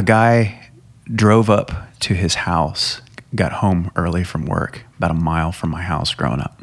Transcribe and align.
a 0.00 0.02
guy 0.02 0.70
drove 1.14 1.50
up 1.50 1.70
to 2.00 2.14
his 2.14 2.34
house, 2.34 3.02
got 3.34 3.52
home 3.52 3.90
early 3.96 4.24
from 4.24 4.46
work, 4.46 4.86
about 4.96 5.10
a 5.10 5.14
mile 5.14 5.52
from 5.52 5.68
my 5.68 5.82
house 5.82 6.14
growing 6.14 6.40
up. 6.40 6.62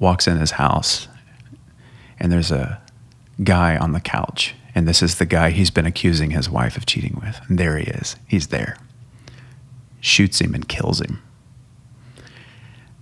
Walks 0.00 0.26
in 0.26 0.36
his 0.38 0.50
house, 0.50 1.06
and 2.18 2.32
there's 2.32 2.50
a 2.50 2.80
guy 3.44 3.76
on 3.76 3.92
the 3.92 4.00
couch. 4.00 4.56
And 4.74 4.88
this 4.88 5.04
is 5.04 5.18
the 5.18 5.24
guy 5.24 5.50
he's 5.50 5.70
been 5.70 5.86
accusing 5.86 6.32
his 6.32 6.50
wife 6.50 6.76
of 6.76 6.84
cheating 6.84 7.16
with. 7.22 7.40
And 7.48 7.60
there 7.60 7.78
he 7.78 7.84
is. 7.84 8.16
He's 8.26 8.48
there. 8.48 8.76
Shoots 10.00 10.40
him 10.40 10.52
and 10.52 10.68
kills 10.68 11.00
him. 11.00 11.22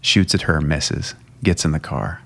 Shoots 0.02 0.34
at 0.34 0.42
her, 0.42 0.60
misses, 0.60 1.14
gets 1.42 1.64
in 1.64 1.72
the 1.72 1.80
car, 1.80 2.20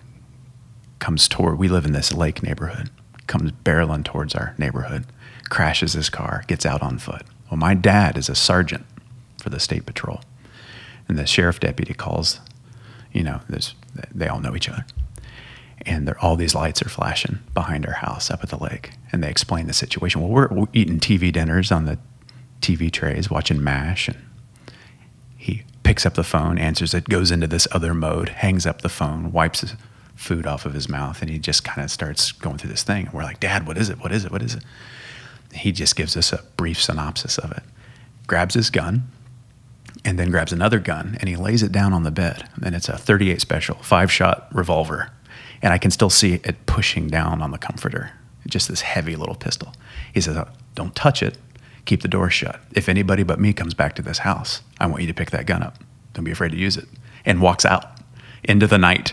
comes 0.98 1.28
toward, 1.28 1.60
we 1.60 1.68
live 1.68 1.84
in 1.84 1.92
this 1.92 2.12
lake 2.12 2.42
neighborhood, 2.42 2.90
comes 3.28 3.52
barreling 3.52 4.04
towards 4.04 4.34
our 4.34 4.56
neighborhood, 4.58 5.04
crashes 5.46 5.92
his 5.92 6.10
car, 6.10 6.44
gets 6.46 6.66
out 6.66 6.82
on 6.82 6.98
foot. 6.98 7.22
Well, 7.50 7.58
my 7.58 7.74
dad 7.74 8.18
is 8.18 8.28
a 8.28 8.34
sergeant 8.34 8.84
for 9.38 9.50
the 9.50 9.60
state 9.60 9.86
patrol. 9.86 10.20
And 11.08 11.18
the 11.18 11.26
sheriff 11.26 11.60
deputy 11.60 11.94
calls, 11.94 12.40
you 13.12 13.22
know, 13.22 13.40
they 14.12 14.28
all 14.28 14.40
know 14.40 14.56
each 14.56 14.68
other. 14.68 14.84
And 15.82 16.12
all 16.20 16.34
these 16.36 16.54
lights 16.54 16.82
are 16.82 16.88
flashing 16.88 17.38
behind 17.54 17.86
our 17.86 17.92
house 17.92 18.30
up 18.30 18.42
at 18.42 18.50
the 18.50 18.56
lake. 18.56 18.92
And 19.12 19.22
they 19.22 19.30
explain 19.30 19.68
the 19.68 19.72
situation. 19.72 20.20
Well, 20.20 20.30
we're, 20.30 20.48
we're 20.48 20.66
eating 20.72 20.98
TV 20.98 21.32
dinners 21.32 21.70
on 21.70 21.84
the 21.84 21.98
TV 22.60 22.90
trays, 22.90 23.30
watching 23.30 23.62
MASH. 23.62 24.08
And 24.08 24.18
he 25.36 25.62
picks 25.84 26.04
up 26.04 26.14
the 26.14 26.24
phone, 26.24 26.58
answers 26.58 26.92
it, 26.92 27.04
goes 27.04 27.30
into 27.30 27.46
this 27.46 27.68
other 27.70 27.94
mode, 27.94 28.30
hangs 28.30 28.66
up 28.66 28.82
the 28.82 28.88
phone, 28.88 29.30
wipes 29.30 29.60
his 29.60 29.74
food 30.16 30.46
off 30.46 30.66
of 30.66 30.74
his 30.74 30.88
mouth, 30.88 31.20
and 31.20 31.30
he 31.30 31.38
just 31.38 31.62
kind 31.62 31.84
of 31.84 31.90
starts 31.90 32.32
going 32.32 32.58
through 32.58 32.70
this 32.70 32.82
thing. 32.82 33.04
And 33.04 33.14
we're 33.14 33.22
like, 33.22 33.38
Dad, 33.38 33.66
what 33.66 33.78
is 33.78 33.90
it? 33.90 34.00
What 34.00 34.10
is 34.10 34.24
it? 34.24 34.32
What 34.32 34.42
is 34.42 34.54
it? 34.54 34.64
He 35.52 35.72
just 35.72 35.96
gives 35.96 36.16
us 36.16 36.32
a 36.32 36.42
brief 36.56 36.80
synopsis 36.80 37.38
of 37.38 37.52
it. 37.52 37.62
Grabs 38.26 38.54
his 38.54 38.70
gun, 38.70 39.10
and 40.06 40.18
then 40.18 40.30
grabs 40.30 40.52
another 40.52 40.78
gun 40.78 41.16
and 41.20 41.28
he 41.28 41.34
lays 41.34 41.62
it 41.62 41.72
down 41.72 41.92
on 41.92 42.04
the 42.04 42.12
bed. 42.12 42.48
And 42.62 42.74
it's 42.74 42.88
a 42.88 42.96
38 42.96 43.40
special, 43.40 43.74
five 43.76 44.10
shot 44.10 44.48
revolver. 44.52 45.10
And 45.60 45.72
I 45.72 45.78
can 45.78 45.90
still 45.90 46.10
see 46.10 46.34
it 46.34 46.66
pushing 46.66 47.08
down 47.08 47.42
on 47.42 47.50
the 47.50 47.58
comforter, 47.58 48.12
just 48.46 48.68
this 48.68 48.82
heavy 48.82 49.16
little 49.16 49.34
pistol. 49.34 49.72
He 50.14 50.20
says, 50.20 50.36
oh, 50.36 50.48
Don't 50.74 50.94
touch 50.94 51.22
it. 51.22 51.38
Keep 51.86 52.02
the 52.02 52.08
door 52.08 52.30
shut. 52.30 52.60
If 52.72 52.88
anybody 52.88 53.24
but 53.24 53.40
me 53.40 53.52
comes 53.52 53.74
back 53.74 53.96
to 53.96 54.02
this 54.02 54.18
house, 54.18 54.62
I 54.78 54.86
want 54.86 55.02
you 55.02 55.08
to 55.08 55.14
pick 55.14 55.30
that 55.30 55.46
gun 55.46 55.62
up. 55.62 55.78
Don't 56.14 56.24
be 56.24 56.30
afraid 56.30 56.52
to 56.52 56.58
use 56.58 56.76
it. 56.76 56.86
And 57.24 57.40
walks 57.40 57.64
out 57.64 57.84
into 58.44 58.66
the 58.66 58.78
night. 58.78 59.12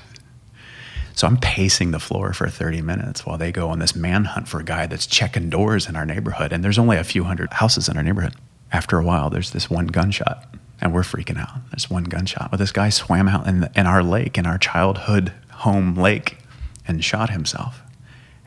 So 1.16 1.28
I'm 1.28 1.38
pacing 1.38 1.92
the 1.92 2.00
floor 2.00 2.34
for 2.34 2.50
30 2.50 2.82
minutes 2.82 3.26
while 3.26 3.38
they 3.38 3.52
go 3.52 3.70
on 3.70 3.80
this 3.80 3.96
manhunt 3.96 4.48
for 4.48 4.60
a 4.60 4.64
guy 4.64 4.88
that's 4.88 5.06
checking 5.06 5.50
doors 5.50 5.88
in 5.88 5.96
our 5.96 6.06
neighborhood. 6.06 6.52
And 6.52 6.64
there's 6.64 6.80
only 6.80 6.98
a 6.98 7.04
few 7.04 7.24
hundred 7.24 7.54
houses 7.54 7.88
in 7.88 7.98
our 7.98 8.04
neighborhood. 8.04 8.36
After 8.72 8.98
a 8.98 9.04
while, 9.04 9.30
there's 9.30 9.52
this 9.52 9.70
one 9.70 9.88
gunshot 9.88 10.56
and 10.82 10.94
we're 10.94 11.02
freaking 11.02 11.40
out. 11.40 11.70
There's 11.72 11.90
one 11.90 12.04
gunshot. 12.04 12.52
Well, 12.52 12.58
this 12.58 12.72
guy 12.74 12.90
swam 12.90 13.30
out 13.30 13.48
in, 13.48 13.62
the, 13.62 13.72
in 13.76 13.86
our 13.86 14.04
lake, 14.04 14.38
in 14.38 14.46
our 14.46 14.58
childhood 14.58 15.32
home 15.52 15.96
lake, 15.96 16.38
and 16.86 17.04
shot 17.04 17.30
himself. 17.30 17.82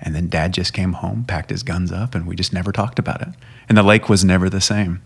And 0.00 0.14
then 0.14 0.28
dad 0.28 0.52
just 0.52 0.74
came 0.74 0.92
home, 0.94 1.24
packed 1.24 1.48
his 1.48 1.62
guns 1.62 1.90
up, 1.90 2.14
and 2.14 2.26
we 2.26 2.36
just 2.36 2.52
never 2.52 2.72
talked 2.72 2.98
about 2.98 3.22
it. 3.22 3.28
And 3.68 3.78
the 3.78 3.82
lake 3.82 4.10
was 4.10 4.22
never 4.22 4.50
the 4.50 4.60
same. 4.60 5.00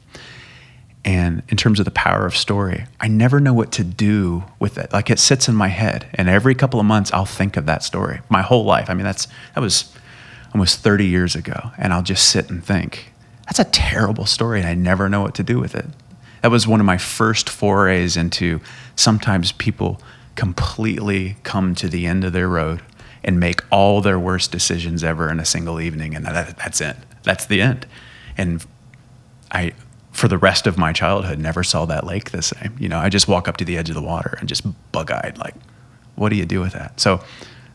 And 1.05 1.43
in 1.49 1.57
terms 1.57 1.79
of 1.79 1.87
the 1.87 1.91
power 1.91 2.27
of 2.27 2.37
story, 2.37 2.87
I 3.01 3.09
never 3.09 3.41
know 3.41 3.55
what 3.55 3.73
to 3.73 3.85
do 3.85 4.45
with 4.59 4.77
it. 4.77 4.93
Like 4.93 5.09
it 5.09 5.19
sits 5.19 5.49
in 5.49 5.55
my 5.55 5.69
head, 5.69 6.07
and 6.15 6.29
every 6.29 6.55
couple 6.55 6.79
of 6.79 6.87
months 6.87 7.11
I'll 7.13 7.25
think 7.25 7.57
of 7.57 7.67
that 7.67 7.83
story. 7.83 8.21
My 8.29 8.43
whole 8.43 8.65
life. 8.65 8.91
I 8.91 8.95
mean, 8.95 9.05
that's 9.05 9.27
that 9.55 9.61
was 9.61 9.95
almost 10.53 10.81
30 10.81 11.07
years 11.07 11.35
ago, 11.35 11.71
and 11.79 11.93
I'll 11.93 12.03
just 12.03 12.29
sit 12.29 12.51
and 12.51 12.63
think, 12.63 13.13
that's 13.47 13.59
a 13.59 13.65
terrible 13.65 14.27
story, 14.27 14.61
and 14.61 14.69
I 14.69 14.75
never 14.75 15.09
know 15.09 15.23
what 15.23 15.35
to 15.37 15.43
do 15.43 15.59
with 15.59 15.75
it 15.75 15.87
that 16.43 16.51
was 16.51 16.67
one 16.67 16.81
of 16.81 16.87
my 16.87 16.99
first 16.99 17.49
forays 17.49 18.17
into 18.17 18.61
sometimes 18.97 19.53
people 19.53 20.01
completely 20.37 21.37
come 21.43 21.75
to 21.75 21.89
the 21.89 22.07
end 22.07 22.25
of 22.25 22.33
their 22.33 22.49
road 22.49 22.83
and 23.23 23.39
make 23.39 23.61
all 23.71 24.01
their 24.01 24.19
worst 24.19 24.51
decisions 24.51 25.05
ever 25.05 25.31
in 25.31 25.39
a 25.39 25.45
single 25.45 25.81
evening 25.81 26.15
and 26.15 26.25
that, 26.25 26.57
that's 26.57 26.81
it 26.81 26.97
that's 27.23 27.47
the 27.47 27.61
end 27.61 27.87
and 28.39 28.65
i 29.53 29.73
for 30.21 30.29
the 30.29 30.39
rest 30.39 30.67
of 30.67 30.77
my 30.77 30.93
childhood 30.93 31.39
never 31.39 31.65
saw 31.65 31.87
that 31.87 32.05
lake 32.05 32.31
the 32.31 32.43
same. 32.43 32.77
You 32.79 32.91
know 32.91 32.99
i 32.99 33.09
just 33.09 33.27
walk 33.27 33.49
up 33.49 33.57
to 33.57 33.65
the 33.65 33.79
edge 33.79 33.89
of 33.89 33.95
the 33.95 34.03
water 34.03 34.37
and 34.39 34.49
just 34.49 34.63
bug-eyed 34.93 35.39
like 35.39 35.55
what 36.21 36.29
do 36.29 36.37
you 36.37 36.45
do 36.45 36.61
with 36.61 36.75
that? 36.75 37.01
So 37.01 37.25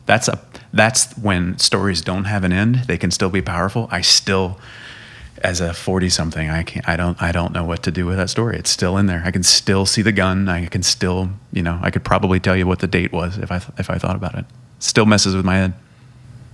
that's 0.05 0.27
a 0.27 0.39
that's 0.71 1.17
when 1.17 1.57
stories 1.57 2.01
don't 2.01 2.25
have 2.25 2.43
an 2.43 2.53
end 2.53 2.75
they 2.85 2.97
can 2.97 3.09
still 3.09 3.31
be 3.31 3.41
powerful. 3.41 3.87
I 3.91 4.01
still 4.01 4.59
as 5.43 5.59
a 5.59 5.73
40 5.73 6.09
something 6.09 6.49
i 6.49 6.63
can't 6.63 6.87
i 6.87 6.95
don't 6.95 7.21
i 7.21 7.31
don't 7.31 7.51
know 7.51 7.65
what 7.65 7.83
to 7.83 7.91
do 7.91 8.05
with 8.05 8.17
that 8.17 8.29
story. 8.29 8.57
It's 8.57 8.69
still 8.69 8.95
in 8.97 9.07
there. 9.07 9.23
I 9.25 9.31
can 9.31 9.43
still 9.43 9.87
see 9.87 10.03
the 10.03 10.11
gun. 10.11 10.47
I 10.47 10.67
can 10.67 10.83
still 10.83 11.31
you 11.51 11.63
know 11.63 11.79
i 11.81 11.89
could 11.89 12.03
probably 12.03 12.39
tell 12.39 12.55
you 12.55 12.67
what 12.67 12.79
the 12.79 12.87
date 12.87 13.11
was 13.11 13.39
if 13.39 13.51
i 13.51 13.57
if 13.79 13.89
i 13.89 13.97
thought 13.97 14.15
about 14.15 14.35
it. 14.35 14.45
Still 14.77 15.07
messes 15.07 15.35
with 15.35 15.45
my 15.45 15.55
head. 15.55 15.73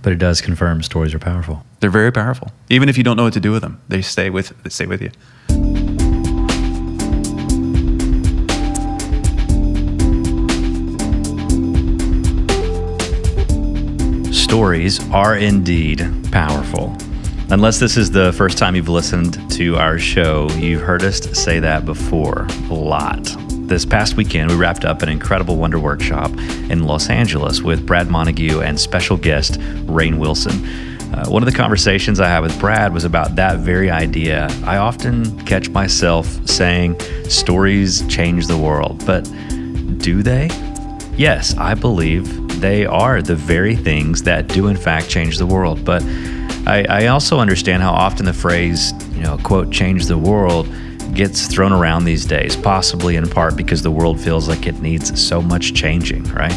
But 0.00 0.12
it 0.12 0.18
does 0.18 0.40
confirm 0.40 0.82
stories 0.82 1.14
are 1.14 1.20
powerful. 1.20 1.64
They're 1.78 1.90
very 1.90 2.10
powerful. 2.10 2.50
Even 2.70 2.88
if 2.88 2.98
you 2.98 3.04
don't 3.04 3.16
know 3.16 3.22
what 3.24 3.34
to 3.34 3.40
do 3.40 3.52
with 3.52 3.62
them 3.62 3.82
they 3.88 4.00
stay 4.00 4.30
with 4.30 4.54
they 4.62 4.70
stay 4.70 4.86
with 4.86 5.02
you 5.02 5.10
stories 14.52 15.00
are 15.12 15.34
indeed 15.38 16.06
powerful 16.30 16.94
Unless 17.48 17.80
this 17.80 17.96
is 17.96 18.10
the 18.10 18.34
first 18.34 18.58
time 18.58 18.76
you've 18.76 18.88
listened 18.88 19.50
to 19.52 19.76
our 19.76 19.98
show, 19.98 20.50
you've 20.50 20.82
heard 20.82 21.02
us 21.04 21.20
say 21.38 21.58
that 21.58 21.86
before 21.86 22.46
a 22.68 22.74
lot. 22.74 23.34
This 23.66 23.86
past 23.86 24.16
weekend, 24.16 24.50
we 24.50 24.56
wrapped 24.56 24.84
up 24.84 25.00
an 25.00 25.08
incredible 25.08 25.56
Wonder 25.56 25.78
Workshop 25.78 26.30
in 26.70 26.84
Los 26.84 27.08
Angeles 27.08 27.62
with 27.62 27.86
Brad 27.86 28.10
Montague 28.10 28.60
and 28.60 28.78
special 28.78 29.16
guest 29.16 29.58
Rainn 29.86 30.18
Wilson. 30.18 30.66
Uh, 31.14 31.26
one 31.28 31.42
of 31.42 31.50
the 31.50 31.56
conversations 31.56 32.20
I 32.20 32.28
had 32.28 32.40
with 32.40 32.58
Brad 32.60 32.92
was 32.92 33.04
about 33.04 33.36
that 33.36 33.58
very 33.60 33.90
idea. 33.90 34.48
I 34.64 34.76
often 34.76 35.38
catch 35.46 35.70
myself 35.70 36.26
saying, 36.46 37.00
stories 37.24 38.06
change 38.06 38.48
the 38.48 38.58
world, 38.58 39.02
but 39.06 39.24
do 39.98 40.22
they? 40.22 40.48
Yes, 41.16 41.54
I 41.56 41.74
believe 41.74 42.41
they 42.62 42.86
are 42.86 43.20
the 43.20 43.34
very 43.34 43.76
things 43.76 44.22
that 44.22 44.46
do, 44.48 44.68
in 44.68 44.76
fact, 44.76 45.08
change 45.08 45.36
the 45.38 45.46
world. 45.46 45.84
But 45.84 46.02
I, 46.66 46.86
I 46.88 47.06
also 47.08 47.40
understand 47.40 47.82
how 47.82 47.92
often 47.92 48.24
the 48.24 48.32
phrase, 48.32 48.92
you 49.14 49.22
know, 49.22 49.36
quote, 49.38 49.70
change 49.70 50.06
the 50.06 50.16
world 50.16 50.68
gets 51.12 51.46
thrown 51.46 51.72
around 51.72 52.04
these 52.04 52.24
days, 52.24 52.56
possibly 52.56 53.16
in 53.16 53.28
part 53.28 53.56
because 53.56 53.82
the 53.82 53.90
world 53.90 54.20
feels 54.20 54.48
like 54.48 54.66
it 54.66 54.80
needs 54.80 55.20
so 55.20 55.42
much 55.42 55.74
changing, 55.74 56.22
right? 56.32 56.54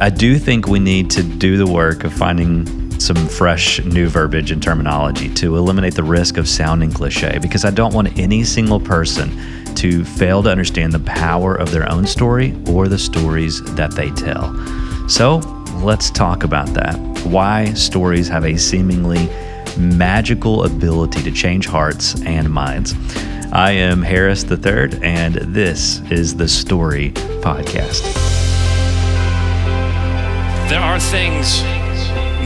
I 0.00 0.10
do 0.10 0.38
think 0.38 0.66
we 0.66 0.80
need 0.80 1.10
to 1.10 1.22
do 1.22 1.56
the 1.56 1.66
work 1.66 2.04
of 2.04 2.12
finding 2.12 2.88
some 2.98 3.28
fresh 3.28 3.82
new 3.84 4.08
verbiage 4.08 4.50
and 4.50 4.62
terminology 4.62 5.32
to 5.34 5.56
eliminate 5.56 5.94
the 5.94 6.02
risk 6.02 6.36
of 6.36 6.48
sounding 6.48 6.90
cliche 6.90 7.38
because 7.40 7.64
I 7.64 7.70
don't 7.70 7.94
want 7.94 8.18
any 8.18 8.42
single 8.44 8.80
person 8.80 9.74
to 9.76 10.04
fail 10.04 10.42
to 10.42 10.50
understand 10.50 10.92
the 10.92 11.00
power 11.00 11.54
of 11.54 11.70
their 11.70 11.90
own 11.90 12.06
story 12.06 12.56
or 12.68 12.88
the 12.88 12.98
stories 12.98 13.62
that 13.74 13.92
they 13.92 14.10
tell. 14.10 14.52
So, 15.08 15.38
let's 15.82 16.10
talk 16.10 16.44
about 16.44 16.68
that. 16.74 16.96
Why 17.24 17.72
stories 17.72 18.28
have 18.28 18.44
a 18.44 18.58
seemingly 18.58 19.28
magical 19.78 20.64
ability 20.64 21.22
to 21.22 21.30
change 21.30 21.66
hearts 21.66 22.20
and 22.22 22.50
minds. 22.50 22.94
I 23.52 23.70
am 23.70 24.02
Harris 24.02 24.44
III, 24.44 25.00
and 25.02 25.34
this 25.54 26.00
is 26.10 26.34
the 26.36 26.48
Story 26.48 27.12
Podcast. 27.40 28.02
There 30.68 30.80
are 30.80 31.00
things 31.00 31.62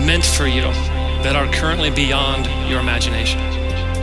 meant 0.07 0.25
for 0.25 0.47
you 0.47 0.63
that 1.23 1.35
are 1.35 1.51
currently 1.53 1.91
beyond 1.91 2.47
your 2.71 2.81
imagination. 2.81 3.41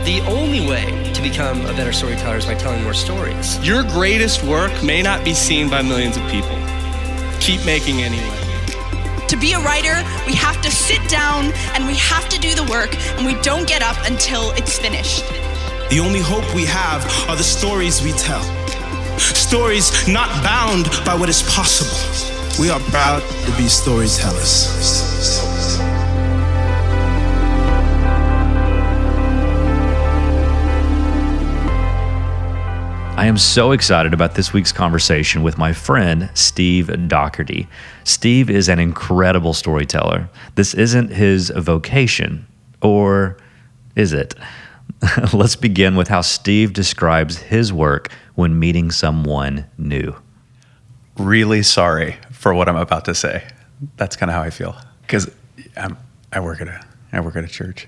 The 0.04 0.20
only 0.28 0.66
way 0.66 1.12
to 1.14 1.22
become 1.22 1.60
a 1.66 1.72
better 1.72 1.92
storyteller 1.92 2.36
is 2.36 2.46
by 2.46 2.54
telling 2.54 2.82
more 2.82 2.94
stories. 2.94 3.58
Your 3.66 3.82
greatest 3.84 4.42
work 4.44 4.72
may 4.82 5.02
not 5.02 5.24
be 5.24 5.34
seen 5.34 5.70
by 5.70 5.82
millions 5.82 6.16
of 6.16 6.22
people. 6.30 6.56
Keep 7.40 7.64
making 7.64 8.02
anyway. 8.02 8.49
To 9.30 9.36
be 9.36 9.52
a 9.52 9.60
writer, 9.60 9.94
we 10.26 10.34
have 10.34 10.60
to 10.60 10.72
sit 10.72 11.08
down 11.08 11.52
and 11.74 11.86
we 11.86 11.94
have 11.94 12.28
to 12.30 12.38
do 12.40 12.52
the 12.52 12.64
work, 12.64 12.96
and 13.16 13.24
we 13.24 13.40
don't 13.42 13.64
get 13.64 13.80
up 13.80 13.96
until 14.04 14.50
it's 14.56 14.76
finished. 14.76 15.24
The 15.88 16.00
only 16.00 16.18
hope 16.18 16.52
we 16.52 16.64
have 16.64 17.04
are 17.28 17.36
the 17.36 17.44
stories 17.44 18.02
we 18.02 18.10
tell. 18.10 18.42
Stories 19.18 20.08
not 20.08 20.28
bound 20.42 20.86
by 21.06 21.14
what 21.14 21.28
is 21.28 21.44
possible. 21.44 21.94
We 22.58 22.70
are 22.70 22.80
proud 22.90 23.22
to 23.44 23.56
be 23.56 23.68
storytellers. 23.68 25.49
I 33.20 33.26
am 33.26 33.36
so 33.36 33.72
excited 33.72 34.14
about 34.14 34.34
this 34.34 34.54
week's 34.54 34.72
conversation 34.72 35.42
with 35.42 35.58
my 35.58 35.74
friend 35.74 36.30
Steve 36.32 37.06
Daugherty. 37.06 37.68
Steve 38.02 38.48
is 38.48 38.66
an 38.66 38.78
incredible 38.78 39.52
storyteller. 39.52 40.30
This 40.54 40.72
isn't 40.72 41.10
his 41.10 41.50
vocation, 41.50 42.46
or 42.80 43.36
is 43.94 44.14
it? 44.14 44.34
Let's 45.34 45.54
begin 45.54 45.96
with 45.96 46.08
how 46.08 46.22
Steve 46.22 46.72
describes 46.72 47.36
his 47.36 47.74
work 47.74 48.10
when 48.36 48.58
meeting 48.58 48.90
someone 48.90 49.66
new. 49.76 50.16
Really 51.18 51.62
sorry 51.62 52.16
for 52.30 52.54
what 52.54 52.70
I'm 52.70 52.76
about 52.76 53.04
to 53.04 53.14
say. 53.14 53.44
That's 53.98 54.16
kind 54.16 54.30
of 54.30 54.34
how 54.34 54.42
I 54.42 54.48
feel 54.48 54.74
because 55.02 55.30
I 56.32 56.40
work 56.40 56.62
at 56.62 56.68
a 56.68 56.80
I 57.12 57.20
work 57.20 57.36
at 57.36 57.44
a 57.44 57.48
church. 57.48 57.86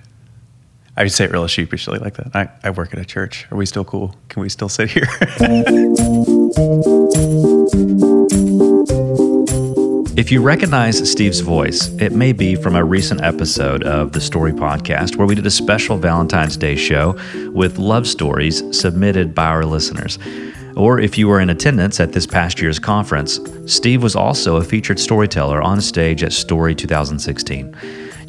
I 0.97 1.05
would 1.05 1.12
say 1.12 1.25
it 1.25 1.31
real 1.31 1.47
sheepishly 1.47 1.99
like 1.99 2.15
that. 2.15 2.35
I, 2.35 2.49
I 2.62 2.71
work 2.71 2.93
at 2.93 3.00
a 3.00 3.05
church. 3.05 3.47
Are 3.50 3.56
we 3.56 3.67
still 3.67 3.85
cool? 3.85 4.15
Can 4.29 4.43
we 4.43 4.49
still 4.49 4.69
sit 4.69 4.91
here? 4.91 5.06
If 10.15 10.31
you 10.31 10.43
recognize 10.43 11.11
Steve's 11.11 11.41
voice, 11.41 11.89
it 12.00 12.12
may 12.12 12.33
be 12.33 12.55
from 12.55 12.77
a 12.77 12.85
recent 12.85 13.23
episode 13.23 13.83
of 13.83 14.12
the 14.12 14.21
Story 14.21 14.53
Podcast 14.53 15.17
where 15.17 15.27
we 15.27 15.35
did 15.35 15.47
a 15.47 15.50
special 15.50 15.97
Valentine's 15.97 16.56
Day 16.56 16.77
show 16.77 17.17
with 17.53 17.79
love 17.79 18.06
stories 18.06 18.62
submitted 18.79 19.35
by 19.35 19.47
our 19.47 19.65
listeners. 19.65 20.19
Or 20.77 21.00
if 21.00 21.17
you 21.17 21.29
were 21.29 21.41
in 21.41 21.49
attendance 21.49 21.99
at 21.99 22.12
this 22.12 22.27
past 22.27 22.61
year's 22.61 22.79
conference, 22.79 23.41
Steve 23.67 24.03
was 24.03 24.15
also 24.15 24.56
a 24.56 24.65
featured 24.65 25.00
storyteller 25.00 25.62
on 25.62 25.81
stage 25.81 26.23
at 26.23 26.33
Story 26.33 26.75
2016. 26.75 27.75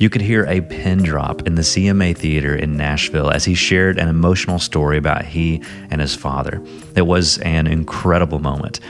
You 0.04 0.10
could 0.10 0.22
hear 0.22 0.46
a 0.48 0.60
pin 0.60 1.02
drop 1.02 1.48
in 1.48 1.56
the 1.56 1.62
CMA 1.62 2.18
Theater 2.18 2.54
in 2.54 2.76
Nashville 2.76 3.30
as 3.30 3.46
he 3.46 3.56
shared 3.56 3.98
an 3.98 4.10
emotional 4.10 4.60
story 4.60 4.98
about 4.98 5.24
he 5.24 5.64
and 5.90 6.02
his 6.02 6.14
father. 6.14 6.62
It 6.94 7.04
was 7.04 7.38
an 7.38 7.68
incredible 7.68 8.40
moment. 8.40 8.82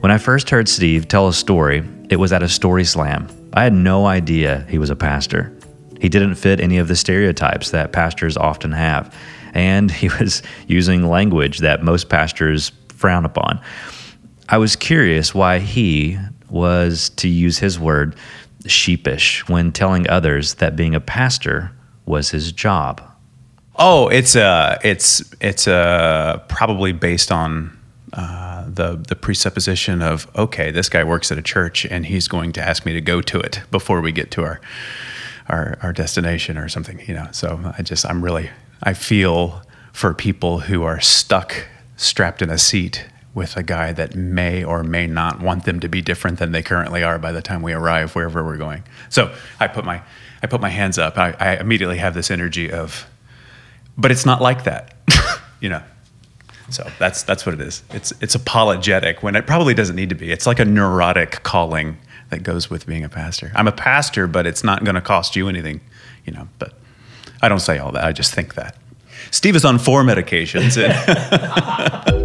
When 0.00 0.12
I 0.12 0.18
first 0.18 0.50
heard 0.50 0.68
Steve 0.68 1.08
tell 1.08 1.26
a 1.26 1.32
story, 1.32 1.88
it 2.10 2.16
was 2.16 2.34
at 2.34 2.42
a 2.42 2.50
story 2.50 2.84
slam. 2.84 3.28
I 3.54 3.62
had 3.62 3.72
no 3.72 4.04
idea 4.04 4.66
he 4.68 4.76
was 4.76 4.90
a 4.90 4.94
pastor. 4.94 5.56
He 6.02 6.10
didn't 6.10 6.34
fit 6.34 6.60
any 6.60 6.76
of 6.76 6.88
the 6.88 6.96
stereotypes 6.96 7.70
that 7.70 7.94
pastors 7.94 8.36
often 8.36 8.72
have, 8.72 9.16
and 9.54 9.90
he 10.02 10.10
was 10.20 10.42
using 10.66 11.08
language 11.08 11.60
that 11.60 11.82
most 11.82 12.10
pastors 12.10 12.72
frown 12.88 13.24
upon. 13.24 13.58
I 14.50 14.58
was 14.58 14.76
curious 14.76 15.34
why 15.34 15.60
he 15.60 16.18
was, 16.50 17.08
to 17.16 17.28
use 17.28 17.58
his 17.58 17.78
word, 17.78 18.16
sheepish 18.68 19.48
when 19.48 19.72
telling 19.72 20.08
others 20.08 20.54
that 20.54 20.76
being 20.76 20.94
a 20.94 21.00
pastor 21.00 21.72
was 22.06 22.30
his 22.30 22.52
job. 22.52 23.02
Oh, 23.76 24.08
it's 24.08 24.34
uh, 24.34 24.78
it's 24.82 25.22
it's 25.40 25.68
uh, 25.68 26.42
probably 26.48 26.92
based 26.92 27.30
on 27.30 27.78
uh, 28.12 28.64
the 28.68 28.96
the 28.96 29.14
presupposition 29.14 30.02
of 30.02 30.26
okay, 30.36 30.70
this 30.70 30.88
guy 30.88 31.04
works 31.04 31.30
at 31.30 31.38
a 31.38 31.42
church 31.42 31.84
and 31.84 32.06
he's 32.06 32.26
going 32.26 32.52
to 32.52 32.62
ask 32.62 32.84
me 32.84 32.92
to 32.92 33.00
go 33.00 33.20
to 33.22 33.38
it 33.38 33.62
before 33.70 34.00
we 34.00 34.10
get 34.10 34.30
to 34.32 34.42
our 34.42 34.60
our, 35.48 35.78
our 35.82 35.92
destination 35.92 36.58
or 36.58 36.68
something, 36.68 37.00
you 37.06 37.14
know. 37.14 37.28
So 37.32 37.72
I 37.78 37.82
just 37.82 38.04
I'm 38.04 38.24
really 38.24 38.50
I 38.82 38.94
feel 38.94 39.62
for 39.92 40.14
people 40.14 40.60
who 40.60 40.82
are 40.82 41.00
stuck 41.00 41.66
strapped 41.96 42.42
in 42.42 42.50
a 42.50 42.58
seat 42.58 43.06
with 43.38 43.56
a 43.56 43.62
guy 43.62 43.92
that 43.92 44.14
may 44.14 44.64
or 44.64 44.82
may 44.82 45.06
not 45.06 45.40
want 45.40 45.64
them 45.64 45.80
to 45.80 45.88
be 45.88 46.02
different 46.02 46.38
than 46.38 46.52
they 46.52 46.62
currently 46.62 47.02
are 47.04 47.18
by 47.18 47.32
the 47.32 47.40
time 47.40 47.62
we 47.62 47.72
arrive 47.72 48.14
wherever 48.14 48.44
we're 48.44 48.58
going. 48.58 48.82
So 49.08 49.32
I 49.60 49.68
put 49.68 49.84
my 49.84 50.02
I 50.42 50.46
put 50.46 50.60
my 50.60 50.68
hands 50.68 50.98
up. 50.98 51.16
I, 51.16 51.34
I 51.38 51.56
immediately 51.56 51.98
have 51.98 52.14
this 52.14 52.30
energy 52.30 52.70
of, 52.70 53.06
but 53.96 54.10
it's 54.10 54.26
not 54.26 54.42
like 54.42 54.64
that, 54.64 54.94
you 55.60 55.68
know. 55.68 55.82
So 56.70 56.86
that's 56.98 57.22
that's 57.22 57.46
what 57.46 57.54
it 57.54 57.60
is. 57.60 57.82
It's 57.90 58.12
it's 58.20 58.34
apologetic 58.34 59.22
when 59.22 59.36
it 59.36 59.46
probably 59.46 59.72
doesn't 59.72 59.96
need 59.96 60.10
to 60.10 60.14
be. 60.14 60.30
It's 60.30 60.46
like 60.46 60.58
a 60.58 60.64
neurotic 60.64 61.42
calling 61.42 61.96
that 62.30 62.42
goes 62.42 62.68
with 62.68 62.86
being 62.86 63.04
a 63.04 63.08
pastor. 63.08 63.52
I'm 63.54 63.68
a 63.68 63.72
pastor, 63.72 64.26
but 64.26 64.46
it's 64.46 64.62
not 64.62 64.84
going 64.84 64.96
to 64.96 65.00
cost 65.00 65.34
you 65.34 65.48
anything, 65.48 65.80
you 66.26 66.32
know. 66.32 66.48
But 66.58 66.74
I 67.40 67.48
don't 67.48 67.60
say 67.60 67.78
all 67.78 67.92
that. 67.92 68.04
I 68.04 68.12
just 68.12 68.34
think 68.34 68.54
that. 68.56 68.76
Steve 69.30 69.56
is 69.56 69.64
on 69.64 69.78
four 69.78 70.02
medications. 70.02 70.76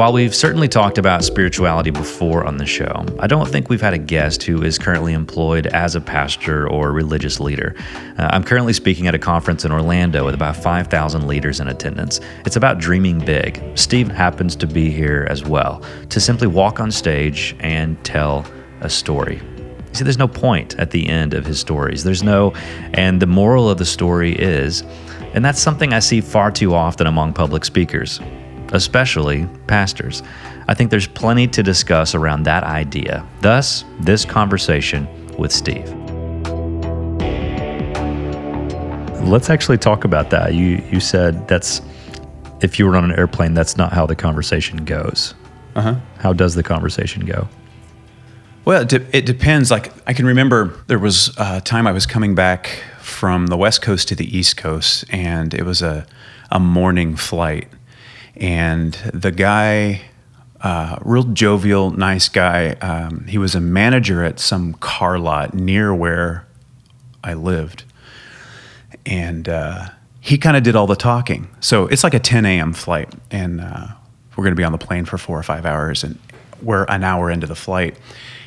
While 0.00 0.14
we've 0.14 0.34
certainly 0.34 0.66
talked 0.66 0.96
about 0.96 1.24
spirituality 1.24 1.90
before 1.90 2.46
on 2.46 2.56
the 2.56 2.64
show, 2.64 3.04
I 3.18 3.26
don't 3.26 3.46
think 3.46 3.68
we've 3.68 3.82
had 3.82 3.92
a 3.92 3.98
guest 3.98 4.42
who 4.42 4.62
is 4.62 4.78
currently 4.78 5.12
employed 5.12 5.66
as 5.66 5.94
a 5.94 6.00
pastor 6.00 6.66
or 6.66 6.90
religious 6.90 7.38
leader. 7.38 7.74
Uh, 8.16 8.30
I'm 8.32 8.42
currently 8.42 8.72
speaking 8.72 9.08
at 9.08 9.14
a 9.14 9.18
conference 9.18 9.66
in 9.66 9.72
Orlando 9.72 10.24
with 10.24 10.34
about 10.34 10.56
5,000 10.56 11.26
leaders 11.26 11.60
in 11.60 11.68
attendance. 11.68 12.18
It's 12.46 12.56
about 12.56 12.78
dreaming 12.78 13.18
big. 13.18 13.62
Steve 13.74 14.08
happens 14.08 14.56
to 14.56 14.66
be 14.66 14.90
here 14.90 15.26
as 15.28 15.44
well 15.44 15.84
to 16.08 16.18
simply 16.18 16.46
walk 16.46 16.80
on 16.80 16.90
stage 16.90 17.54
and 17.60 18.02
tell 18.02 18.46
a 18.80 18.88
story. 18.88 19.42
See, 19.92 20.04
there's 20.04 20.16
no 20.16 20.28
point 20.28 20.78
at 20.78 20.92
the 20.92 21.10
end 21.10 21.34
of 21.34 21.44
his 21.44 21.60
stories. 21.60 22.04
There's 22.04 22.22
no, 22.22 22.54
and 22.94 23.20
the 23.20 23.26
moral 23.26 23.68
of 23.68 23.76
the 23.76 23.84
story 23.84 24.32
is, 24.32 24.82
and 25.34 25.44
that's 25.44 25.60
something 25.60 25.92
I 25.92 25.98
see 25.98 26.22
far 26.22 26.50
too 26.50 26.74
often 26.74 27.06
among 27.06 27.34
public 27.34 27.66
speakers 27.66 28.18
especially 28.72 29.46
pastors. 29.66 30.22
I 30.68 30.74
think 30.74 30.90
there's 30.90 31.08
plenty 31.08 31.46
to 31.48 31.62
discuss 31.62 32.14
around 32.14 32.44
that 32.44 32.64
idea. 32.64 33.26
Thus, 33.40 33.84
this 34.00 34.24
conversation 34.24 35.08
with 35.36 35.52
Steve. 35.52 35.88
Let's 39.26 39.50
actually 39.50 39.78
talk 39.78 40.04
about 40.04 40.30
that. 40.30 40.54
You 40.54 40.82
you 40.90 41.00
said 41.00 41.46
that's 41.46 41.82
if 42.62 42.78
you 42.78 42.86
were 42.86 42.96
on 42.96 43.04
an 43.04 43.18
airplane, 43.18 43.54
that's 43.54 43.76
not 43.76 43.92
how 43.92 44.06
the 44.06 44.16
conversation 44.16 44.84
goes. 44.84 45.34
Uh-huh. 45.74 45.96
How 46.18 46.32
does 46.32 46.54
the 46.54 46.62
conversation 46.62 47.24
go? 47.24 47.48
Well, 48.64 48.82
it, 48.82 48.88
de- 48.88 49.16
it 49.16 49.26
depends. 49.26 49.70
Like 49.70 49.92
I 50.06 50.12
can 50.12 50.26
remember 50.26 50.78
there 50.86 50.98
was 50.98 51.34
a 51.38 51.60
time 51.60 51.86
I 51.86 51.92
was 51.92 52.06
coming 52.06 52.34
back 52.34 52.82
from 52.98 53.46
the 53.48 53.56
West 53.56 53.82
Coast 53.82 54.08
to 54.08 54.14
the 54.14 54.36
East 54.36 54.56
Coast, 54.56 55.04
and 55.10 55.54
it 55.54 55.64
was 55.64 55.82
a 55.82 56.06
a 56.50 56.60
morning 56.60 57.16
flight 57.16 57.68
and 58.40 58.94
the 59.12 59.30
guy, 59.30 60.00
uh, 60.62 60.96
real 61.02 61.24
jovial, 61.24 61.90
nice 61.90 62.28
guy. 62.28 62.70
Um, 62.80 63.26
he 63.26 63.38
was 63.38 63.54
a 63.54 63.60
manager 63.60 64.24
at 64.24 64.40
some 64.40 64.74
car 64.74 65.18
lot 65.18 65.54
near 65.54 65.94
where 65.94 66.46
I 67.22 67.34
lived, 67.34 67.84
and 69.04 69.48
uh, 69.48 69.90
he 70.20 70.38
kind 70.38 70.56
of 70.56 70.62
did 70.62 70.74
all 70.74 70.86
the 70.86 70.96
talking. 70.96 71.48
So 71.60 71.86
it's 71.86 72.02
like 72.02 72.14
a 72.14 72.18
10 72.18 72.46
a.m. 72.46 72.72
flight, 72.72 73.12
and 73.30 73.60
uh, 73.60 73.88
we're 74.36 74.44
going 74.44 74.52
to 74.52 74.58
be 74.58 74.64
on 74.64 74.72
the 74.72 74.78
plane 74.78 75.04
for 75.04 75.18
four 75.18 75.38
or 75.38 75.42
five 75.42 75.66
hours, 75.66 76.02
and 76.02 76.18
we're 76.62 76.84
an 76.84 77.04
hour 77.04 77.30
into 77.30 77.46
the 77.46 77.54
flight, 77.54 77.96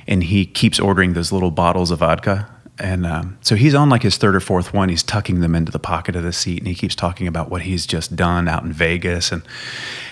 and 0.08 0.24
he 0.24 0.46
keeps 0.46 0.80
ordering 0.80 1.14
those 1.14 1.32
little 1.32 1.52
bottles 1.52 1.92
of 1.92 2.00
vodka 2.00 2.50
and 2.80 3.06
um, 3.06 3.38
so 3.42 3.56
he's 3.56 3.76
on 3.76 3.90
like 3.90 4.02
his 4.02 4.18
third 4.18 4.36
or 4.36 4.40
fourth 4.40 4.74
one. 4.74 4.90
He's 4.90 5.04
tucking 5.04 5.42
them 5.42 5.54
into 5.54 5.72
the 5.72 5.80
pocket 5.80 6.16
of 6.16 6.24
the 6.24 6.34
seat, 6.34 6.60
and 6.60 6.68
he 6.68 6.74
keeps 6.74 6.96
talking 6.96 7.28
about 7.28 7.50
what 7.50 7.64
he's 7.64 7.86
just 7.86 8.16
done 8.16 8.48
out 8.48 8.64
in 8.64 8.74
Vegas 8.74 9.32
and 9.32 9.44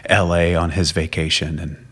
L.A. 0.06 0.56
on 0.56 0.72
his 0.72 0.92
vacation, 0.92 1.58
and 1.58 1.88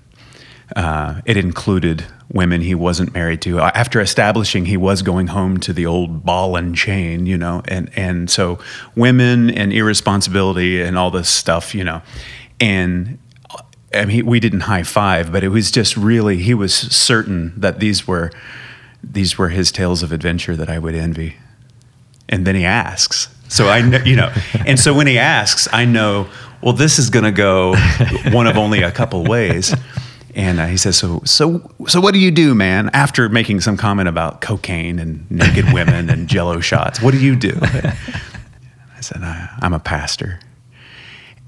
uh, 0.76 1.22
it 1.26 1.38
included 1.38 2.06
women 2.32 2.62
he 2.62 2.76
wasn't 2.76 3.14
married 3.14 3.42
to. 3.42 3.60
After 3.60 4.00
establishing 4.00 4.66
he 4.66 4.78
was 4.78 5.02
going 5.02 5.28
home 5.28 5.60
to 5.62 5.74
the 5.74 5.88
old 5.88 6.24
ball 6.24 6.56
and 6.56 6.76
chain, 6.76 7.26
you 7.26 7.38
know, 7.38 7.64
and 7.68 7.90
and 7.96 8.30
so 8.30 8.60
women 8.96 9.50
and 9.50 9.74
irresponsibility 9.74 10.82
and 10.82 10.98
all 10.98 11.10
this 11.10 11.30
stuff, 11.30 11.74
you 11.74 11.84
know, 11.84 12.04
and 12.60 13.18
I 13.92 14.06
mean 14.06 14.28
we 14.28 14.40
didn't 14.40 14.62
high 14.62 14.84
five, 14.84 15.32
but 15.32 15.44
it 15.44 15.50
was 15.50 15.72
just 15.72 15.98
really 15.98 16.38
he 16.38 16.54
was 16.54 16.76
certain 16.76 17.60
that 17.60 17.80
these 17.80 18.08
were 18.08 18.32
these 19.04 19.38
were 19.38 19.50
his 19.50 19.72
tales 19.72 20.04
of 20.04 20.12
adventure 20.12 20.56
that 20.56 20.70
I 20.70 20.80
would 20.80 20.96
envy. 20.96 21.38
And 22.28 22.46
then 22.46 22.56
he 22.56 22.66
asks. 22.66 23.34
So 23.48 23.68
I 23.68 23.82
know, 23.82 23.98
you 24.06 24.16
know, 24.16 24.32
and 24.66 24.80
so 24.80 24.94
when 24.94 25.08
he 25.08 25.18
asks, 25.18 25.68
I 25.74 25.86
know, 25.86 26.28
well, 26.62 26.74
this 26.74 27.00
is 27.00 27.10
going 27.10 27.26
to 27.26 27.32
go 27.32 27.76
one 28.32 28.48
of 28.48 28.58
only 28.58 28.84
a 28.84 28.92
couple 28.92 29.24
ways. 29.24 29.74
And 30.36 30.60
uh, 30.60 30.68
he 30.68 30.78
says, 30.78 30.98
so, 30.98 31.22
so, 31.26 31.72
so 31.88 32.00
what 32.00 32.14
do 32.14 32.20
you 32.20 32.32
do, 32.32 32.54
man? 32.54 32.92
After 32.94 33.28
making 33.30 33.62
some 33.62 33.78
comment 33.78 34.08
about 34.08 34.42
cocaine 34.42 35.00
and 35.00 35.30
naked 35.32 35.74
women 35.74 36.10
and 36.10 36.28
jello 36.28 36.60
shots, 36.60 37.02
what 37.02 37.12
do 37.12 37.20
you 37.20 37.36
do? 37.36 37.58
I 37.62 39.02
said, 39.02 39.24
I, 39.24 39.58
am 39.62 39.74
a 39.74 39.80
pastor. 39.80 40.40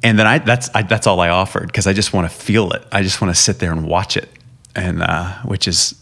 And 0.01 0.17
then 0.17 0.25
I, 0.25 0.39
that's, 0.39 0.70
I, 0.74 0.81
that's 0.81 1.05
all 1.05 1.20
I 1.20 1.29
offered 1.29 1.67
because 1.67 1.86
I 1.86 1.93
just 1.93 2.12
want 2.12 2.29
to 2.29 2.36
feel 2.36 2.72
it. 2.72 2.84
I 2.91 3.03
just 3.03 3.22
want 3.22 3.36
to 3.36 3.39
sit 3.39 3.60
there 3.60 3.72
and 3.72 3.86
watch 3.86 4.17
it. 4.17 4.29
And, 4.75 5.03
uh, 5.03 5.34
which 5.43 5.67
is, 5.67 6.00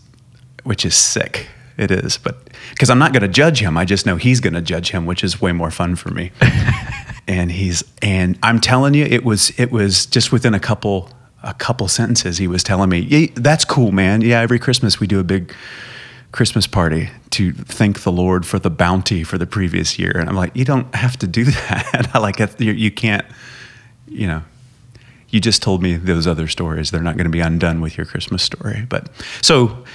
which 0.63 0.85
is 0.85 0.95
sick. 0.95 1.47
It 1.77 1.91
is, 1.91 2.17
but 2.17 2.49
because 2.71 2.89
I'm 2.89 2.99
not 2.99 3.13
going 3.13 3.21
to 3.21 3.29
judge 3.29 3.61
him, 3.61 3.77
I 3.77 3.85
just 3.85 4.05
know 4.05 4.17
he's 4.17 4.41
going 4.41 4.53
to 4.53 4.61
judge 4.61 4.91
him, 4.91 5.05
which 5.05 5.23
is 5.23 5.39
way 5.39 5.53
more 5.53 5.71
fun 5.71 5.95
for 5.95 6.09
me. 6.09 6.31
and 7.27 7.49
he's 7.49 7.85
and 8.01 8.37
I'm 8.43 8.59
telling 8.59 8.93
you, 8.93 9.05
it 9.05 9.23
was 9.23 9.57
it 9.57 9.71
was 9.71 10.05
just 10.05 10.33
within 10.33 10.53
a 10.53 10.59
couple 10.59 11.09
a 11.41 11.53
couple 11.53 11.87
sentences 11.87 12.37
he 12.37 12.47
was 12.47 12.63
telling 12.63 12.89
me, 12.89 12.99
yeah, 12.99 13.27
"That's 13.35 13.63
cool, 13.63 13.93
man. 13.93 14.19
Yeah, 14.21 14.41
every 14.41 14.59
Christmas 14.59 14.99
we 14.99 15.07
do 15.07 15.19
a 15.19 15.23
big 15.23 15.53
Christmas 16.33 16.67
party 16.67 17.09
to 17.29 17.53
thank 17.53 18.01
the 18.01 18.11
Lord 18.11 18.45
for 18.45 18.59
the 18.59 18.69
bounty 18.69 19.23
for 19.23 19.37
the 19.37 19.47
previous 19.47 19.97
year." 19.97 20.11
And 20.17 20.27
I'm 20.27 20.35
like, 20.35 20.53
"You 20.55 20.65
don't 20.65 20.93
have 20.93 21.17
to 21.19 21.27
do 21.27 21.45
that. 21.45 22.09
I 22.13 22.19
like 22.27 22.41
it. 22.41 22.59
You 22.59 22.91
can't, 22.91 23.25
you 24.07 24.27
know." 24.27 24.41
You 25.31 25.39
just 25.39 25.61
told 25.61 25.83
me 25.83 25.95
those 25.95 26.25
other 26.25 26.47
stories. 26.47 26.89
They're 26.89 27.03
not 27.03 27.15
going 27.15 27.25
to 27.25 27.31
be 27.31 27.39
undone 27.39 27.81
with 27.81 27.95
your 27.97 28.07
Christmas 28.07 28.41
story. 28.41 28.87
But 28.89 29.09
so 29.43 29.85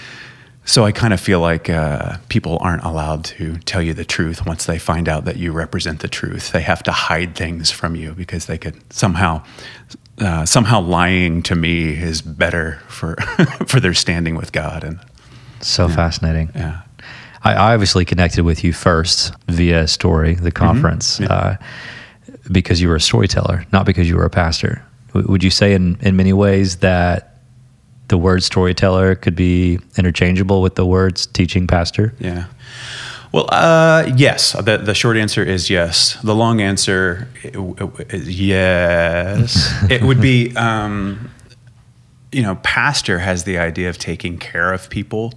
so 0.64 0.84
I 0.84 0.92
kind 0.92 1.12
of 1.12 1.20
feel 1.20 1.40
like 1.40 1.68
uh, 1.68 2.16
people 2.28 2.58
aren't 2.60 2.84
allowed 2.84 3.24
to 3.36 3.56
tell 3.58 3.82
you 3.82 3.92
the 3.94 4.04
truth 4.04 4.46
once 4.46 4.64
they 4.66 4.78
find 4.78 5.08
out 5.08 5.24
that 5.26 5.36
you 5.36 5.52
represent 5.52 6.00
the 6.00 6.08
truth. 6.08 6.52
They 6.52 6.62
have 6.62 6.82
to 6.84 6.92
hide 6.92 7.34
things 7.34 7.70
from 7.70 7.94
you 7.96 8.12
because 8.12 8.46
they 8.46 8.56
could 8.58 8.76
somehow, 8.92 9.42
uh, 10.18 10.46
somehow 10.46 10.80
lying 10.80 11.42
to 11.44 11.54
me 11.54 11.90
is 11.90 12.22
better 12.22 12.80
for 12.88 13.14
for 13.66 13.80
their 13.80 13.94
standing 13.94 14.36
with 14.36 14.52
God. 14.52 14.84
And 14.84 14.98
So 15.60 15.88
fascinating. 15.88 16.50
yeah, 16.54 16.80
I 17.42 17.54
obviously 17.74 18.04
connected 18.04 18.44
with 18.44 18.64
you 18.64 18.72
first 18.72 19.32
via 19.48 19.86
story, 19.86 20.34
the 20.34 20.50
conference, 20.52 21.20
uh, 21.20 21.56
because 22.50 22.80
you 22.80 22.88
were 22.88 22.96
a 22.96 23.00
storyteller, 23.00 23.64
not 23.72 23.84
because 23.86 24.08
you 24.08 24.16
were 24.16 24.24
a 24.24 24.30
pastor. 24.30 24.82
W- 25.08 25.30
would 25.30 25.44
you 25.44 25.50
say, 25.50 25.74
in 25.74 25.98
in 26.00 26.16
many 26.16 26.32
ways, 26.32 26.76
that 26.76 27.33
the 28.14 28.18
word 28.18 28.44
storyteller 28.44 29.16
could 29.16 29.34
be 29.34 29.76
interchangeable 29.98 30.62
with 30.62 30.76
the 30.76 30.86
words 30.86 31.26
teaching 31.26 31.66
pastor? 31.66 32.14
yeah. 32.20 32.44
Well, 33.32 33.48
uh, 33.50 34.12
yes. 34.14 34.52
The 34.52 34.78
the 34.78 34.94
short 34.94 35.16
answer 35.16 35.42
is 35.42 35.68
yes. 35.68 36.14
The 36.22 36.36
long 36.36 36.60
answer 36.60 37.26
is 37.42 38.40
yes. 38.40 39.74
it 39.90 40.02
would 40.04 40.20
be, 40.20 40.54
um, 40.54 41.32
you 42.30 42.42
know, 42.42 42.54
pastor 42.62 43.18
has 43.18 43.42
the 43.42 43.58
idea 43.58 43.88
of 43.88 43.98
taking 43.98 44.38
care 44.38 44.72
of 44.72 44.88
people, 44.88 45.34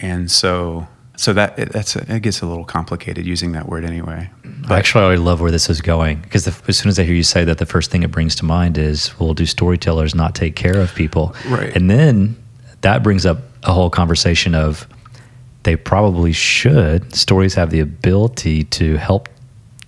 and 0.00 0.28
so 0.28 0.88
so 1.16 1.32
that 1.34 1.54
that's 1.70 1.94
it 1.94 2.22
gets 2.22 2.42
a 2.42 2.46
little 2.46 2.64
complicated 2.64 3.24
using 3.24 3.52
that 3.52 3.68
word 3.68 3.84
anyway. 3.84 4.28
I 4.68 4.78
actually 4.78 5.04
already 5.04 5.20
love 5.20 5.40
where 5.40 5.50
this 5.50 5.70
is 5.70 5.80
going 5.80 6.20
because 6.20 6.46
as 6.46 6.76
soon 6.78 6.88
as 6.88 6.98
I 6.98 7.04
hear 7.04 7.14
you 7.14 7.22
say 7.22 7.44
that, 7.44 7.58
the 7.58 7.66
first 7.66 7.90
thing 7.90 8.02
it 8.02 8.10
brings 8.10 8.34
to 8.36 8.44
mind 8.44 8.78
is, 8.78 9.18
well, 9.18 9.34
do 9.34 9.46
storytellers 9.46 10.14
not 10.14 10.34
take 10.34 10.56
care 10.56 10.78
of 10.80 10.94
people? 10.94 11.34
Right. 11.48 11.74
And 11.74 11.90
then 11.90 12.36
that 12.82 13.02
brings 13.02 13.26
up 13.26 13.38
a 13.62 13.72
whole 13.72 13.90
conversation 13.90 14.54
of 14.54 14.86
they 15.62 15.76
probably 15.76 16.32
should. 16.32 17.14
Stories 17.14 17.54
have 17.54 17.70
the 17.70 17.80
ability 17.80 18.64
to 18.64 18.96
help 18.96 19.28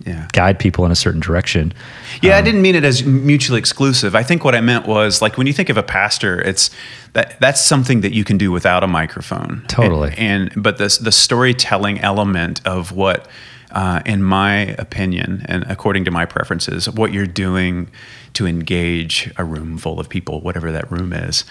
Yeah. 0.05 0.27
guide 0.33 0.59
people 0.59 0.85
in 0.85 0.91
a 0.91 0.97
certain 0.97 1.21
direction. 1.21 1.73
Yeah, 2.21 2.35
I 2.37 2.41
um, 2.41 2.45
didn't 2.45 2.63
mean 2.63 2.75
it 2.75 2.85
as 2.85 3.05
mutually 3.05 3.59
exclusive. 3.59 4.15
I 4.15 4.23
think 4.25 4.45
what 4.45 4.55
I 4.55 4.61
meant 4.61 4.87
was 4.87 5.23
like 5.23 5.39
when 5.39 5.47
you 5.47 5.53
think 5.53 5.69
of 5.71 5.77
a 5.77 5.83
pastor, 5.83 6.41
it's 6.43 6.71
that 7.13 7.39
that's 7.41 7.61
something 7.61 8.01
that 8.03 8.13
you 8.13 8.25
can 8.25 8.37
do 8.37 8.51
without 8.53 8.83
a 8.83 8.87
microphone. 8.89 9.63
Totally. 9.69 10.13
And, 10.17 10.53
and 10.53 10.63
but 10.63 10.79
the 10.79 10.99
the 11.01 11.13
storytelling 11.13 12.01
element 12.01 12.61
of 12.67 12.91
what, 12.93 13.29
uh, 13.73 14.03
in 14.07 14.23
my 14.23 14.55
opinion, 14.79 15.45
and 15.49 15.65
according 15.65 16.05
to 16.05 16.11
my 16.11 16.25
preferences, 16.27 16.89
what 16.91 17.13
you're 17.13 17.27
doing 17.27 17.89
to 18.35 18.47
engage 18.47 19.31
a 19.37 19.45
room 19.45 19.79
full 19.79 19.99
of 20.01 20.09
people, 20.09 20.41
whatever 20.41 20.71
that 20.73 20.91
room 20.91 21.13
is, 21.13 21.45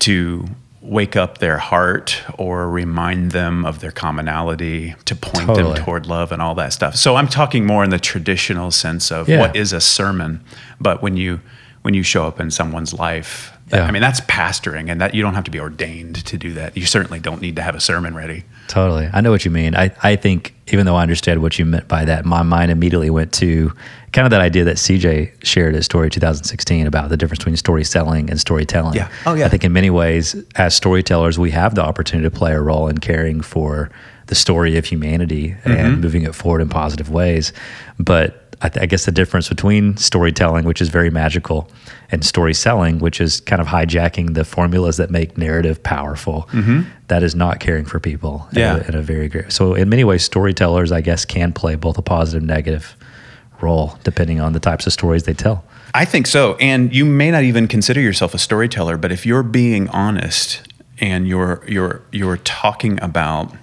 to 0.00 0.46
wake 0.80 1.14
up 1.14 1.38
their 1.38 1.58
heart 1.58 2.20
or 2.38 2.68
remind 2.68 3.30
them 3.30 3.64
of 3.64 3.78
their 3.80 3.92
commonality 3.92 4.94
to 5.04 5.14
point 5.14 5.46
Totally. 5.46 5.74
them 5.74 5.84
toward 5.84 6.06
love 6.06 6.32
and 6.32 6.42
all 6.42 6.56
that 6.56 6.72
stuff. 6.72 6.96
So 6.96 7.14
I'm 7.14 7.28
talking 7.28 7.64
more 7.64 7.84
in 7.84 7.90
the 7.90 8.00
traditional 8.00 8.72
sense 8.72 9.12
of 9.12 9.28
Yeah. 9.28 9.38
what 9.40 9.54
is 9.54 9.72
a 9.72 9.80
sermon, 9.80 10.40
but 10.80 11.00
when 11.02 11.16
you 11.16 11.40
when 11.82 11.94
you 11.94 12.02
show 12.04 12.28
up 12.28 12.38
in 12.38 12.48
someone's 12.48 12.92
life, 12.94 13.52
Yeah. 13.70 13.84
I 13.84 13.90
mean 13.90 14.02
that's 14.02 14.20
pastoring, 14.22 14.90
and 14.90 15.00
that 15.00 15.14
you 15.14 15.22
don't 15.22 15.34
have 15.34 15.44
to 15.44 15.50
be 15.50 15.58
ordained 15.60 16.24
to 16.26 16.36
do 16.36 16.52
that. 16.54 16.76
You 16.76 16.84
certainly 16.84 17.20
don't 17.20 17.40
need 17.40 17.56
to 17.56 17.62
have 17.62 17.74
a 17.74 17.80
sermon 17.80 18.14
ready. 18.14 18.44
Totally. 18.68 19.08
I 19.12 19.20
know 19.20 19.30
what 19.30 19.44
you 19.44 19.50
mean. 19.50 19.74
I, 19.74 19.90
I 20.02 20.16
think, 20.16 20.54
even 20.72 20.84
though 20.86 20.94
I 20.96 21.02
understand 21.02 21.40
what 21.42 21.58
you 21.58 21.64
meant 21.64 21.88
by 21.88 22.04
that, 22.04 22.24
my 22.24 22.42
mind 22.42 22.70
immediately 22.70 23.08
went 23.10 23.32
to 23.34 23.72
kind 24.12 24.26
of 24.26 24.30
that 24.30 24.40
idea 24.40 24.64
that 24.64 24.76
CJ 24.76 25.44
shared 25.44 25.74
at 25.74 25.84
Story 25.84 26.10
2016 26.10 26.86
about 26.86 27.08
the 27.08 27.16
difference 27.16 27.38
between 27.38 27.56
story 27.56 27.84
selling 27.84 28.28
and 28.30 28.38
storytelling. 28.40 28.94
Yeah. 28.94 29.10
Oh, 29.26 29.34
yeah. 29.34 29.46
I 29.46 29.48
think 29.48 29.64
in 29.64 29.72
many 29.72 29.90
ways, 29.90 30.36
as 30.56 30.74
storytellers, 30.74 31.38
we 31.38 31.50
have 31.52 31.74
the 31.74 31.82
opportunity 31.82 32.28
to 32.28 32.34
play 32.36 32.52
a 32.52 32.60
role 32.60 32.88
in 32.88 32.98
caring 32.98 33.40
for 33.40 33.90
the 34.26 34.34
story 34.34 34.76
of 34.76 34.84
humanity 34.84 35.50
Mm-hmm. 35.64 35.70
and 35.72 36.00
moving 36.00 36.22
it 36.22 36.34
forward 36.34 36.60
in 36.60 36.68
positive 36.68 37.10
ways. 37.10 37.52
But 37.98 38.41
I, 38.62 38.68
th- 38.68 38.82
I 38.82 38.86
guess 38.86 39.06
the 39.06 39.12
difference 39.12 39.48
between 39.48 39.96
storytelling, 39.96 40.64
which 40.64 40.80
is 40.80 40.88
very 40.88 41.10
magical, 41.10 41.68
and 42.10 42.24
story 42.24 42.54
selling, 42.54 42.98
which 42.98 43.20
is 43.20 43.40
kind 43.40 43.60
of 43.60 43.66
hijacking 43.66 44.34
the 44.34 44.44
formulas 44.44 44.96
that 44.98 45.10
make 45.10 45.36
narrative 45.36 45.82
powerful, 45.82 46.48
that 47.08 47.22
is 47.22 47.34
not 47.34 47.60
caring 47.60 47.84
for 47.84 47.98
people 48.00 48.46
in 48.52 48.62
Mm-hmm. 48.62 48.84
A, 48.84 48.88
in 48.88 48.94
a 48.94 49.02
very 49.02 49.28
great. 49.28 49.50
So 49.52 49.74
in 49.74 49.88
many 49.88 50.04
ways, 50.04 50.22
storytellers, 50.22 50.92
I 50.92 51.00
guess, 51.00 51.24
can 51.24 51.52
play 51.52 51.74
both 51.74 51.98
a 51.98 52.02
positive 52.02 52.42
and 52.42 52.48
negative 52.48 52.96
role 53.60 53.98
depending 54.04 54.40
on 54.40 54.52
the 54.52 54.60
types 54.60 54.86
of 54.86 54.92
stories 54.92 55.24
they 55.24 55.34
tell. 55.34 55.64
I 55.94 56.04
think 56.04 56.26
so. 56.26 56.54
And 56.56 56.94
you 56.94 57.04
may 57.04 57.30
not 57.30 57.42
even 57.42 57.68
consider 57.68 58.00
yourself 58.00 58.34
a 58.34 58.38
storyteller, 58.38 58.96
but 58.96 59.12
if 59.12 59.26
you're 59.26 59.42
being 59.42 59.88
honest 59.88 60.62
and 61.00 61.26
you're 61.26 61.62
you're 61.66 62.02
you're 62.12 62.38
talking 62.38 63.02
about 63.02 63.54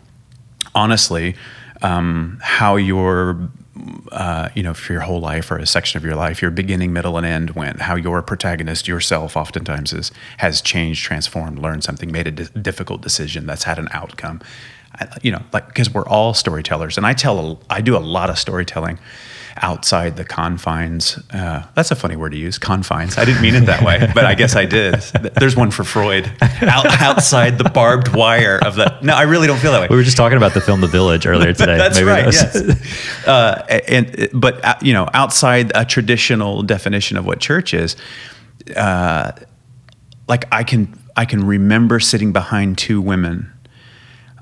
honestly 0.75 1.35
um, 1.81 2.39
how 2.41 2.75
your 2.75 3.49
uh, 4.11 4.49
you 4.55 4.63
know 4.63 4.73
for 4.73 4.93
your 4.93 5.01
whole 5.01 5.19
life 5.19 5.51
or 5.51 5.57
a 5.57 5.65
section 5.65 5.97
of 5.97 6.03
your 6.03 6.15
life, 6.15 6.41
your 6.41 6.51
beginning, 6.51 6.93
middle, 6.93 7.17
and 7.17 7.25
end 7.25 7.51
went, 7.51 7.81
how 7.81 7.95
your 7.95 8.21
protagonist 8.21 8.87
yourself 8.87 9.37
oftentimes 9.37 9.93
is 9.93 10.11
has 10.37 10.61
changed, 10.61 11.03
transformed, 11.03 11.59
learned 11.59 11.83
something, 11.83 12.11
made 12.11 12.27
a 12.27 12.31
di- 12.31 12.61
difficult 12.61 13.01
decision 13.01 13.45
that's 13.45 13.63
had 13.63 13.79
an 13.79 13.87
outcome. 13.91 14.41
I, 14.95 15.07
you 15.21 15.31
know, 15.31 15.41
like 15.53 15.67
because 15.67 15.93
we're 15.93 16.07
all 16.07 16.33
storytellers, 16.33 16.97
and 16.97 17.05
I 17.05 17.13
tell 17.13 17.39
a, 17.39 17.57
I 17.69 17.81
do 17.81 17.95
a 17.95 17.99
lot 17.99 18.29
of 18.29 18.39
storytelling 18.39 18.99
outside 19.61 20.15
the 20.17 20.23
confines. 20.25 21.19
Uh, 21.31 21.63
that's 21.75 21.91
a 21.91 21.95
funny 21.95 22.15
word 22.15 22.31
to 22.31 22.37
use, 22.37 22.57
confines. 22.57 23.17
I 23.17 23.25
didn't 23.25 23.41
mean 23.41 23.55
it 23.55 23.65
that 23.65 23.83
way, 23.83 24.09
but 24.13 24.25
I 24.25 24.33
guess 24.35 24.55
I 24.55 24.65
did. 24.65 24.95
There's 25.39 25.55
one 25.55 25.71
for 25.71 25.83
Freud. 25.83 26.31
Out, 26.61 26.85
outside 27.01 27.57
the 27.57 27.69
barbed 27.69 28.15
wire 28.15 28.59
of 28.65 28.75
the. 28.75 28.97
No, 29.01 29.13
I 29.13 29.23
really 29.23 29.47
don't 29.47 29.59
feel 29.59 29.71
that 29.71 29.81
way. 29.81 29.87
We 29.89 29.95
were 29.95 30.03
just 30.03 30.17
talking 30.17 30.37
about 30.37 30.53
the 30.53 30.61
film 30.61 30.81
The 30.81 30.87
Village 30.87 31.25
earlier 31.27 31.53
today. 31.53 31.77
That's 31.77 31.97
Maybe 31.97 32.09
right. 32.09 32.25
that 32.31 32.53
was- 32.53 32.79
yes. 32.79 33.27
Uh, 33.27 33.79
and 33.87 34.29
but 34.33 34.63
uh, 34.65 34.75
you 34.81 34.93
know, 34.93 35.07
outside 35.13 35.71
a 35.75 35.85
traditional 35.85 36.63
definition 36.63 37.17
of 37.17 37.25
what 37.25 37.39
church 37.39 37.73
is, 37.73 37.95
uh, 38.75 39.31
like 40.27 40.45
I 40.51 40.63
can 40.63 40.97
I 41.15 41.25
can 41.25 41.45
remember 41.45 41.99
sitting 41.99 42.31
behind 42.31 42.77
two 42.77 43.01
women 43.01 43.51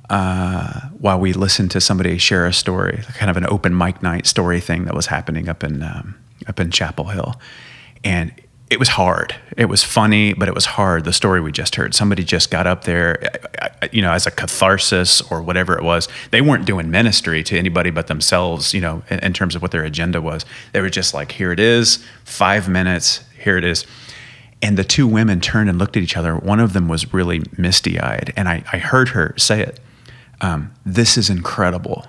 uh, 0.10 0.82
while 1.00 1.20
we 1.20 1.34
listened 1.34 1.72
to 1.72 1.82
somebody 1.82 2.18
share 2.18 2.46
a 2.46 2.54
story, 2.54 3.02
kind 3.16 3.30
of 3.30 3.38
an 3.38 3.46
open 3.48 3.78
mic 3.78 4.02
night 4.02 4.26
story 4.26 4.62
thing 4.62 4.86
that 4.86 4.96
was 4.96 5.08
happening 5.08 5.50
up 5.50 5.64
in 5.64 5.84
um, 5.84 6.16
up 6.48 6.60
in 6.60 6.72
Chapel 6.72 7.06
Hill, 7.06 7.36
and 8.04 8.32
it 8.70 8.80
was 8.80 8.90
hard. 8.90 9.36
It 9.56 9.66
was 9.66 9.84
funny, 9.84 10.34
but 10.34 10.50
it 10.50 10.56
was 10.56 10.66
hard. 10.66 11.06
The 11.06 11.14
story 11.14 11.40
we 11.40 11.52
just 11.52 11.76
heard, 11.76 11.96
somebody 11.96 12.24
just 12.24 12.52
got 12.52 12.68
up 12.68 12.84
there, 12.84 13.22
you 13.94 14.02
know, 14.02 14.12
as 14.12 14.28
a 14.28 14.32
catharsis 14.32 15.22
or 15.32 15.42
whatever 15.42 15.78
it 15.78 15.84
was. 15.84 16.10
They 16.32 16.42
weren't 16.42 16.66
doing 16.66 16.92
ministry 16.92 17.44
to 17.44 17.58
anybody 17.58 17.92
but 17.92 18.08
themselves, 18.08 18.74
you 18.74 18.82
know, 18.82 19.04
in, 19.10 19.20
in 19.20 19.34
terms 19.34 19.56
of 19.56 19.62
what 19.62 19.72
their 19.72 19.84
agenda 19.84 20.22
was. 20.22 20.46
They 20.74 20.82
were 20.82 20.90
just 20.90 21.14
like, 21.14 21.32
here 21.32 21.54
it 21.54 21.62
is, 21.62 22.04
five 22.26 22.68
minutes, 22.68 23.24
here 23.42 23.58
it 23.58 23.64
is. 23.64 23.86
And 24.62 24.76
the 24.76 24.84
two 24.84 25.08
women 25.08 25.40
turned 25.40 25.70
and 25.70 25.80
looked 25.80 25.96
at 25.96 26.04
each 26.04 26.18
other. 26.18 26.36
One 26.36 26.60
of 26.60 26.74
them 26.74 26.90
was 26.90 27.14
really 27.14 27.44
misty 27.58 28.00
eyed. 28.00 28.34
And 28.36 28.50
I, 28.50 28.64
I 28.74 28.80
heard 28.80 29.10
her 29.10 29.34
say 29.38 29.62
it 29.62 29.80
um, 30.41 30.74
This 30.86 31.17
is 31.17 31.29
incredible. 31.29 32.06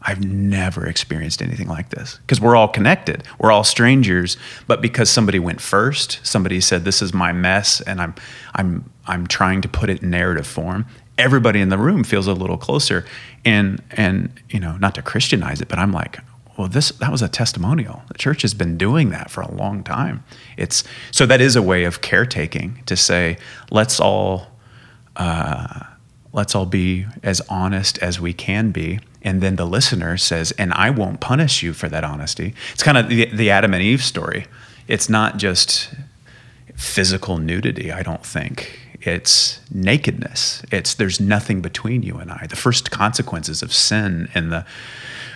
I've 0.00 0.24
never 0.24 0.86
experienced 0.86 1.42
anything 1.42 1.68
like 1.68 1.90
this 1.90 2.18
because 2.18 2.40
we're 2.40 2.56
all 2.56 2.68
connected. 2.68 3.24
We're 3.38 3.50
all 3.50 3.64
strangers, 3.64 4.36
but 4.66 4.80
because 4.80 5.10
somebody 5.10 5.38
went 5.38 5.60
first, 5.60 6.20
somebody 6.22 6.60
said, 6.60 6.84
"This 6.84 7.02
is 7.02 7.12
my 7.12 7.32
mess," 7.32 7.80
and 7.80 8.00
I'm, 8.00 8.14
I'm, 8.54 8.90
I'm 9.06 9.26
trying 9.26 9.60
to 9.62 9.68
put 9.68 9.90
it 9.90 10.02
in 10.02 10.10
narrative 10.10 10.46
form. 10.46 10.86
Everybody 11.18 11.60
in 11.60 11.68
the 11.68 11.78
room 11.78 12.04
feels 12.04 12.28
a 12.28 12.32
little 12.32 12.56
closer, 12.56 13.04
and 13.44 13.82
and 13.90 14.30
you 14.48 14.60
know, 14.60 14.76
not 14.76 14.94
to 14.94 15.02
Christianize 15.02 15.60
it, 15.60 15.68
but 15.68 15.80
I'm 15.80 15.92
like, 15.92 16.20
well, 16.56 16.68
this 16.68 16.90
that 16.92 17.12
was 17.12 17.22
a 17.22 17.28
testimonial. 17.28 18.02
The 18.08 18.14
church 18.18 18.42
has 18.42 18.54
been 18.54 18.78
doing 18.78 19.10
that 19.10 19.30
for 19.30 19.40
a 19.40 19.50
long 19.50 19.82
time. 19.84 20.24
It's 20.56 20.84
so 21.10 21.26
that 21.26 21.40
is 21.40 21.56
a 21.56 21.62
way 21.62 21.84
of 21.84 22.00
caretaking 22.00 22.82
to 22.86 22.96
say, 22.96 23.36
let's 23.70 23.98
all 24.00 24.48
uh, 25.16 25.84
let's 26.32 26.54
all 26.54 26.66
be 26.66 27.06
as 27.22 27.40
honest 27.48 27.98
as 27.98 28.20
we 28.20 28.32
can 28.32 28.70
be. 28.70 29.00
And 29.22 29.40
then 29.40 29.56
the 29.56 29.66
listener 29.66 30.16
says, 30.16 30.52
and 30.52 30.72
I 30.74 30.90
won't 30.90 31.20
punish 31.20 31.62
you 31.62 31.72
for 31.72 31.88
that 31.88 32.04
honesty. 32.04 32.54
It's 32.72 32.82
kind 32.82 32.98
of 32.98 33.08
the, 33.08 33.26
the 33.26 33.50
Adam 33.50 33.74
and 33.74 33.82
Eve 33.82 34.02
story. 34.02 34.46
It's 34.86 35.08
not 35.08 35.36
just 35.36 35.92
physical 36.76 37.38
nudity, 37.38 37.90
I 37.92 38.02
don't 38.02 38.24
think. 38.24 38.78
It's 39.00 39.60
nakedness. 39.70 40.62
It's 40.70 40.94
there's 40.94 41.20
nothing 41.20 41.60
between 41.60 42.02
you 42.02 42.16
and 42.18 42.30
I. 42.30 42.46
The 42.48 42.56
first 42.56 42.90
consequences 42.90 43.62
of 43.62 43.72
sin 43.72 44.28
and 44.34 44.50
the 44.52 44.64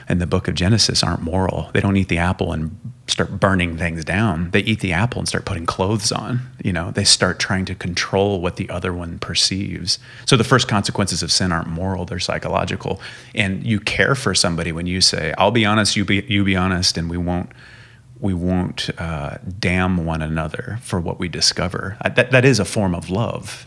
in 0.08 0.18
the 0.18 0.26
book 0.26 0.48
of 0.48 0.54
Genesis 0.54 1.02
aren't 1.02 1.22
moral. 1.22 1.70
They 1.72 1.80
don't 1.80 1.96
eat 1.96 2.08
the 2.08 2.18
apple 2.18 2.52
and 2.52 2.78
start 3.06 3.40
burning 3.40 3.76
things 3.76 4.04
down. 4.04 4.50
They 4.52 4.60
eat 4.60 4.80
the 4.80 4.92
apple 4.92 5.18
and 5.18 5.28
start 5.28 5.44
putting 5.44 5.66
clothes 5.66 6.12
on. 6.12 6.40
You 6.64 6.72
know, 6.72 6.90
they 6.90 7.04
start 7.04 7.38
trying 7.38 7.64
to 7.66 7.74
control 7.74 8.40
what 8.40 8.56
the 8.56 8.70
other 8.70 8.92
one 8.92 9.18
perceives. 9.18 9.98
So 10.24 10.36
the 10.36 10.44
first 10.44 10.68
consequences 10.68 11.22
of 11.22 11.32
sin 11.32 11.52
aren't 11.52 11.68
moral, 11.68 12.04
they're 12.04 12.20
psychological. 12.20 13.00
And 13.34 13.64
you 13.66 13.80
care 13.80 14.14
for 14.14 14.34
somebody 14.34 14.72
when 14.72 14.86
you 14.86 15.00
say, 15.00 15.34
"I'll 15.36 15.50
be 15.50 15.64
honest, 15.64 15.96
you 15.96 16.04
be 16.04 16.24
you 16.28 16.44
be 16.44 16.56
honest," 16.56 16.96
and 16.96 17.10
we 17.10 17.16
won't 17.18 17.50
we 18.20 18.32
won't 18.32 18.88
uh, 18.98 19.38
damn 19.58 20.06
one 20.06 20.22
another 20.22 20.78
for 20.80 21.00
what 21.00 21.18
we 21.18 21.28
discover. 21.28 21.96
Uh, 22.00 22.08
That, 22.08 22.30
that 22.30 22.44
is 22.44 22.60
a 22.60 22.64
form 22.64 22.94
of 22.94 23.10
love. 23.10 23.66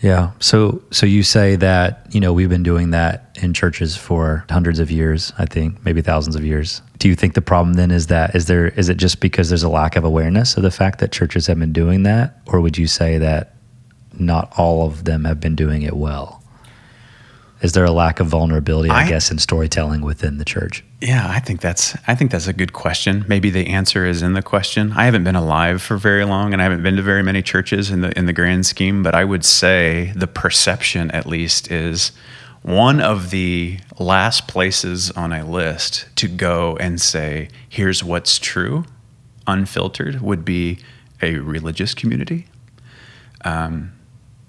Yeah. 0.00 0.32
So 0.38 0.82
so 0.90 1.06
you 1.06 1.22
say 1.22 1.56
that, 1.56 2.06
you 2.10 2.20
know, 2.20 2.32
we've 2.32 2.48
been 2.48 2.62
doing 2.62 2.90
that 2.90 3.36
in 3.42 3.52
churches 3.52 3.96
for 3.96 4.44
hundreds 4.48 4.78
of 4.78 4.90
years, 4.90 5.32
I 5.38 5.46
think, 5.46 5.84
maybe 5.84 6.02
thousands 6.02 6.36
of 6.36 6.44
years. 6.44 6.82
Do 6.98 7.08
you 7.08 7.14
think 7.14 7.34
the 7.34 7.42
problem 7.42 7.74
then 7.74 7.90
is 7.90 8.08
that 8.08 8.34
is 8.34 8.46
there 8.46 8.68
is 8.68 8.88
it 8.88 8.96
just 8.96 9.20
because 9.20 9.48
there's 9.48 9.62
a 9.62 9.68
lack 9.68 9.96
of 9.96 10.04
awareness 10.04 10.56
of 10.56 10.62
the 10.62 10.70
fact 10.70 10.98
that 11.00 11.12
churches 11.12 11.46
have 11.46 11.58
been 11.58 11.72
doing 11.72 12.04
that 12.04 12.40
or 12.46 12.60
would 12.60 12.78
you 12.78 12.86
say 12.86 13.18
that 13.18 13.54
not 14.12 14.52
all 14.56 14.86
of 14.86 15.04
them 15.04 15.24
have 15.24 15.40
been 15.40 15.54
doing 15.54 15.82
it 15.82 15.96
well? 15.96 16.37
Is 17.60 17.72
there 17.72 17.84
a 17.84 17.90
lack 17.90 18.20
of 18.20 18.28
vulnerability, 18.28 18.88
I, 18.90 19.02
I- 19.04 19.08
guess, 19.08 19.30
in 19.30 19.38
storytelling 19.38 20.00
within 20.02 20.38
the 20.38 20.44
church? 20.44 20.84
Yeah, 21.00 21.26
I 21.28 21.40
think 21.40 21.60
that's 21.60 21.96
I 22.06 22.14
think 22.14 22.30
that's 22.30 22.46
a 22.48 22.52
good 22.52 22.72
question. 22.72 23.24
Maybe 23.28 23.50
the 23.50 23.66
answer 23.68 24.04
is 24.06 24.22
in 24.22 24.32
the 24.34 24.42
question. 24.42 24.92
I 24.92 25.04
haven't 25.04 25.24
been 25.24 25.36
alive 25.36 25.80
for 25.82 25.96
very 25.96 26.24
long 26.24 26.52
and 26.52 26.60
I 26.60 26.64
haven't 26.64 26.82
been 26.82 26.96
to 26.96 27.02
very 27.02 27.22
many 27.22 27.42
churches 27.42 27.90
in 27.90 28.00
the 28.00 28.16
in 28.18 28.26
the 28.26 28.32
grand 28.32 28.66
scheme, 28.66 29.02
but 29.02 29.14
I 29.14 29.24
would 29.24 29.44
say 29.44 30.12
the 30.16 30.26
perception 30.26 31.10
at 31.12 31.26
least 31.26 31.70
is 31.70 32.12
one 32.62 33.00
of 33.00 33.30
the 33.30 33.78
last 33.98 34.48
places 34.48 35.10
on 35.12 35.32
a 35.32 35.44
list 35.44 36.06
to 36.16 36.26
go 36.28 36.76
and 36.78 37.00
say, 37.00 37.48
here's 37.68 38.02
what's 38.02 38.38
true, 38.38 38.84
unfiltered, 39.46 40.20
would 40.20 40.44
be 40.44 40.78
a 41.22 41.36
religious 41.36 41.94
community. 41.94 42.46
Um, 43.44 43.92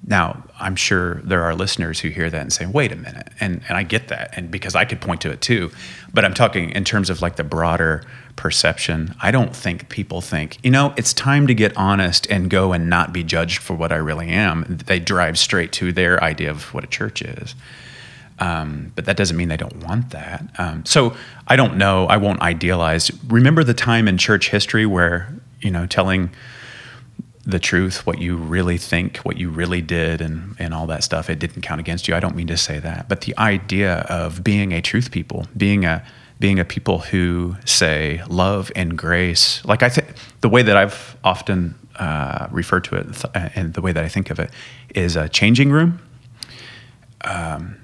now, 0.05 0.43
I'm 0.59 0.75
sure 0.75 1.15
there 1.15 1.43
are 1.43 1.55
listeners 1.55 1.99
who 1.99 2.09
hear 2.09 2.29
that 2.29 2.41
and 2.41 2.53
say, 2.53 2.65
wait 2.65 2.91
a 2.91 2.95
minute. 2.95 3.29
And, 3.39 3.61
and 3.67 3.77
I 3.77 3.83
get 3.83 4.09
that. 4.09 4.37
And 4.37 4.51
because 4.51 4.75
I 4.75 4.85
could 4.85 5.01
point 5.01 5.21
to 5.21 5.31
it 5.31 5.41
too. 5.41 5.71
But 6.13 6.25
I'm 6.25 6.33
talking 6.33 6.71
in 6.71 6.83
terms 6.83 7.09
of 7.09 7.21
like 7.21 7.35
the 7.35 7.43
broader 7.43 8.03
perception. 8.35 9.13
I 9.21 9.31
don't 9.31 9.53
think 9.55 9.89
people 9.89 10.21
think, 10.21 10.57
you 10.63 10.71
know, 10.71 10.93
it's 10.95 11.13
time 11.13 11.47
to 11.47 11.53
get 11.53 11.75
honest 11.75 12.25
and 12.29 12.49
go 12.49 12.71
and 12.71 12.89
not 12.89 13.11
be 13.11 13.23
judged 13.23 13.57
for 13.57 13.73
what 13.73 13.91
I 13.91 13.97
really 13.97 14.29
am. 14.29 14.65
They 14.85 14.99
drive 14.99 15.37
straight 15.37 15.73
to 15.73 15.91
their 15.91 16.23
idea 16.23 16.49
of 16.49 16.73
what 16.73 16.85
a 16.85 16.87
church 16.87 17.21
is. 17.21 17.53
Um, 18.39 18.93
but 18.95 19.03
that 19.05 19.17
doesn't 19.17 19.35
mean 19.35 19.49
they 19.49 19.57
don't 19.57 19.83
want 19.83 20.11
that. 20.11 20.45
Um, 20.57 20.85
so 20.85 21.15
I 21.47 21.57
don't 21.57 21.77
know. 21.77 22.05
I 22.07 22.15
won't 22.15 22.41
idealize. 22.41 23.11
Remember 23.27 23.65
the 23.65 23.73
time 23.73 24.07
in 24.07 24.17
church 24.17 24.49
history 24.49 24.85
where, 24.85 25.33
you 25.59 25.71
know, 25.71 25.85
telling 25.85 26.29
the 27.49 27.59
truth, 27.59 28.05
what 28.05 28.19
you 28.19 28.35
really 28.37 28.77
think, 28.77 29.17
what 29.17 29.37
you 29.37 29.49
really 29.49 29.81
did, 29.81 30.21
and, 30.21 30.55
and 30.59 30.73
all 30.73 30.87
that 30.87 31.03
stuff, 31.03 31.29
it 31.29 31.39
didn't 31.39 31.61
count 31.61 31.79
against 31.79 32.07
you. 32.07 32.15
I 32.15 32.19
don't 32.19 32.35
mean 32.35 32.47
to 32.47 32.57
say 32.57 32.79
that. 32.79 33.09
But 33.09 33.21
the 33.21 33.37
idea 33.37 34.05
of 34.09 34.43
being 34.43 34.71
a 34.71 34.81
truth 34.81 35.11
people, 35.11 35.47
being 35.55 35.85
a 35.85 36.05
being 36.39 36.57
a 36.57 36.63
people 36.63 36.99
who 36.99 37.57
say 37.65 38.23
love 38.29 38.71
and 38.73 38.97
grace, 38.97 39.63
like 39.65 39.83
I 39.83 39.89
think 39.89 40.07
the 40.39 40.47
way 40.47 40.61
that 40.61 40.77
I've 40.77 41.17
often 41.21 41.75
uh, 41.97 42.47
referred 42.49 42.85
to 42.85 42.95
it 42.95 43.13
th- 43.13 43.51
and 43.55 43.73
the 43.73 43.81
way 43.81 43.91
that 43.91 44.05
I 44.05 44.07
think 44.07 44.29
of 44.29 44.39
it 44.39 44.49
is 44.95 45.17
a 45.17 45.27
changing 45.27 45.69
room. 45.69 45.99
Um, 47.25 47.75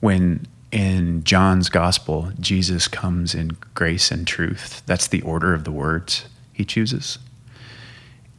when 0.00 0.46
in 0.72 1.22
John's 1.22 1.68
gospel, 1.68 2.32
Jesus 2.40 2.88
comes 2.88 3.32
in 3.32 3.56
grace 3.74 4.10
and 4.10 4.26
truth, 4.26 4.82
that's 4.86 5.06
the 5.06 5.22
order 5.22 5.54
of 5.54 5.62
the 5.62 5.72
words 5.72 6.26
he 6.52 6.64
chooses. 6.64 7.18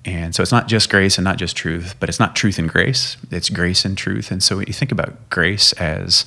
And 0.03 0.33
so 0.33 0.41
it's 0.41 0.51
not 0.51 0.67
just 0.67 0.89
grace 0.89 1.17
and 1.17 1.25
not 1.25 1.37
just 1.37 1.55
truth, 1.55 1.95
but 1.99 2.09
it's 2.09 2.19
not 2.19 2.35
truth 2.35 2.57
and 2.57 2.67
grace. 2.69 3.17
It's 3.29 3.49
grace 3.49 3.85
and 3.85 3.97
truth. 3.97 4.31
And 4.31 4.41
so 4.41 4.57
when 4.57 4.65
you 4.67 4.73
think 4.73 4.91
about 4.91 5.29
grace 5.29 5.73
as 5.73 6.25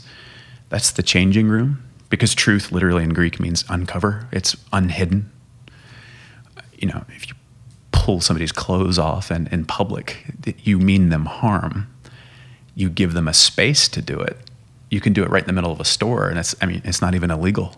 that's 0.69 0.93
the 0.93 1.03
changing 1.03 1.49
room 1.49 1.83
because 2.09 2.35
truth 2.35 2.71
literally 2.71 3.03
in 3.03 3.13
Greek 3.13 3.41
means 3.41 3.65
uncover, 3.69 4.29
it's 4.31 4.57
unhidden. 4.73 5.31
You 6.79 6.89
know, 6.89 7.05
if 7.09 7.29
you 7.29 7.35
pull 7.91 8.21
somebody's 8.21 8.53
clothes 8.53 8.99
off 8.99 9.31
and 9.31 9.49
in 9.49 9.65
public, 9.65 10.25
you 10.63 10.79
mean 10.79 11.09
them 11.09 11.27
harm. 11.27 11.89
You 12.77 12.89
give 12.91 13.15
them 13.15 13.27
a 13.27 13.35
space 13.35 13.89
to 13.89 14.03
do 14.03 14.21
it. 14.21 14.37
You 14.91 15.01
can 15.01 15.13
do 15.13 15.25
it 15.25 15.31
right 15.31 15.43
in 15.43 15.47
the 15.47 15.53
middle 15.53 15.73
of 15.73 15.81
a 15.81 15.85
store, 15.85 16.29
and 16.29 16.39
it's 16.39 16.55
I 16.61 16.67
mean 16.67 16.83
it's 16.85 17.01
not 17.01 17.15
even 17.15 17.31
illegal. 17.31 17.75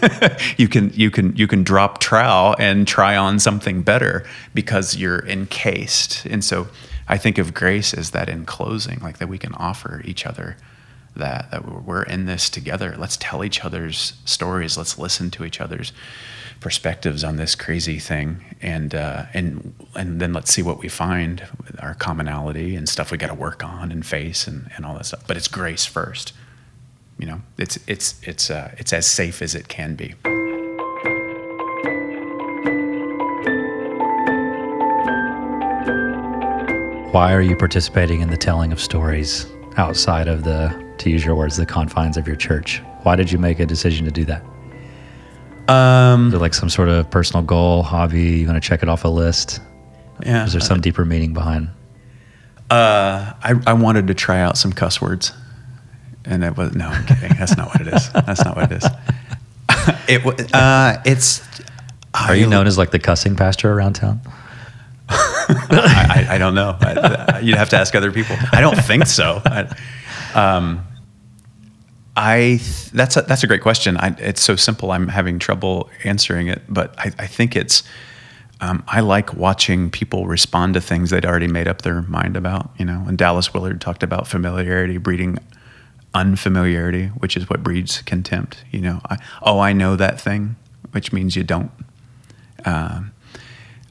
you 0.56 0.68
can 0.68 0.90
you 0.94 1.10
can 1.10 1.34
you 1.36 1.46
can 1.46 1.64
drop 1.64 1.98
trowel 1.98 2.54
and 2.58 2.86
try 2.86 3.16
on 3.16 3.38
something 3.38 3.82
better 3.82 4.24
because 4.54 4.96
you're 4.96 5.26
encased. 5.26 6.24
And 6.26 6.44
so 6.44 6.68
I 7.08 7.18
think 7.18 7.38
of 7.38 7.52
grace 7.52 7.92
as 7.94 8.10
that 8.12 8.28
enclosing, 8.28 9.00
like 9.00 9.18
that 9.18 9.28
we 9.28 9.38
can 9.38 9.54
offer 9.54 10.02
each 10.04 10.24
other 10.24 10.56
that 11.16 11.50
that 11.50 11.64
we're- 11.84 12.06
in 12.08 12.26
this 12.26 12.48
together. 12.48 12.94
Let's 12.96 13.16
tell 13.16 13.42
each 13.44 13.64
other's 13.64 14.12
stories. 14.24 14.78
Let's 14.78 14.98
listen 14.98 15.30
to 15.32 15.44
each 15.44 15.60
other's 15.60 15.92
perspectives 16.60 17.24
on 17.24 17.36
this 17.36 17.56
crazy 17.56 17.98
thing, 17.98 18.40
and 18.62 18.94
uh, 18.94 19.24
and 19.34 19.74
and 19.96 20.20
then 20.20 20.32
let's 20.32 20.52
see 20.52 20.62
what 20.62 20.78
we 20.78 20.88
find, 20.88 21.42
our 21.80 21.94
commonality 21.94 22.76
and 22.76 22.88
stuff 22.88 23.10
we 23.10 23.18
got 23.18 23.26
to 23.28 23.34
work 23.34 23.64
on 23.64 23.90
and 23.90 24.06
face 24.06 24.46
and, 24.46 24.70
and 24.76 24.86
all 24.86 24.94
that 24.94 25.06
stuff. 25.06 25.26
But 25.26 25.36
it's 25.36 25.48
grace 25.48 25.84
first. 25.84 26.32
You 27.18 27.26
know, 27.26 27.40
it's 27.58 27.78
it's 27.86 28.20
it's 28.22 28.50
uh, 28.50 28.74
it's 28.78 28.92
as 28.92 29.06
safe 29.06 29.42
as 29.42 29.54
it 29.54 29.68
can 29.68 29.94
be. 29.94 30.14
Why 37.12 37.34
are 37.34 37.42
you 37.42 37.54
participating 37.56 38.22
in 38.22 38.30
the 38.30 38.38
telling 38.38 38.72
of 38.72 38.80
stories 38.80 39.46
outside 39.76 40.28
of 40.28 40.44
the, 40.44 40.94
to 40.96 41.10
use 41.10 41.22
your 41.22 41.34
words, 41.34 41.58
the 41.58 41.66
confines 41.66 42.16
of 42.16 42.26
your 42.26 42.36
church? 42.36 42.82
Why 43.02 43.16
did 43.16 43.30
you 43.30 43.38
make 43.38 43.60
a 43.60 43.66
decision 43.66 44.06
to 44.06 44.10
do 44.10 44.24
that? 44.24 44.42
Um, 45.70 46.28
Is 46.28 46.32
there 46.32 46.40
like 46.40 46.54
some 46.54 46.70
sort 46.70 46.88
of 46.88 47.10
personal 47.10 47.42
goal, 47.42 47.82
hobby? 47.82 48.38
You 48.38 48.46
want 48.46 48.62
to 48.62 48.66
check 48.66 48.82
it 48.82 48.88
off 48.88 49.04
a 49.04 49.08
list? 49.08 49.60
yeah. 50.24 50.46
Is 50.46 50.52
there 50.52 50.60
some 50.62 50.80
deeper 50.80 51.04
meaning 51.04 51.34
behind? 51.34 51.68
Uh, 52.70 53.34
I, 53.42 53.60
I 53.66 53.74
wanted 53.74 54.06
to 54.06 54.14
try 54.14 54.40
out 54.40 54.56
some 54.56 54.72
cuss 54.72 54.98
words, 55.02 55.32
and 56.24 56.44
it 56.44 56.56
was 56.56 56.74
no. 56.74 56.88
I'm 56.88 57.04
kidding. 57.06 57.36
That's 57.38 57.56
not 57.56 57.68
what 57.68 57.80
it 57.86 57.92
is. 57.92 58.10
That's 58.12 58.44
not 58.44 58.56
what 58.56 58.70
it 58.70 58.82
is. 58.82 58.88
it 60.08 60.24
was. 60.24 60.52
uh, 60.52 61.00
it's. 61.04 61.42
Are 62.14 62.36
you 62.36 62.46
known 62.46 62.66
as 62.66 62.76
like 62.76 62.90
the 62.90 62.98
cussing 62.98 63.36
pastor 63.36 63.72
around 63.72 63.94
town? 63.94 64.20
I, 65.08 66.26
I, 66.30 66.38
don't 66.38 66.54
know. 66.54 66.76
I, 66.80 67.40
you'd 67.42 67.56
have 67.56 67.70
to 67.70 67.76
ask 67.76 67.94
other 67.94 68.12
people. 68.12 68.36
I 68.52 68.60
don't 68.60 68.76
think 68.76 69.06
so. 69.06 69.42
I, 69.44 69.74
um, 70.34 70.86
I 72.16 72.60
th- 72.62 72.90
that's 72.90 73.16
a, 73.16 73.22
that's 73.22 73.42
a 73.42 73.46
great 73.46 73.62
question. 73.62 73.96
I, 73.96 74.14
it's 74.18 74.42
so 74.42 74.56
simple. 74.56 74.90
I'm 74.92 75.08
having 75.08 75.38
trouble 75.38 75.90
answering 76.04 76.48
it, 76.48 76.62
but 76.68 76.94
I, 76.98 77.12
I 77.18 77.26
think 77.26 77.56
it's. 77.56 77.82
Um, 78.60 78.84
I 78.86 79.00
like 79.00 79.34
watching 79.34 79.90
people 79.90 80.28
respond 80.28 80.74
to 80.74 80.80
things 80.80 81.10
they'd 81.10 81.26
already 81.26 81.48
made 81.48 81.66
up 81.66 81.82
their 81.82 82.02
mind 82.02 82.36
about. 82.36 82.70
You 82.78 82.84
know, 82.84 83.04
and 83.08 83.18
Dallas 83.18 83.52
Willard 83.52 83.80
talked 83.80 84.04
about 84.04 84.28
familiarity 84.28 84.98
breeding 84.98 85.38
unfamiliarity, 86.14 87.06
which 87.06 87.36
is 87.36 87.48
what 87.48 87.62
breeds 87.62 88.02
contempt. 88.02 88.64
You 88.70 88.80
know, 88.80 89.00
I, 89.08 89.18
oh, 89.42 89.58
I 89.58 89.72
know 89.72 89.96
that 89.96 90.20
thing, 90.20 90.56
which 90.92 91.12
means 91.12 91.36
you 91.36 91.44
don't. 91.44 91.70
Um, 92.64 93.12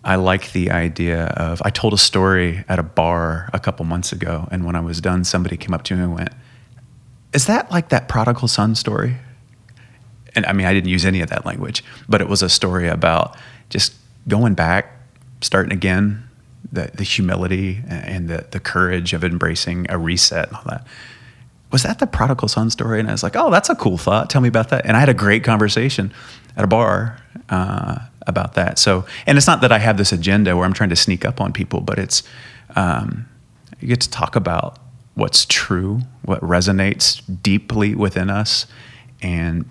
I 0.03 0.15
like 0.15 0.53
the 0.53 0.71
idea 0.71 1.25
of. 1.25 1.61
I 1.63 1.69
told 1.69 1.93
a 1.93 1.97
story 1.97 2.63
at 2.67 2.79
a 2.79 2.83
bar 2.83 3.49
a 3.53 3.59
couple 3.59 3.85
months 3.85 4.11
ago, 4.11 4.47
and 4.51 4.65
when 4.65 4.75
I 4.75 4.79
was 4.79 4.99
done, 5.01 5.23
somebody 5.23 5.57
came 5.57 5.73
up 5.73 5.83
to 5.83 5.95
me 5.95 6.03
and 6.03 6.15
went, 6.15 6.29
"Is 7.33 7.45
that 7.45 7.69
like 7.69 7.89
that 7.89 8.07
prodigal 8.07 8.47
son 8.47 8.75
story?" 8.75 9.17
And 10.33 10.45
I 10.45 10.53
mean, 10.53 10.65
I 10.65 10.73
didn't 10.73 10.89
use 10.89 11.05
any 11.05 11.21
of 11.21 11.29
that 11.29 11.45
language, 11.45 11.83
but 12.07 12.21
it 12.21 12.29
was 12.29 12.41
a 12.41 12.49
story 12.49 12.87
about 12.87 13.37
just 13.69 13.93
going 14.27 14.53
back, 14.53 14.91
starting 15.41 15.71
again, 15.71 16.27
the 16.71 16.89
the 16.93 17.03
humility 17.03 17.83
and 17.87 18.27
the 18.27 18.47
the 18.49 18.59
courage 18.59 19.13
of 19.13 19.23
embracing 19.23 19.85
a 19.89 19.97
reset 19.97 20.47
and 20.47 20.57
all 20.57 20.63
that. 20.67 20.87
Was 21.71 21.83
that 21.83 21.99
the 21.99 22.07
prodigal 22.07 22.47
son 22.47 22.69
story? 22.69 22.99
And 22.99 23.07
I 23.07 23.11
was 23.13 23.23
like, 23.23 23.35
"Oh, 23.35 23.49
that's 23.49 23.69
a 23.69 23.75
cool 23.75 23.97
thought. 23.97 24.29
Tell 24.29 24.41
me 24.41 24.49
about 24.49 24.69
that." 24.69 24.85
And 24.85 24.97
I 24.97 24.99
had 24.99 25.09
a 25.09 25.13
great 25.13 25.43
conversation 25.43 26.13
at 26.57 26.63
a 26.63 26.67
bar 26.67 27.17
uh, 27.49 27.99
about 28.27 28.55
that. 28.55 28.77
So, 28.77 29.05
and 29.25 29.37
it's 29.37 29.47
not 29.47 29.61
that 29.61 29.71
I 29.71 29.79
have 29.79 29.97
this 29.97 30.11
agenda 30.11 30.55
where 30.55 30.65
I'm 30.65 30.73
trying 30.73 30.89
to 30.89 30.95
sneak 30.95 31.25
up 31.25 31.39
on 31.39 31.53
people, 31.53 31.81
but 31.81 31.97
it's 31.97 32.23
um, 32.75 33.25
you 33.79 33.87
get 33.87 34.01
to 34.01 34.09
talk 34.09 34.35
about 34.35 34.79
what's 35.15 35.45
true, 35.45 36.01
what 36.23 36.41
resonates 36.41 37.21
deeply 37.41 37.95
within 37.95 38.29
us, 38.29 38.65
and 39.21 39.65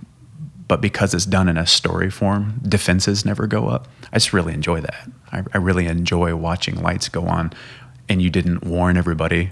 but 0.68 0.80
because 0.80 1.14
it's 1.14 1.26
done 1.26 1.48
in 1.48 1.56
a 1.56 1.66
story 1.66 2.10
form, 2.10 2.60
defenses 2.62 3.24
never 3.24 3.46
go 3.46 3.68
up. 3.68 3.88
I 4.12 4.16
just 4.16 4.32
really 4.32 4.54
enjoy 4.54 4.80
that. 4.80 5.08
I, 5.32 5.42
I 5.52 5.58
really 5.58 5.86
enjoy 5.86 6.34
watching 6.36 6.80
lights 6.80 7.08
go 7.08 7.26
on, 7.26 7.52
and 8.08 8.22
you 8.22 8.30
didn't 8.30 8.64
warn 8.64 8.96
everybody 8.96 9.50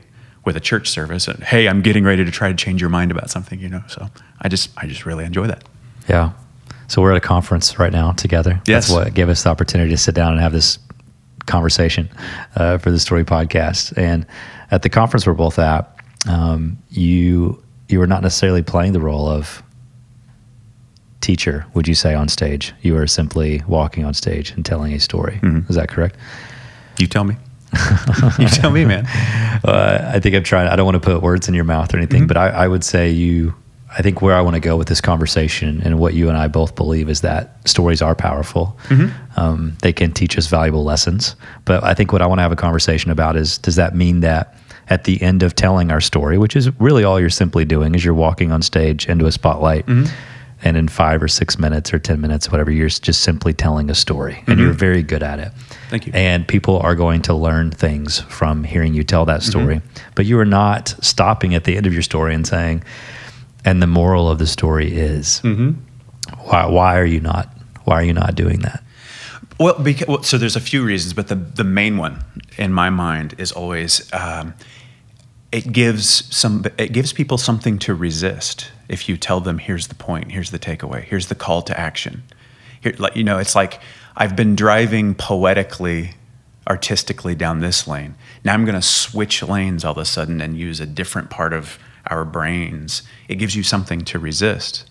with 0.49 0.57
a 0.57 0.61
church 0.61 0.89
service. 0.89 1.29
And, 1.29 1.45
hey, 1.45 1.69
I'm 1.69 1.83
getting 1.83 2.05
ready 2.05 2.25
to 2.25 2.31
try 2.31 2.49
to 2.49 2.55
change 2.55 2.81
your 2.81 2.89
mind 2.89 3.11
about 3.11 3.29
something, 3.29 3.61
you 3.61 3.69
know. 3.69 3.83
So 3.87 4.09
I 4.41 4.49
just 4.49 4.71
I 4.79 4.87
just 4.87 5.05
really 5.05 5.27
enjoy 5.27 5.47
that. 5.47 5.63
Yeah. 6.09 6.33
So 6.87 7.03
we're 7.03 7.11
at 7.11 7.19
a 7.19 7.21
conference 7.21 7.79
right 7.79 7.93
now 7.93 8.13
together. 8.13 8.63
Yes. 8.67 8.89
That's 8.89 8.91
what 8.91 9.13
gave 9.13 9.29
us 9.29 9.43
the 9.43 9.51
opportunity 9.51 9.91
to 9.91 9.99
sit 9.99 10.15
down 10.15 10.33
and 10.33 10.41
have 10.41 10.53
this 10.53 10.79
conversation 11.45 12.09
uh, 12.57 12.79
for 12.79 12.91
the 12.91 12.99
Story 12.99 13.25
Podcast. 13.25 13.93
And 13.99 14.27
at 14.71 14.81
the 14.81 14.89
conference 14.89 15.27
we're 15.27 15.35
both 15.35 15.59
at, 15.59 15.95
um, 16.27 16.79
you 16.89 17.63
you 17.91 17.99
were 17.99 18.07
not 18.07 18.23
necessarily 18.23 18.63
playing 18.63 18.95
the 18.95 19.01
role 19.01 19.29
of 19.29 19.63
teacher. 21.21 21.67
Would 21.75 21.87
you 21.87 21.95
say 21.95 22.15
on 22.15 22.29
stage? 22.29 22.73
You 22.81 22.95
were 22.95 23.07
simply 23.07 23.63
walking 23.69 24.07
on 24.07 24.15
stage 24.15 24.53
and 24.53 24.65
telling 24.65 24.95
a 24.95 24.99
story. 24.99 25.41
Is 25.69 25.77
that 25.77 25.89
correct? 25.91 26.17
You 26.99 27.07
tell 27.07 27.25
me. 27.25 27.37
you 28.39 28.49
tell 28.49 28.71
me, 28.71 28.85
man. 28.85 29.07
Uh, 29.65 30.13
I 30.15 30.21
think 30.21 30.35
I'm 30.35 30.43
trying. 30.43 30.69
I 30.69 30.77
don't 30.77 30.85
want 30.87 30.95
to 31.03 31.07
put 31.07 31.23
words 31.23 31.49
in 31.49 31.55
your 31.55 31.65
mouth 31.65 31.93
or 31.95 31.97
anything, 31.99 32.23
Mm-hmm. 32.23 32.27
but 32.29 32.37
I, 32.37 32.49
I 32.49 32.69
would 32.69 32.85
say 32.85 33.11
you. 33.11 33.55
I 33.91 34.03
think 34.03 34.21
where 34.21 34.35
I 34.35 34.43
want 34.43 34.53
to 34.55 34.61
go 34.61 34.77
with 34.77 34.87
this 34.87 35.01
conversation 35.01 35.81
and 35.83 35.99
what 35.99 36.13
you 36.13 36.29
and 36.29 36.37
I 36.37 36.47
both 36.47 36.75
believe 36.75 37.09
is 37.09 37.23
that 37.23 37.57
stories 37.67 38.03
are 38.03 38.15
powerful. 38.15 38.79
Mm-hmm. 38.89 39.41
Um, 39.41 39.77
they 39.81 39.95
can 39.95 40.13
teach 40.13 40.37
us 40.37 40.47
valuable 40.47 40.85
lessons. 40.85 41.37
But 41.65 41.83
I 41.83 41.95
think 41.95 42.13
what 42.13 42.21
I 42.21 42.27
want 42.27 42.39
to 42.39 42.43
have 42.43 42.53
a 42.53 42.57
conversation 42.57 43.11
about 43.11 43.35
is 43.35 43.57
does 43.57 43.77
that 43.77 43.95
mean 43.97 44.21
that 44.21 44.55
at 44.89 45.05
the 45.05 45.21
end 45.23 45.43
of 45.43 45.55
telling 45.55 45.91
our 45.91 46.03
story, 46.03 46.37
which 46.37 46.55
is 46.55 46.71
really 46.79 47.03
all 47.03 47.19
you're 47.19 47.31
simply 47.31 47.65
doing, 47.65 47.95
is 47.95 48.05
you're 48.05 48.13
walking 48.13 48.53
on 48.53 48.61
stage 48.61 49.07
into 49.09 49.25
a 49.25 49.33
spotlight. 49.33 49.87
Mm-hmm. 49.87 50.15
And 50.65 50.77
in 50.77 50.89
five 50.89 51.23
or 51.23 51.29
six 51.29 51.57
minutes 51.59 51.95
or 51.95 52.01
10 52.01 52.21
minutes, 52.21 52.51
whatever, 52.51 52.71
you're 52.71 52.89
just 52.89 53.23
simply 53.23 53.53
telling 53.53 53.91
a 53.91 53.95
story 53.95 54.43
and 54.49 54.59
you're 54.59 54.73
very 54.73 55.05
good 55.05 55.23
at 55.23 55.39
it. 55.39 55.53
Mm-hmm. 55.53 55.89
Thank 55.91 56.07
you. 56.09 56.13
And 56.15 56.49
people 56.49 56.79
are 56.81 56.97
going 56.97 57.23
to 57.23 57.35
learn 57.35 57.71
things 57.71 58.21
from 58.23 58.65
hearing 58.65 58.93
you 58.93 59.05
tell 59.05 59.25
that 59.27 59.43
story. 59.45 59.77
Mm-hmm. 59.77 60.09
But 60.17 60.27
you 60.27 60.39
are 60.41 60.45
not 60.45 60.97
stopping 61.01 61.55
at 61.55 61.63
the 61.63 61.77
end 61.77 61.87
of 61.87 61.93
your 61.93 62.03
story 62.03 62.35
and 62.35 62.45
saying, 62.45 62.83
and 63.65 63.81
the 63.81 63.87
moral 63.87 64.29
of 64.29 64.39
the 64.39 64.47
story 64.47 64.93
is, 64.93 65.41
Mm-hmm. 65.45 65.71
why, 66.49 66.67
why 66.67 66.99
are 66.99 67.07
you 67.07 67.21
not, 67.21 67.49
why 67.85 67.95
are 68.01 68.05
you 68.05 68.13
not 68.13 68.35
doing 68.35 68.59
that? 68.61 68.83
Well, 69.61 69.79
because, 69.81 70.09
well, 70.09 70.23
so 70.23 70.39
there's 70.39 70.57
a 70.57 70.61
few 70.61 70.85
reasons, 70.85 71.15
but 71.15 71.27
the 71.29 71.35
the 71.35 71.65
main 71.65 71.97
one 71.99 72.23
in 72.57 72.73
my 72.73 72.91
mind 72.91 73.35
is 73.39 73.51
always 73.51 74.09
um, 74.13 74.55
it 75.53 75.73
gives 75.73 76.35
some 76.35 76.65
it 76.77 76.93
gives 76.93 77.13
people 77.13 77.39
something 77.39 77.79
to 77.79 77.95
resist 77.95 78.71
if 78.89 79.09
you 79.09 79.17
tell 79.17 79.41
them 79.41 79.59
here's 79.59 79.89
the 79.89 79.95
point, 79.95 80.33
here's 80.33 80.51
the 80.51 80.59
takeaway, 80.59 81.03
here's 81.05 81.27
the 81.27 81.35
call 81.35 81.63
to 81.63 81.79
action. 81.79 82.23
Here, 82.81 82.95
you 83.15 83.25
know, 83.25 83.39
it's 83.39 83.55
like 83.55 83.81
I've 84.17 84.35
been 84.37 84.57
driving 84.57 85.15
poetically, 85.15 86.15
artistically 86.69 87.35
down 87.35 87.61
this 87.61 87.87
lane. 87.87 88.15
Now 88.45 88.55
I'm 88.55 88.65
going 88.65 88.75
to 88.75 88.83
switch 88.83 89.43
lanes 89.43 89.85
all 89.85 89.93
of 89.93 89.99
a 89.99 90.05
sudden 90.05 90.41
and 90.41 90.57
use 90.57 90.81
a 90.81 90.87
different 90.87 91.31
part 91.31 91.53
of 91.53 91.79
our 92.07 92.25
brains. 92.25 93.03
It 93.29 93.37
gives 93.37 93.55
you 93.55 93.63
something 93.63 94.03
to 94.03 94.19
resist 94.19 94.89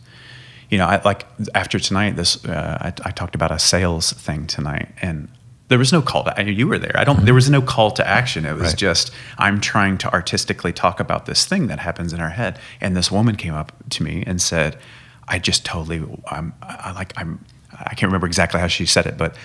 you 0.69 0.77
know, 0.77 0.85
I 0.85 1.01
like 1.03 1.25
after 1.55 1.79
tonight. 1.79 2.15
This 2.15 2.43
uh, 2.45 2.77
I, 2.81 2.87
I 3.07 3.11
talked 3.11 3.35
about 3.35 3.51
a 3.51 3.59
sales 3.59 4.11
thing 4.11 4.47
tonight, 4.47 4.89
and 5.01 5.29
there 5.69 5.77
was 5.77 5.91
no 5.91 6.01
call 6.01 6.23
to. 6.23 6.51
You 6.51 6.67
were 6.67 6.79
there. 6.79 6.95
I 6.95 7.03
don't. 7.03 7.25
There 7.25 7.33
was 7.33 7.49
no 7.49 7.61
call 7.61 7.91
to 7.91 8.07
action. 8.07 8.45
It 8.45 8.53
was 8.53 8.69
Right. 8.69 8.77
just 8.77 9.11
I'm 9.37 9.59
trying 9.59 9.97
to 9.99 10.13
artistically 10.13 10.71
talk 10.73 10.99
about 10.99 11.25
this 11.25 11.45
thing 11.45 11.67
that 11.67 11.79
happens 11.79 12.13
in 12.13 12.19
our 12.21 12.29
head. 12.29 12.57
And 12.81 12.95
this 12.95 13.11
woman 13.11 13.35
came 13.35 13.53
up 13.53 13.71
to 13.91 14.03
me 14.03 14.23
and 14.25 14.41
said, 14.41 14.77
"I 15.27 15.39
just 15.39 15.65
totally. 15.65 16.01
I'm. 16.31 16.53
I 16.61 16.91
like. 16.93 17.13
I'm. 17.17 17.43
I 17.73 17.89
can't 17.95 18.03
remember 18.09 18.27
exactly 18.27 18.59
how 18.59 18.67
she 18.67 18.85
said 18.85 19.05
it, 19.05 19.17
but." 19.17 19.35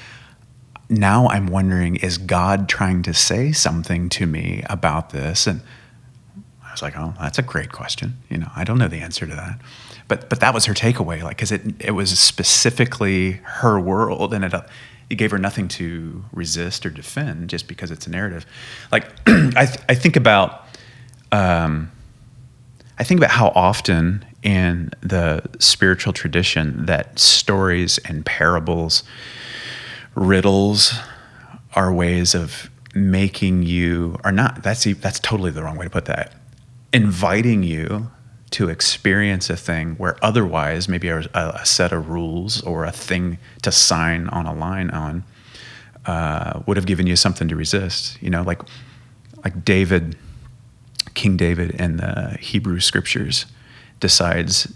Now 0.88 1.26
I'm 1.28 1.46
wondering, 1.46 1.96
is 1.96 2.18
God 2.18 2.68
trying 2.68 3.02
to 3.04 3.14
say 3.14 3.52
something 3.52 4.10
to 4.10 4.26
me 4.26 4.62
about 4.68 5.08
this? 5.10 5.46
And 5.46 5.62
I 6.62 6.70
was 6.70 6.82
like, 6.82 6.98
oh, 6.98 7.14
that's 7.18 7.38
a 7.38 7.42
great 7.42 7.72
question. 7.72 8.18
You 8.28 8.36
know, 8.38 8.50
I 8.54 8.64
don't 8.64 8.76
know 8.78 8.88
the 8.88 8.98
answer 8.98 9.26
to 9.26 9.34
that. 9.34 9.58
But 10.06 10.28
but 10.28 10.40
that 10.40 10.52
was 10.52 10.66
her 10.66 10.74
takeaway, 10.74 11.22
like, 11.22 11.36
because 11.38 11.50
it 11.50 11.62
it 11.80 11.92
was 11.92 12.18
specifically 12.18 13.40
her 13.44 13.80
world, 13.80 14.34
and 14.34 14.44
it 14.44 14.52
uh, 14.52 14.62
it 15.10 15.16
gave 15.16 15.30
her 15.30 15.38
nothing 15.38 15.68
to 15.68 16.24
resist 16.32 16.86
or 16.86 16.90
defend 16.90 17.50
just 17.50 17.68
because 17.68 17.90
it's 17.90 18.06
a 18.06 18.10
narrative. 18.10 18.46
Like 18.90 19.06
I 19.26 19.66
th- 19.66 19.80
I 19.88 19.94
think 19.94 20.16
about 20.16 20.66
um, 21.32 21.90
I 22.98 23.04
think 23.04 23.18
about 23.18 23.30
how 23.30 23.48
often 23.48 24.24
in 24.42 24.90
the 25.00 25.42
spiritual 25.58 26.12
tradition 26.12 26.86
that 26.86 27.18
stories 27.18 27.98
and 27.98 28.24
parables, 28.24 29.02
riddles, 30.14 30.94
are 31.74 31.92
ways 31.92 32.34
of 32.34 32.70
making 32.94 33.62
you 33.64 34.18
or 34.24 34.30
not. 34.30 34.62
That's 34.62 34.84
that's 34.84 35.18
totally 35.18 35.50
the 35.50 35.62
wrong 35.62 35.76
way 35.76 35.86
to 35.86 35.90
put 35.90 36.04
that. 36.04 36.34
Inviting 36.92 37.62
you 37.64 38.10
to 38.52 38.68
experience 38.68 39.50
a 39.50 39.56
thing 39.56 39.94
where 39.96 40.16
otherwise 40.22 40.88
maybe 40.88 41.08
a, 41.08 41.20
a 41.34 41.66
set 41.66 41.92
of 41.92 42.08
rules 42.08 42.62
or 42.62 42.84
a 42.84 42.92
thing 42.92 43.38
to 43.62 43.72
sign 43.72 44.28
on 44.28 44.46
a 44.46 44.54
line 44.54 44.90
on 44.90 45.24
uh, 46.06 46.60
would 46.66 46.76
have 46.76 46.86
given 46.86 47.06
you 47.06 47.16
something 47.16 47.48
to 47.48 47.56
resist. 47.56 48.20
You 48.22 48.30
know, 48.30 48.42
like 48.42 48.60
like 49.44 49.64
David, 49.64 50.16
King 51.14 51.36
David 51.36 51.72
in 51.72 51.96
the 51.96 52.36
Hebrew 52.40 52.80
scriptures 52.80 53.46
decides 54.00 54.72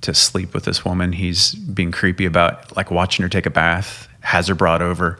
to 0.00 0.14
sleep 0.14 0.52
with 0.52 0.64
this 0.64 0.84
woman 0.84 1.12
he's 1.12 1.54
being 1.54 1.90
creepy 1.90 2.26
about, 2.26 2.76
like 2.76 2.90
watching 2.90 3.22
her 3.22 3.28
take 3.28 3.46
a 3.46 3.50
bath, 3.50 4.06
has 4.20 4.48
her 4.48 4.54
brought 4.54 4.82
over, 4.82 5.18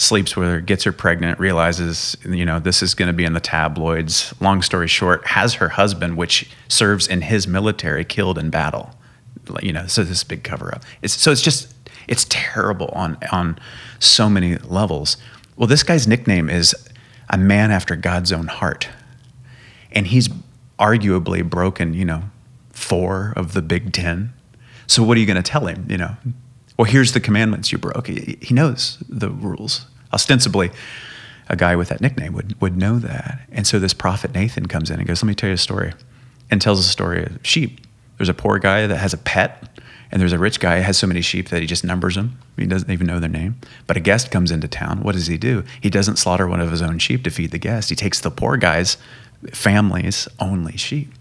sleeps 0.00 0.34
with 0.34 0.48
her, 0.48 0.60
gets 0.60 0.84
her 0.84 0.92
pregnant, 0.92 1.38
realizes, 1.38 2.16
you 2.24 2.44
know, 2.44 2.58
this 2.58 2.82
is 2.82 2.94
going 2.94 3.08
to 3.08 3.12
be 3.12 3.24
in 3.24 3.34
the 3.34 3.40
tabloids. 3.40 4.32
Long 4.40 4.62
story 4.62 4.88
short, 4.88 5.26
has 5.26 5.54
her 5.54 5.68
husband, 5.68 6.16
which 6.16 6.50
serves 6.68 7.06
in 7.06 7.20
his 7.22 7.46
military, 7.46 8.04
killed 8.04 8.38
in 8.38 8.50
battle. 8.50 8.96
You 9.62 9.72
know, 9.72 9.86
so 9.86 10.02
this 10.02 10.24
big 10.24 10.42
cover 10.42 10.74
up. 10.74 10.84
It's, 11.02 11.12
so 11.14 11.30
it's 11.30 11.42
just, 11.42 11.74
it's 12.08 12.24
terrible 12.28 12.88
on, 12.94 13.18
on 13.30 13.58
so 13.98 14.30
many 14.30 14.56
levels. 14.56 15.16
Well, 15.56 15.66
this 15.66 15.82
guy's 15.82 16.06
nickname 16.06 16.48
is 16.48 16.74
a 17.28 17.36
man 17.36 17.70
after 17.70 17.94
God's 17.96 18.32
own 18.32 18.46
heart. 18.46 18.88
And 19.92 20.06
he's 20.06 20.28
arguably 20.78 21.48
broken, 21.48 21.94
you 21.94 22.04
know, 22.04 22.22
four 22.70 23.34
of 23.36 23.52
the 23.52 23.62
big 23.62 23.92
10. 23.92 24.32
So 24.86 25.02
what 25.02 25.16
are 25.16 25.20
you 25.20 25.26
going 25.26 25.36
to 25.36 25.42
tell 25.42 25.66
him, 25.66 25.86
you 25.90 25.98
know? 25.98 26.16
Well, 26.78 26.86
here's 26.86 27.12
the 27.12 27.20
commandments 27.20 27.72
you 27.72 27.78
broke. 27.78 28.06
He 28.06 28.54
knows 28.54 29.02
the 29.06 29.28
rules. 29.28 29.86
Ostensibly, 30.12 30.70
a 31.48 31.56
guy 31.56 31.76
with 31.76 31.88
that 31.88 32.00
nickname 32.00 32.32
would, 32.32 32.60
would 32.60 32.76
know 32.76 32.98
that. 32.98 33.40
And 33.50 33.66
so 33.66 33.78
this 33.78 33.94
prophet 33.94 34.32
Nathan 34.32 34.66
comes 34.66 34.90
in 34.90 34.98
and 34.98 35.06
goes, 35.06 35.22
Let 35.22 35.28
me 35.28 35.34
tell 35.34 35.48
you 35.48 35.54
a 35.54 35.58
story. 35.58 35.92
And 36.50 36.60
tells 36.60 36.80
a 36.80 36.88
story 36.88 37.24
of 37.24 37.38
sheep. 37.42 37.80
There's 38.16 38.28
a 38.28 38.34
poor 38.34 38.58
guy 38.58 38.86
that 38.86 38.96
has 38.96 39.14
a 39.14 39.18
pet, 39.18 39.80
and 40.10 40.20
there's 40.20 40.32
a 40.32 40.38
rich 40.38 40.60
guy 40.60 40.76
has 40.76 40.98
so 40.98 41.06
many 41.06 41.20
sheep 41.20 41.48
that 41.48 41.60
he 41.60 41.66
just 41.66 41.84
numbers 41.84 42.16
them. 42.16 42.38
He 42.56 42.66
doesn't 42.66 42.90
even 42.90 43.06
know 43.06 43.20
their 43.20 43.30
name. 43.30 43.56
But 43.86 43.96
a 43.96 44.00
guest 44.00 44.30
comes 44.30 44.50
into 44.50 44.68
town. 44.68 45.02
What 45.02 45.14
does 45.14 45.28
he 45.28 45.38
do? 45.38 45.64
He 45.80 45.90
doesn't 45.90 46.16
slaughter 46.16 46.46
one 46.46 46.60
of 46.60 46.70
his 46.70 46.82
own 46.82 46.98
sheep 46.98 47.22
to 47.24 47.30
feed 47.30 47.52
the 47.52 47.58
guest. 47.58 47.88
He 47.88 47.96
takes 47.96 48.20
the 48.20 48.30
poor 48.30 48.56
guy's 48.56 48.96
family's 49.52 50.28
only 50.38 50.76
sheep. 50.76 51.12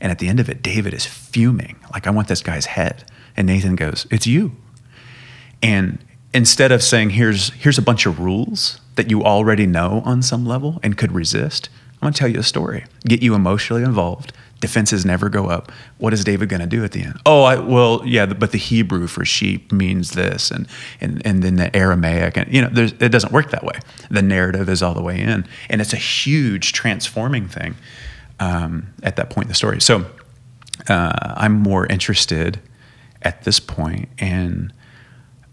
And 0.00 0.12
at 0.12 0.18
the 0.18 0.28
end 0.28 0.40
of 0.40 0.50
it, 0.50 0.62
David 0.62 0.92
is 0.92 1.06
fuming, 1.06 1.76
like, 1.92 2.06
I 2.06 2.10
want 2.10 2.28
this 2.28 2.42
guy's 2.42 2.66
head. 2.66 3.10
And 3.36 3.46
Nathan 3.46 3.76
goes, 3.76 4.06
It's 4.10 4.26
you. 4.26 4.52
And 5.62 5.98
instead 6.36 6.70
of 6.70 6.82
saying, 6.82 7.10
here's, 7.10 7.48
here's 7.54 7.78
a 7.78 7.82
bunch 7.82 8.04
of 8.04 8.20
rules 8.20 8.78
that 8.96 9.10
you 9.10 9.24
already 9.24 9.66
know 9.66 10.02
on 10.04 10.20
some 10.20 10.44
level 10.44 10.78
and 10.82 10.96
could 10.98 11.12
resist, 11.12 11.70
I'm 11.94 12.00
going 12.00 12.12
to 12.12 12.18
tell 12.18 12.28
you 12.28 12.40
a 12.40 12.42
story, 12.42 12.84
get 13.06 13.22
you 13.22 13.34
emotionally 13.34 13.82
involved. 13.82 14.34
Defenses 14.60 15.06
never 15.06 15.30
go 15.30 15.46
up. 15.46 15.72
What 15.96 16.12
is 16.12 16.24
David 16.24 16.50
going 16.50 16.60
to 16.60 16.66
do 16.66 16.84
at 16.84 16.92
the 16.92 17.02
end? 17.02 17.18
Oh, 17.24 17.42
I, 17.42 17.58
well, 17.58 18.02
yeah, 18.04 18.26
but 18.26 18.52
the 18.52 18.58
Hebrew 18.58 19.06
for 19.06 19.24
sheep 19.24 19.72
means 19.72 20.12
this, 20.12 20.50
and 20.50 20.66
and 20.98 21.20
and 21.26 21.42
then 21.42 21.56
the 21.56 21.74
Aramaic, 21.76 22.38
and 22.38 22.52
you 22.52 22.62
know, 22.62 22.70
it 22.74 23.12
doesn't 23.12 23.34
work 23.34 23.50
that 23.50 23.64
way. 23.64 23.78
The 24.10 24.22
narrative 24.22 24.70
is 24.70 24.82
all 24.82 24.94
the 24.94 25.02
way 25.02 25.20
in, 25.20 25.46
and 25.68 25.80
it's 25.82 25.92
a 25.92 25.98
huge 25.98 26.72
transforming 26.72 27.48
thing 27.48 27.74
um, 28.40 28.94
at 29.02 29.16
that 29.16 29.28
point 29.28 29.44
in 29.44 29.48
the 29.48 29.54
story. 29.54 29.80
So 29.82 30.06
uh, 30.88 31.34
I'm 31.36 31.52
more 31.52 31.86
interested 31.86 32.58
at 33.20 33.44
this 33.44 33.60
point 33.60 34.08
in 34.18 34.72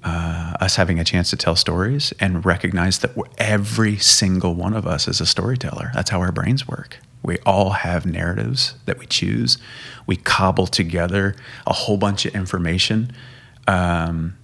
uh, 0.04 0.54
us 0.60 0.76
having 0.76 1.00
a 1.00 1.04
chance 1.04 1.30
to 1.30 1.38
tell 1.38 1.56
stories 1.56 2.14
and 2.20 2.46
recognize 2.46 3.00
that 3.00 3.12
every 3.38 3.98
single 3.98 4.54
one 4.54 4.74
of 4.74 4.86
us 4.86 5.08
is 5.08 5.22
a 5.22 5.26
storyteller. 5.26 5.92
That's 5.94 6.10
how 6.10 6.20
our 6.20 6.32
brains 6.32 6.68
work. 6.68 7.00
We 7.22 7.38
all 7.46 7.72
have 7.72 8.06
narratives 8.06 8.76
that 8.86 9.00
we 9.00 9.06
choose. 9.06 9.58
We 10.06 10.18
cobble 10.18 10.68
together 10.68 11.36
a 11.66 11.74
whole 11.74 11.98
bunch 11.98 12.26
of 12.26 12.36
information. 12.36 13.14
Um, 13.66 14.38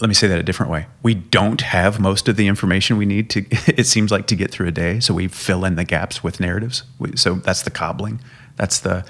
let 0.00 0.08
me 0.08 0.14
say 0.14 0.28
that 0.28 0.38
a 0.38 0.42
different 0.42 0.70
way. 0.70 0.86
We 1.02 1.14
don't 1.14 1.60
have 1.62 1.98
most 1.98 2.28
of 2.28 2.36
the 2.36 2.46
information 2.46 2.96
we 2.98 3.06
need 3.06 3.30
to, 3.30 3.46
it 3.50 3.86
seems 3.86 4.10
like, 4.10 4.26
to 4.28 4.36
get 4.36 4.50
through 4.50 4.68
a 4.68 4.72
day. 4.72 5.00
So 5.00 5.14
we 5.14 5.28
fill 5.28 5.64
in 5.64 5.76
the 5.76 5.84
gaps 5.84 6.22
with 6.22 6.38
narratives. 6.38 6.82
We, 6.98 7.16
so 7.16 7.34
that's 7.34 7.62
the 7.62 7.70
cobbling. 7.70 8.20
That's 8.56 8.80
the, 8.80 9.06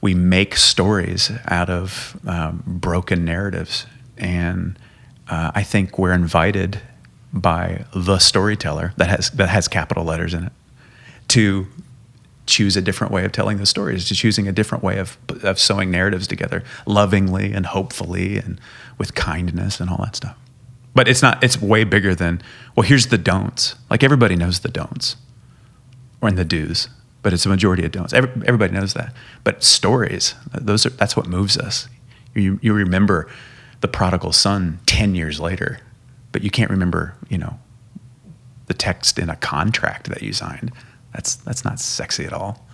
we 0.00 0.14
make 0.14 0.56
stories 0.56 1.30
out 1.46 1.70
of 1.70 2.18
um, 2.26 2.64
broken 2.66 3.24
narratives. 3.24 3.86
And 4.16 4.76
uh, 5.28 5.52
I 5.54 5.62
think 5.62 5.98
we're 5.98 6.12
invited 6.12 6.80
by 7.32 7.84
the 7.94 8.18
storyteller 8.18 8.92
that 8.96 9.08
has, 9.08 9.30
that 9.32 9.48
has 9.48 9.68
capital 9.68 10.04
letters 10.04 10.34
in 10.34 10.44
it 10.44 10.52
to 11.28 11.66
choose 12.46 12.76
a 12.76 12.80
different 12.80 13.12
way 13.12 13.24
of 13.24 13.32
telling 13.32 13.58
the 13.58 13.66
stories, 13.66 14.08
to 14.08 14.14
choosing 14.14 14.48
a 14.48 14.52
different 14.52 14.82
way 14.82 14.98
of, 14.98 15.18
of 15.42 15.58
sewing 15.58 15.90
narratives 15.90 16.26
together 16.26 16.64
lovingly 16.86 17.52
and 17.52 17.66
hopefully 17.66 18.38
and 18.38 18.58
with 18.96 19.14
kindness 19.14 19.80
and 19.80 19.90
all 19.90 19.98
that 19.98 20.16
stuff. 20.16 20.36
But 20.94 21.06
it's 21.06 21.20
not, 21.20 21.44
it's 21.44 21.60
way 21.60 21.84
bigger 21.84 22.14
than, 22.14 22.40
well, 22.74 22.86
here's 22.86 23.08
the 23.08 23.18
don'ts. 23.18 23.74
Like 23.90 24.02
everybody 24.02 24.34
knows 24.34 24.60
the 24.60 24.70
don'ts 24.70 25.16
or 26.22 26.30
in 26.30 26.36
the 26.36 26.44
do's, 26.44 26.88
but 27.22 27.34
it's 27.34 27.44
a 27.44 27.50
majority 27.50 27.84
of 27.84 27.92
don'ts. 27.92 28.14
Every, 28.14 28.30
everybody 28.46 28.72
knows 28.72 28.94
that. 28.94 29.12
But 29.44 29.62
stories, 29.62 30.34
those 30.52 30.86
are, 30.86 30.90
that's 30.90 31.16
what 31.16 31.26
moves 31.26 31.58
us. 31.58 31.88
You, 32.34 32.58
you 32.62 32.72
remember 32.72 33.28
the 33.80 33.88
prodigal 33.88 34.32
son 34.32 34.80
10 34.86 35.14
years 35.14 35.40
later, 35.40 35.80
but 36.32 36.42
you 36.42 36.50
can't 36.50 36.70
remember, 36.70 37.14
you 37.28 37.38
know, 37.38 37.58
the 38.66 38.74
text 38.74 39.18
in 39.18 39.30
a 39.30 39.36
contract 39.36 40.08
that 40.08 40.22
you 40.22 40.32
signed. 40.32 40.72
That's 41.12 41.36
that's 41.36 41.64
not 41.64 41.80
sexy 41.80 42.24
at 42.24 42.32
all. 42.32 42.64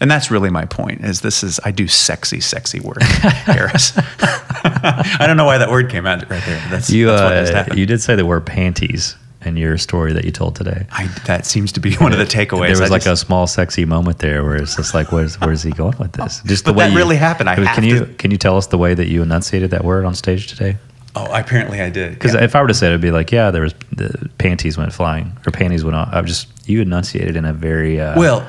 And 0.00 0.10
that's 0.10 0.30
really 0.30 0.50
my 0.50 0.64
point. 0.64 1.04
Is 1.04 1.20
this 1.20 1.44
is 1.44 1.60
I 1.64 1.70
do 1.70 1.86
sexy, 1.86 2.40
sexy 2.40 2.80
work, 2.80 3.02
Harris. 3.02 3.92
I 3.96 5.24
don't 5.26 5.36
know 5.36 5.44
why 5.44 5.58
that 5.58 5.70
word 5.70 5.90
came 5.90 6.06
out 6.06 6.28
right 6.28 6.42
there. 6.44 6.66
That's 6.70 6.90
You 6.90 7.06
that's 7.06 7.50
uh, 7.50 7.74
you 7.74 7.86
did 7.86 8.00
say 8.00 8.16
the 8.16 8.26
word 8.26 8.46
panties 8.46 9.14
in 9.44 9.56
your 9.56 9.78
story 9.78 10.12
that 10.12 10.24
you 10.24 10.30
told 10.30 10.54
today. 10.56 10.86
I, 10.92 11.06
that 11.26 11.46
seems 11.46 11.72
to 11.72 11.80
be 11.80 11.94
one 11.94 12.12
of 12.12 12.18
the 12.18 12.24
takeaways. 12.24 12.60
There 12.60 12.70
was 12.70 12.80
I 12.82 12.86
like 12.88 13.02
just- 13.04 13.22
a 13.22 13.26
small 13.26 13.46
sexy 13.46 13.84
moment 13.84 14.18
there 14.18 14.44
where 14.44 14.56
it's 14.56 14.76
just 14.76 14.92
like, 14.94 15.12
where's 15.12 15.36
where's 15.40 15.62
he 15.62 15.70
going 15.70 15.96
with 15.98 16.12
this? 16.12 16.42
Just 16.44 16.64
But 16.64 16.76
that 16.76 16.94
really 16.94 17.16
happened. 17.16 17.48
I 17.48 17.56
can 17.74 17.84
you 17.84 18.00
to- 18.00 18.06
can 18.14 18.30
you 18.30 18.36
tell 18.38 18.56
us 18.56 18.66
the 18.66 18.78
way 18.78 18.94
that 18.94 19.08
you 19.08 19.22
enunciated 19.22 19.70
that 19.70 19.84
word 19.84 20.04
on 20.04 20.14
stage 20.14 20.46
today? 20.48 20.76
oh, 21.16 21.26
apparently 21.34 21.80
I 21.80 21.90
did. 21.90 22.12
Because 22.12 22.34
Yeah. 22.34 22.44
if 22.44 22.54
I 22.54 22.62
were 22.62 22.68
to 22.68 22.74
say 22.74 22.86
it, 22.86 22.90
it'd 22.90 23.00
be 23.00 23.10
like, 23.10 23.32
yeah, 23.32 23.50
there 23.50 23.62
was 23.62 23.74
the 23.90 24.30
panties 24.38 24.78
went 24.78 24.92
flying 24.92 25.36
or 25.44 25.50
panties 25.50 25.82
went 25.84 25.96
off. 25.96 26.10
I 26.12 26.20
just 26.22 26.46
you 26.68 26.80
enunciated 26.82 27.34
in 27.34 27.44
a 27.44 27.52
very 27.52 28.00
uh, 28.00 28.16
Well, 28.18 28.46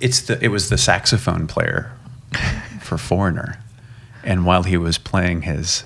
it's 0.00 0.20
the 0.20 0.38
it 0.44 0.48
was 0.48 0.68
the 0.68 0.78
saxophone 0.78 1.46
player 1.48 1.90
for 2.80 2.96
Foreigner, 2.98 3.58
and 4.22 4.44
while 4.46 4.62
he 4.64 4.76
was 4.76 4.98
playing 4.98 5.42
his 5.42 5.82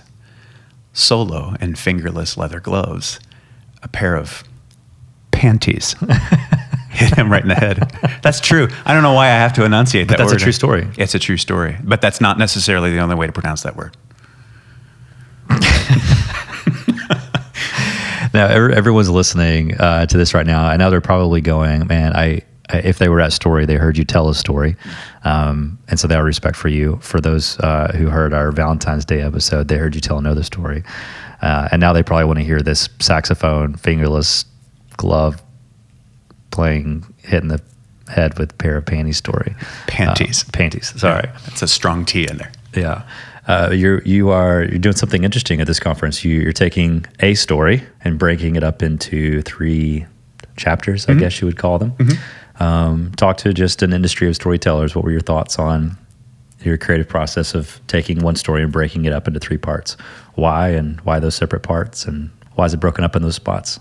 solo 0.92 1.54
in 1.60 1.74
fingerless 1.74 2.36
leather 2.36 2.60
gloves, 2.60 3.20
a 3.82 3.88
pair 3.88 4.16
of 4.16 4.44
panties 5.30 5.94
hit 6.90 7.14
him 7.16 7.30
right 7.30 7.42
in 7.42 7.48
the 7.48 7.54
head. 7.54 7.90
That's 8.22 8.40
true. 8.40 8.68
I 8.84 8.92
don't 8.92 9.02
know 9.02 9.14
why 9.14 9.26
I 9.26 9.30
have 9.30 9.52
to 9.54 9.64
enunciate 9.64 10.08
But 10.08 10.18
that 10.18 10.24
that's 10.24 10.34
a 10.34 10.44
true 10.44 10.52
story. 10.52 10.88
It's 10.98 11.14
a 11.14 11.18
true 11.18 11.36
story, 11.36 11.76
but 11.82 12.00
that's 12.00 12.20
not 12.20 12.38
necessarily 12.38 12.90
the 12.90 12.98
only 12.98 13.14
way 13.14 13.26
to 13.26 13.32
pronounce 13.32 13.62
that 13.62 13.76
word. 13.76 13.96
Now 18.32 18.46
everyone's 18.46 19.10
listening 19.10 19.78
uh, 19.80 20.06
to 20.06 20.16
this 20.16 20.34
right 20.34 20.46
now. 20.46 20.64
I 20.64 20.76
know 20.76 20.90
they're 20.90 21.00
probably 21.00 21.40
going, 21.40 21.86
man. 21.86 22.14
I, 22.14 22.42
I 22.68 22.78
if 22.78 22.98
they 22.98 23.08
were 23.08 23.20
at 23.20 23.32
story, 23.32 23.66
they 23.66 23.74
heard 23.74 23.98
you 23.98 24.04
tell 24.04 24.28
a 24.28 24.34
story, 24.34 24.76
um, 25.24 25.78
and 25.88 25.98
so 25.98 26.06
they 26.06 26.14
have 26.14 26.24
respect 26.24 26.56
for 26.56 26.68
you. 26.68 26.98
For 27.02 27.20
those 27.20 27.58
uh, 27.58 27.92
who 27.96 28.08
heard 28.08 28.32
our 28.32 28.52
Valentine's 28.52 29.04
Day 29.04 29.20
episode, 29.20 29.66
they 29.66 29.76
heard 29.76 29.96
you 29.96 30.00
tell 30.00 30.18
another 30.18 30.44
story, 30.44 30.84
uh, 31.42 31.68
and 31.72 31.80
now 31.80 31.92
they 31.92 32.02
probably 32.02 32.24
want 32.24 32.38
to 32.38 32.44
hear 32.44 32.60
this 32.60 32.88
saxophone, 32.98 33.74
fingerless 33.74 34.44
glove 34.96 35.42
playing, 36.50 37.04
hitting 37.18 37.48
the 37.48 37.60
head 38.08 38.38
with 38.38 38.52
a 38.52 38.54
pair 38.54 38.76
of 38.76 38.86
panties 38.86 39.16
story. 39.16 39.54
Panties. 39.86 40.44
Uh, 40.44 40.50
panties. 40.52 41.00
Sorry. 41.00 41.28
That's 41.46 41.62
a 41.62 41.68
strong 41.68 42.04
T 42.04 42.26
in 42.28 42.36
there. 42.38 42.52
Yeah. 42.74 43.02
Uh, 43.46 43.70
you're 43.72 44.02
you 44.02 44.30
are 44.30 44.64
you're 44.64 44.78
doing 44.78 44.94
something 44.94 45.24
interesting 45.24 45.60
at 45.60 45.66
this 45.66 45.80
conference. 45.80 46.24
You, 46.24 46.40
you're 46.40 46.52
taking 46.52 47.06
a 47.20 47.34
story 47.34 47.82
and 48.04 48.18
breaking 48.18 48.56
it 48.56 48.62
up 48.62 48.82
into 48.82 49.42
three 49.42 50.06
chapters, 50.56 51.08
I 51.08 51.14
guess 51.14 51.40
you 51.40 51.46
would 51.46 51.56
call 51.56 51.78
them. 51.78 51.94
Um, 52.60 53.12
talk 53.16 53.38
to 53.38 53.54
just 53.54 53.82
an 53.82 53.92
industry 53.94 54.28
of 54.28 54.36
storytellers. 54.36 54.94
What 54.94 55.04
were 55.04 55.10
your 55.10 55.22
thoughts 55.22 55.58
on 55.58 55.96
your 56.62 56.76
creative 56.76 57.08
process 57.08 57.54
of 57.54 57.80
taking 57.86 58.20
one 58.20 58.36
story 58.36 58.62
and 58.62 58.72
breaking 58.72 59.04
it 59.04 59.12
up 59.12 59.26
into 59.26 59.40
three 59.40 59.58
parts? 59.58 59.96
Why 60.34 60.68
and 60.68 61.00
why 61.02 61.18
those 61.20 61.34
separate 61.34 61.62
parts, 61.62 62.04
and 62.04 62.30
why 62.54 62.66
is 62.66 62.74
it 62.74 62.80
broken 62.80 63.04
up 63.04 63.16
in 63.16 63.22
those 63.22 63.36
spots? 63.36 63.80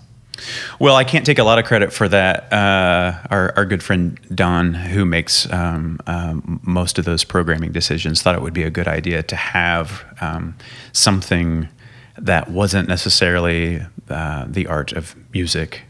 Well, 0.78 0.96
I 0.96 1.04
can't 1.04 1.26
take 1.26 1.38
a 1.38 1.44
lot 1.44 1.58
of 1.58 1.64
credit 1.64 1.92
for 1.92 2.08
that. 2.08 2.52
Uh, 2.52 3.12
our, 3.30 3.52
our 3.56 3.64
good 3.64 3.82
friend 3.82 4.18
Don, 4.34 4.74
who 4.74 5.04
makes 5.04 5.50
um, 5.52 6.00
um, 6.06 6.60
most 6.62 6.98
of 6.98 7.04
those 7.04 7.24
programming 7.24 7.72
decisions, 7.72 8.22
thought 8.22 8.34
it 8.34 8.42
would 8.42 8.54
be 8.54 8.62
a 8.62 8.70
good 8.70 8.88
idea 8.88 9.22
to 9.22 9.36
have 9.36 10.04
um, 10.20 10.56
something 10.92 11.68
that 12.16 12.50
wasn't 12.50 12.88
necessarily 12.88 13.82
uh, 14.08 14.46
the 14.48 14.66
art 14.66 14.92
of 14.92 15.14
music 15.32 15.82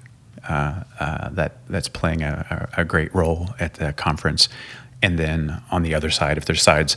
uh, 0.48 0.83
uh, 0.98 1.29
that 1.31 1.59
that's 1.68 1.88
playing 1.88 2.22
a, 2.22 2.68
a, 2.76 2.81
a 2.81 2.85
great 2.85 3.14
role 3.14 3.50
at 3.61 3.74
the 3.74 3.92
conference, 3.92 4.48
and 5.03 5.19
then 5.19 5.63
on 5.71 5.83
the 5.83 5.95
other 5.95 6.11
side, 6.11 6.39
if 6.39 6.45
there's 6.45 6.63
sides, 6.63 6.97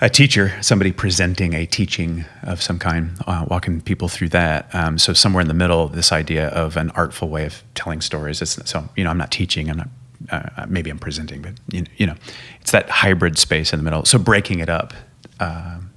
a 0.00 0.08
teacher, 0.08 0.52
somebody 0.62 0.92
presenting 0.92 1.54
a 1.54 1.66
teaching 1.66 2.24
of 2.42 2.62
some 2.62 2.78
kind, 2.78 3.18
uh, 3.26 3.44
walking 3.48 3.82
people 3.82 4.08
through 4.08 4.30
that. 4.30 4.74
Um, 4.74 4.98
so 4.98 5.12
somewhere 5.12 5.42
in 5.42 5.48
the 5.48 5.54
middle, 5.54 5.88
this 5.88 6.10
idea 6.10 6.48
of 6.48 6.76
an 6.76 6.90
artful 6.92 7.28
way 7.28 7.44
of 7.44 7.62
telling 7.74 8.00
stories. 8.00 8.40
It's, 8.40 8.58
so 8.68 8.88
you 8.96 9.04
know, 9.04 9.10
I'm 9.10 9.18
not 9.18 9.30
teaching. 9.30 9.70
I'm 9.70 9.76
not. 9.76 9.88
Uh, 10.30 10.66
maybe 10.68 10.90
I'm 10.90 10.98
presenting, 10.98 11.40
but 11.40 11.54
you 11.70 11.80
know, 11.80 11.86
you 11.96 12.06
know, 12.06 12.14
it's 12.60 12.72
that 12.72 12.88
hybrid 12.90 13.38
space 13.38 13.72
in 13.72 13.78
the 13.78 13.82
middle. 13.82 14.04
So 14.04 14.18
breaking 14.18 14.60
it 14.60 14.68
up, 14.68 14.92
um, 15.38 15.90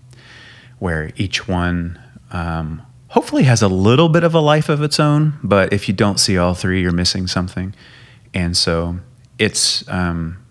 where 0.79 1.11
each 1.17 1.47
one 1.47 1.99
um, 2.31 2.81
hopefully 3.09 3.43
has 3.43 3.61
a 3.61 3.67
little 3.67 4.09
bit 4.09 4.23
of 4.23 4.33
a 4.33 4.39
life 4.39 4.69
of 4.69 4.81
its 4.81 4.99
own. 4.99 5.33
But 5.43 5.71
if 5.71 5.87
you 5.87 5.93
don't 5.93 6.19
see 6.19 6.37
all 6.37 6.53
three, 6.53 6.81
you're 6.81 6.91
missing 6.91 7.27
something. 7.27 7.75
And 8.33 8.55
so 8.57 8.97
it's 9.37 9.87
um, 9.89 10.42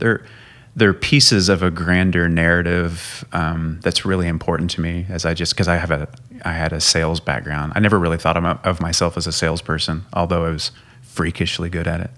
they're 0.00 0.24
they're 0.76 0.94
pieces 0.94 1.48
of 1.48 1.62
a 1.62 1.70
grander 1.70 2.28
narrative 2.28 3.24
um, 3.32 3.80
that's 3.82 4.04
really 4.04 4.28
important 4.28 4.70
to 4.70 4.80
me. 4.80 5.06
As 5.08 5.24
I 5.24 5.34
just 5.34 5.52
because 5.52 5.68
I 5.68 5.76
have 5.76 5.90
a 5.90 6.08
I 6.44 6.52
had 6.52 6.72
a 6.72 6.80
sales 6.80 7.20
background. 7.20 7.72
I 7.74 7.80
never 7.80 7.98
really 7.98 8.18
thought 8.18 8.36
of, 8.36 8.44
of 8.44 8.80
myself 8.80 9.16
as 9.16 9.26
a 9.26 9.32
salesperson, 9.32 10.04
although 10.12 10.46
I 10.46 10.50
was 10.50 10.72
freakishly 11.02 11.68
good 11.68 11.86
at 11.86 12.00
it. 12.00 12.10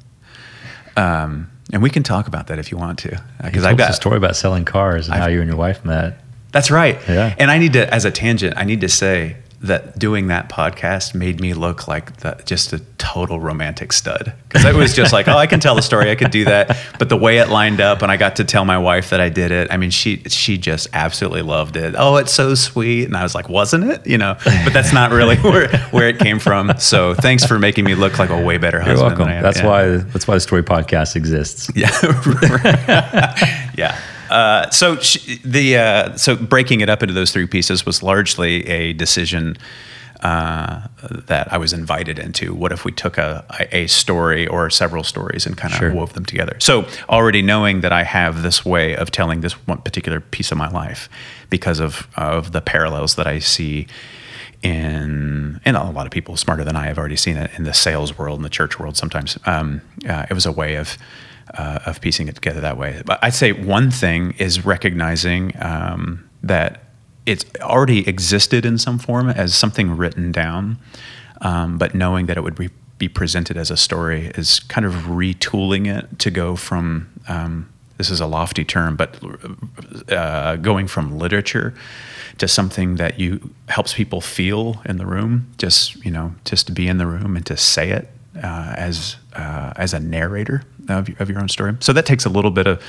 Um, 0.96 1.50
and 1.72 1.82
we 1.82 1.90
can 1.90 2.02
talk 2.02 2.28
about 2.28 2.48
that 2.48 2.58
if 2.58 2.70
you 2.70 2.76
want 2.76 2.98
to, 3.00 3.22
because 3.42 3.64
I've 3.64 3.78
got 3.78 3.90
a 3.90 3.94
story 3.94 4.16
about 4.16 4.36
selling 4.36 4.64
cars 4.64 5.08
and 5.08 5.16
how 5.16 5.26
you 5.26 5.40
and 5.40 5.48
your 5.48 5.56
wife 5.56 5.84
met. 5.84 6.20
that's 6.52 6.70
right. 6.70 6.98
Yeah. 7.08 7.34
And 7.38 7.50
I 7.50 7.58
need 7.58 7.72
to, 7.72 7.92
as 7.92 8.04
a 8.04 8.10
tangent, 8.10 8.56
I 8.56 8.64
need 8.64 8.82
to 8.82 8.88
say 8.88 9.36
that 9.62 9.98
doing 9.98 10.26
that 10.26 10.48
podcast 10.48 11.14
made 11.14 11.40
me 11.40 11.54
look 11.54 11.86
like 11.88 12.16
the, 12.18 12.40
just 12.44 12.72
a 12.72 12.80
total 12.98 13.38
romantic 13.40 13.92
stud. 13.92 14.32
Because 14.48 14.64
it 14.64 14.74
was 14.74 14.94
just 14.94 15.12
like, 15.12 15.28
oh, 15.28 15.36
I 15.36 15.46
can 15.46 15.60
tell 15.60 15.74
the 15.74 15.82
story, 15.82 16.10
I 16.10 16.14
could 16.14 16.30
do 16.30 16.44
that. 16.46 16.76
But 16.98 17.08
the 17.08 17.16
way 17.16 17.38
it 17.38 17.48
lined 17.48 17.80
up, 17.80 18.02
and 18.02 18.10
I 18.12 18.16
got 18.16 18.36
to 18.36 18.44
tell 18.44 18.64
my 18.64 18.76
wife 18.78 19.10
that 19.10 19.20
I 19.20 19.28
did 19.28 19.50
it. 19.50 19.68
I 19.70 19.76
mean, 19.76 19.90
she 19.90 20.18
she 20.28 20.58
just 20.58 20.88
absolutely 20.92 21.42
loved 21.42 21.76
it. 21.76 21.94
Oh, 21.96 22.16
it's 22.16 22.32
so 22.32 22.54
sweet. 22.54 23.04
And 23.04 23.16
I 23.16 23.22
was 23.22 23.34
like, 23.34 23.48
wasn't 23.48 23.84
it? 23.90 24.06
You 24.06 24.18
know. 24.18 24.36
But 24.44 24.72
that's 24.72 24.92
not 24.92 25.10
really 25.12 25.36
where 25.42 25.68
where 25.90 26.08
it 26.08 26.18
came 26.18 26.38
from. 26.38 26.72
So 26.78 27.14
thanks 27.14 27.44
for 27.46 27.58
making 27.58 27.84
me 27.84 27.94
look 27.94 28.18
like 28.18 28.30
a 28.30 28.40
way 28.42 28.58
better 28.58 28.80
husband 28.80 28.98
You're 28.98 29.08
welcome. 29.08 29.28
than 29.28 29.38
I. 29.38 29.42
That's 29.42 29.58
Yeah. 29.60 29.66
why 29.66 29.96
that's 29.96 30.26
why 30.28 30.34
the 30.34 30.40
story 30.40 30.62
podcast 30.62 31.16
exists. 31.16 31.70
Yeah. 31.76 31.90
yeah. 33.76 33.98
Uh, 34.32 34.70
so 34.70 34.96
sh- 34.96 35.38
the 35.44 35.76
uh, 35.76 36.16
so 36.16 36.34
breaking 36.36 36.80
it 36.80 36.88
up 36.88 37.02
into 37.02 37.12
those 37.14 37.32
three 37.32 37.46
pieces 37.46 37.84
was 37.84 38.02
largely 38.02 38.66
a 38.66 38.92
decision 38.94 39.56
uh, 40.22 40.86
that 41.26 41.52
I 41.52 41.58
was 41.58 41.72
invited 41.72 42.18
into. 42.18 42.54
What 42.54 42.72
if 42.72 42.84
we 42.84 42.92
took 42.92 43.18
a 43.18 43.44
a 43.72 43.86
story 43.88 44.46
or 44.46 44.70
several 44.70 45.04
stories 45.04 45.46
and 45.46 45.56
kind 45.56 45.74
of 45.74 45.78
Sure. 45.78 45.92
wove 45.92 46.12
them 46.14 46.24
together? 46.24 46.56
So 46.60 46.86
already 47.08 47.42
knowing 47.42 47.82
that 47.82 47.92
I 47.92 48.04
have 48.04 48.42
this 48.42 48.64
way 48.64 48.96
of 48.96 49.10
telling 49.10 49.42
this 49.42 49.52
one 49.68 49.78
particular 49.82 50.20
piece 50.20 50.50
of 50.52 50.58
my 50.58 50.70
life 50.70 51.08
because 51.50 51.78
of 51.80 52.08
of 52.16 52.52
the 52.52 52.60
parallels 52.60 53.14
that 53.16 53.26
I 53.26 53.38
see 53.40 53.86
in 54.62 55.60
and 55.64 55.76
a 55.76 55.90
lot 55.90 56.06
of 56.06 56.12
people 56.12 56.36
smarter 56.36 56.64
than 56.64 56.76
I 56.76 56.86
have 56.86 56.98
already 56.98 57.16
seen 57.16 57.36
it 57.36 57.50
in 57.58 57.64
the 57.64 57.74
sales 57.74 58.16
world 58.16 58.38
and 58.38 58.44
the 58.44 58.50
church 58.50 58.78
world. 58.78 58.96
Sometimes 58.96 59.38
um, 59.44 59.80
uh, 60.08 60.24
it 60.30 60.34
was 60.34 60.46
a 60.46 60.52
way 60.52 60.76
of 60.76 60.96
uh, 61.54 61.80
of 61.86 62.00
piecing 62.00 62.28
it 62.28 62.34
together 62.34 62.60
that 62.60 62.76
way. 62.76 63.02
But 63.04 63.18
I'd 63.22 63.34
say 63.34 63.52
one 63.52 63.90
thing 63.90 64.34
is 64.38 64.64
recognizing 64.64 65.52
um, 65.60 66.28
that 66.42 66.84
it's 67.26 67.44
already 67.60 68.06
existed 68.08 68.64
in 68.64 68.78
some 68.78 68.98
form 68.98 69.28
as 69.28 69.54
something 69.54 69.96
written 69.96 70.32
down, 70.32 70.78
um, 71.40 71.78
but 71.78 71.94
knowing 71.94 72.26
that 72.26 72.36
it 72.36 72.42
would 72.42 72.56
be, 72.56 72.70
be 72.98 73.08
presented 73.08 73.56
as 73.56 73.70
a 73.70 73.76
story 73.76 74.32
is 74.34 74.60
kind 74.60 74.84
of 74.84 74.92
retooling 75.04 75.86
it 75.86 76.18
to 76.18 76.30
go 76.30 76.56
from 76.56 77.08
um, 77.28 77.68
this 77.98 78.10
is 78.10 78.20
a 78.20 78.26
lofty 78.26 78.64
term, 78.64 78.96
but 78.96 79.16
uh, 80.10 80.56
going 80.56 80.88
from 80.88 81.18
literature 81.18 81.72
to 82.38 82.48
something 82.48 82.96
that 82.96 83.20
you 83.20 83.54
helps 83.68 83.94
people 83.94 84.20
feel 84.20 84.82
in 84.84 84.96
the 84.96 85.06
room, 85.06 85.46
just 85.56 86.04
you 86.04 86.10
know, 86.10 86.34
just 86.44 86.66
to 86.66 86.72
be 86.72 86.88
in 86.88 86.98
the 86.98 87.06
room 87.06 87.36
and 87.36 87.46
to 87.46 87.56
say 87.56 87.90
it 87.90 88.08
uh, 88.36 88.74
as 88.76 89.16
uh, 89.34 89.72
as 89.76 89.92
a 89.94 90.00
narrator 90.00 90.62
of, 90.88 91.08
of 91.20 91.28
your 91.30 91.40
own 91.40 91.48
story. 91.48 91.76
So 91.80 91.92
that 91.92 92.06
takes 92.06 92.24
a 92.24 92.30
little 92.30 92.50
bit 92.50 92.66
of 92.66 92.82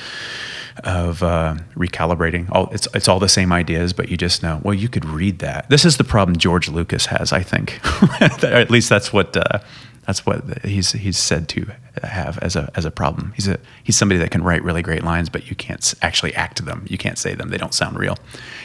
of 0.82 1.22
uh, 1.22 1.56
recalibrating. 1.74 2.48
All 2.50 2.68
it's 2.72 2.88
it's 2.94 3.08
all 3.08 3.20
the 3.20 3.28
same 3.28 3.52
ideas, 3.52 3.92
but 3.92 4.08
you 4.08 4.16
just 4.16 4.42
know. 4.42 4.60
Well, 4.62 4.74
you 4.74 4.88
could 4.88 5.04
read 5.04 5.38
that. 5.40 5.68
This 5.70 5.84
is 5.84 5.96
the 5.96 6.04
problem 6.04 6.36
George 6.36 6.68
Lucas 6.68 7.06
has, 7.06 7.32
I 7.32 7.42
think. 7.42 7.80
At 8.42 8.70
least 8.70 8.88
that's 8.88 9.12
what 9.12 9.36
uh, 9.36 9.60
that's 10.06 10.26
what 10.26 10.64
he's 10.64 10.92
he's 10.92 11.16
said 11.16 11.48
to 11.50 11.66
have 12.02 12.38
as 12.38 12.56
a 12.56 12.70
as 12.74 12.84
a 12.84 12.90
problem. 12.90 13.32
He's 13.36 13.48
a 13.48 13.58
he's 13.82 13.96
somebody 13.96 14.18
that 14.18 14.30
can 14.30 14.42
write 14.42 14.62
really 14.62 14.82
great 14.82 15.04
lines, 15.04 15.28
but 15.28 15.48
you 15.48 15.56
can't 15.56 15.94
actually 16.02 16.34
act 16.34 16.64
them. 16.64 16.86
You 16.88 16.98
can't 16.98 17.18
say 17.18 17.34
them. 17.34 17.50
They 17.50 17.56
don't 17.58 17.74
sound 17.74 17.98
real. 17.98 18.18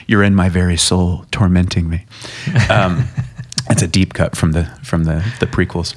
You're 0.08 0.24
in 0.24 0.36
my 0.36 0.50
very 0.50 0.78
soul, 0.78 1.26
tormenting 1.32 1.90
me. 1.90 2.06
Um, 2.70 3.08
it's 3.70 3.82
a 3.82 3.88
deep 3.88 4.14
cut 4.14 4.36
from 4.36 4.54
the 4.54 4.66
from 4.84 5.04
the 5.04 5.24
the 5.40 5.48
prequels, 5.48 5.96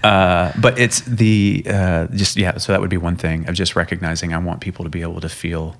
uh, 0.04 0.52
but 0.60 0.78
it's 0.78 1.00
the 1.02 1.64
uh, 1.68 2.06
just 2.08 2.36
yeah. 2.36 2.58
So 2.58 2.72
that 2.72 2.80
would 2.80 2.90
be 2.90 2.96
one 2.96 3.16
thing 3.16 3.48
of 3.48 3.54
just 3.54 3.76
recognizing 3.76 4.34
I 4.34 4.38
want 4.38 4.60
people 4.60 4.84
to 4.84 4.90
be 4.90 5.02
able 5.02 5.20
to 5.20 5.28
feel 5.28 5.76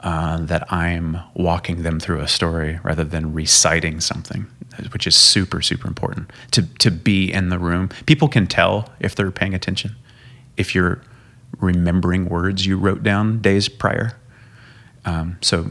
uh, 0.00 0.38
that 0.38 0.70
I'm 0.72 1.18
walking 1.34 1.82
them 1.82 1.98
through 1.98 2.20
a 2.20 2.28
story 2.28 2.78
rather 2.82 3.04
than 3.04 3.32
reciting 3.32 4.00
something, 4.00 4.46
which 4.92 5.06
is 5.06 5.16
super, 5.16 5.62
super 5.62 5.88
important 5.88 6.30
to, 6.52 6.62
to 6.78 6.90
be 6.90 7.32
in 7.32 7.48
the 7.48 7.58
room. 7.58 7.88
People 8.06 8.28
can 8.28 8.46
tell 8.46 8.92
if 9.00 9.14
they're 9.14 9.30
paying 9.30 9.54
attention, 9.54 9.96
if 10.56 10.74
you're 10.74 11.00
remembering 11.58 12.28
words 12.28 12.66
you 12.66 12.76
wrote 12.76 13.02
down 13.02 13.40
days 13.40 13.68
prior. 13.68 14.12
Um, 15.04 15.38
so 15.40 15.70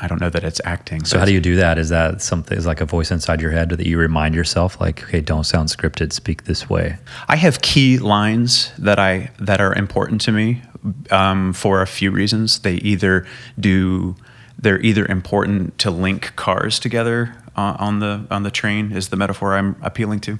I 0.00 0.06
don't 0.06 0.20
know 0.20 0.30
that 0.30 0.42
it's 0.42 0.60
acting. 0.64 1.04
So 1.04 1.18
how 1.18 1.26
do 1.26 1.32
you 1.32 1.40
do 1.40 1.56
that? 1.56 1.78
Is 1.78 1.90
that 1.90 2.22
something 2.22 2.56
is 2.56 2.66
like 2.66 2.80
a 2.80 2.86
voice 2.86 3.10
inside 3.10 3.42
your 3.42 3.50
head 3.50 3.68
that 3.70 3.86
you 3.86 3.98
remind 3.98 4.34
yourself 4.34 4.80
like, 4.80 5.02
okay, 5.04 5.20
don't 5.20 5.44
sound 5.44 5.68
scripted, 5.68 6.12
speak 6.12 6.44
this 6.44 6.68
way? 6.68 6.96
I 7.28 7.36
have 7.36 7.60
key 7.60 7.98
lines 7.98 8.72
that 8.78 8.98
I 8.98 9.30
that 9.38 9.60
are 9.60 9.74
important 9.74 10.22
to 10.22 10.32
me 10.32 10.62
um, 11.10 11.52
for 11.52 11.82
a 11.82 11.86
few 11.86 12.10
reasons. 12.10 12.60
They 12.60 12.76
either 12.76 13.26
do 13.60 14.16
they're 14.58 14.80
either 14.80 15.04
important 15.06 15.78
to 15.80 15.90
link 15.90 16.34
cars 16.36 16.78
together 16.78 17.34
uh, 17.56 17.76
on 17.78 17.98
the 17.98 18.26
on 18.30 18.44
the 18.44 18.50
train 18.50 18.92
is 18.92 19.10
the 19.10 19.16
metaphor 19.16 19.54
I'm 19.54 19.76
appealing 19.82 20.20
to, 20.20 20.38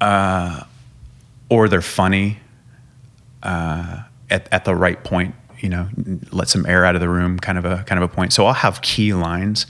uh, 0.00 0.62
or 1.50 1.68
they're 1.68 1.82
funny 1.82 2.38
uh, 3.42 4.04
at 4.30 4.48
at 4.50 4.64
the 4.64 4.74
right 4.74 5.02
point 5.04 5.34
you 5.64 5.70
know, 5.70 5.88
let 6.30 6.48
some 6.50 6.66
air 6.66 6.84
out 6.84 6.94
of 6.94 7.00
the 7.00 7.08
room, 7.08 7.38
kind 7.38 7.56
of 7.56 7.64
a 7.64 7.82
kind 7.84 8.00
of 8.00 8.08
a 8.08 8.14
point. 8.14 8.34
So 8.34 8.44
I'll 8.44 8.52
have 8.52 8.82
key 8.82 9.14
lines, 9.14 9.66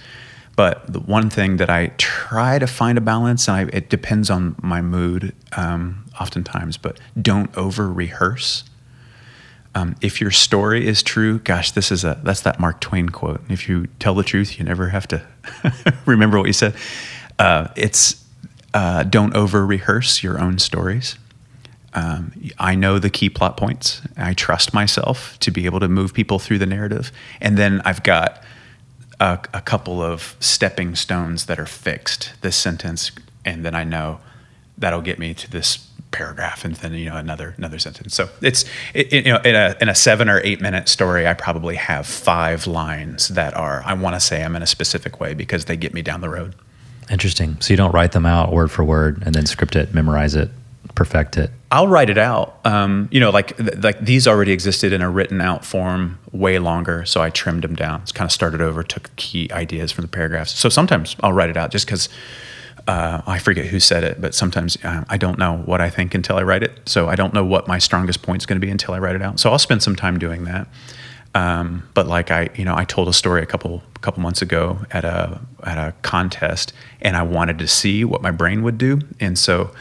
but 0.56 0.92
the 0.92 0.98
one 0.98 1.30
thing 1.30 1.58
that 1.58 1.70
I 1.70 1.92
try 1.98 2.58
to 2.58 2.66
find 2.66 2.98
a 2.98 3.00
balance, 3.00 3.46
and 3.46 3.56
I, 3.56 3.76
it 3.76 3.90
depends 3.90 4.28
on 4.28 4.56
my 4.60 4.82
mood, 4.82 5.32
um, 5.56 6.04
oftentimes, 6.20 6.76
but 6.78 6.98
don't 7.22 7.56
over 7.56 7.90
rehearse. 7.92 8.64
Um, 9.76 9.94
if 10.00 10.20
your 10.20 10.32
story 10.32 10.84
is 10.84 11.00
true, 11.00 11.38
gosh, 11.38 11.70
this 11.70 11.92
is 11.92 12.02
a 12.02 12.20
that's 12.24 12.40
that 12.40 12.58
Mark 12.58 12.80
Twain 12.80 13.08
quote. 13.08 13.42
If 13.48 13.68
you 13.68 13.86
tell 14.00 14.16
the 14.16 14.24
truth, 14.24 14.58
you 14.58 14.64
never 14.64 14.88
have 14.88 15.06
to 15.08 15.24
remember 16.06 16.38
what 16.38 16.48
you 16.48 16.52
said. 16.52 16.74
Uh, 17.38 17.68
it's 17.76 18.24
uh, 18.74 19.04
don't 19.04 19.36
over 19.36 19.64
rehearse 19.64 20.24
your 20.24 20.40
own 20.40 20.58
stories. 20.58 21.16
Um, 21.94 22.32
I 22.58 22.74
know 22.74 22.98
the 22.98 23.10
key 23.10 23.30
plot 23.30 23.56
points. 23.56 24.02
I 24.16 24.34
trust 24.34 24.74
myself 24.74 25.38
to 25.40 25.50
be 25.50 25.64
able 25.66 25.80
to 25.80 25.88
move 25.88 26.12
people 26.12 26.38
through 26.38 26.58
the 26.58 26.66
narrative. 26.66 27.12
And 27.40 27.56
then 27.56 27.82
I've 27.84 28.02
got 28.02 28.42
a, 29.20 29.38
a, 29.54 29.60
couple 29.60 30.02
of 30.02 30.36
stepping 30.40 30.96
stones 30.96 31.46
that 31.46 31.60
are 31.60 31.66
fixed, 31.66 32.32
this 32.40 32.56
sentence, 32.56 33.12
and 33.44 33.64
then 33.64 33.74
I 33.76 33.84
know 33.84 34.18
that'll 34.76 35.02
get 35.02 35.18
me 35.20 35.34
to 35.34 35.50
this 35.50 35.88
paragraph 36.10 36.64
and 36.64 36.76
then 36.76 36.94
you 36.94 37.10
know 37.10 37.16
another 37.16 37.54
another 37.58 37.76
sentence 37.76 38.14
so 38.14 38.28
it's 38.40 38.64
it, 38.94 39.12
you 39.12 39.32
know 39.32 39.40
in 39.44 39.56
a, 39.56 39.74
in 39.80 39.88
a 39.88 39.94
seven 39.96 40.28
or 40.28 40.40
eight 40.44 40.60
minute 40.60 40.88
story 40.88 41.26
i 41.26 41.34
probably 41.34 41.74
have 41.74 42.06
five 42.06 42.68
lines 42.68 43.26
that 43.28 43.52
are 43.54 43.82
i 43.84 43.92
want 43.92 44.14
to 44.14 44.20
say 44.20 44.44
i'm 44.44 44.54
in 44.54 44.62
a 44.62 44.66
specific 44.66 45.18
way 45.18 45.34
because 45.34 45.64
they 45.64 45.76
get 45.76 45.92
me 45.92 46.02
down 46.02 46.20
the 46.20 46.28
road 46.28 46.54
interesting 47.10 47.60
so 47.60 47.72
you 47.72 47.76
don't 47.76 47.92
write 47.92 48.12
them 48.12 48.24
out 48.24 48.52
word 48.52 48.70
for 48.70 48.84
word 48.84 49.24
and 49.26 49.34
then 49.34 49.44
script 49.44 49.74
it 49.74 49.92
memorize 49.92 50.36
it 50.36 50.50
perfect 50.94 51.36
it? 51.36 51.50
I'll 51.70 51.88
write 51.88 52.10
it 52.10 52.18
out. 52.18 52.60
Um, 52.64 53.08
you 53.10 53.20
know, 53.20 53.30
like 53.30 53.58
like 53.82 53.98
these 54.00 54.28
already 54.28 54.52
existed 54.52 54.92
in 54.92 55.02
a 55.02 55.10
written 55.10 55.40
out 55.40 55.64
form 55.64 56.18
way 56.32 56.58
longer, 56.58 57.04
so 57.04 57.20
I 57.20 57.30
trimmed 57.30 57.62
them 57.62 57.74
down. 57.74 58.02
It's 58.02 58.12
kind 58.12 58.28
of 58.28 58.32
started 58.32 58.60
over, 58.60 58.82
took 58.82 59.14
key 59.16 59.50
ideas 59.52 59.92
from 59.92 60.02
the 60.02 60.08
paragraphs. 60.08 60.56
So 60.56 60.68
sometimes 60.68 61.16
I'll 61.20 61.32
write 61.32 61.50
it 61.50 61.56
out 61.56 61.70
just 61.70 61.86
because 61.86 62.08
uh, 62.86 63.22
I 63.26 63.38
forget 63.38 63.66
who 63.66 63.80
said 63.80 64.04
it, 64.04 64.20
but 64.20 64.34
sometimes 64.34 64.76
uh, 64.84 65.04
I 65.08 65.16
don't 65.16 65.38
know 65.38 65.58
what 65.64 65.80
I 65.80 65.90
think 65.90 66.14
until 66.14 66.36
I 66.36 66.42
write 66.42 66.62
it. 66.62 66.88
So 66.88 67.08
I 67.08 67.16
don't 67.16 67.32
know 67.32 67.44
what 67.44 67.66
my 67.66 67.78
strongest 67.78 68.22
point 68.22 68.42
is 68.42 68.46
going 68.46 68.60
to 68.60 68.64
be 68.64 68.70
until 68.70 68.94
I 68.94 68.98
write 68.98 69.16
it 69.16 69.22
out. 69.22 69.40
So 69.40 69.50
I'll 69.50 69.58
spend 69.58 69.82
some 69.82 69.96
time 69.96 70.18
doing 70.18 70.44
that. 70.44 70.68
Um, 71.34 71.88
but 71.94 72.06
like 72.06 72.30
I, 72.30 72.50
you 72.54 72.64
know, 72.64 72.76
I 72.76 72.84
told 72.84 73.08
a 73.08 73.12
story 73.12 73.42
a 73.42 73.46
couple 73.46 73.82
couple 74.00 74.22
months 74.22 74.42
ago 74.42 74.78
at 74.90 75.04
a 75.04 75.40
at 75.64 75.78
a 75.78 75.92
contest, 76.02 76.72
and 77.00 77.16
I 77.16 77.22
wanted 77.22 77.58
to 77.58 77.66
see 77.66 78.04
what 78.04 78.22
my 78.22 78.30
brain 78.30 78.62
would 78.62 78.78
do, 78.78 79.00
and 79.18 79.36
so 79.36 79.72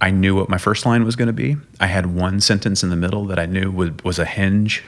I 0.00 0.10
knew 0.10 0.34
what 0.36 0.48
my 0.48 0.58
first 0.58 0.86
line 0.86 1.04
was 1.04 1.16
going 1.16 1.26
to 1.26 1.32
be. 1.32 1.56
I 1.80 1.86
had 1.86 2.06
one 2.06 2.40
sentence 2.40 2.82
in 2.82 2.90
the 2.90 2.96
middle 2.96 3.26
that 3.26 3.38
I 3.38 3.46
knew 3.46 3.70
was, 3.70 3.90
was 4.04 4.18
a 4.18 4.24
hinge. 4.24 4.84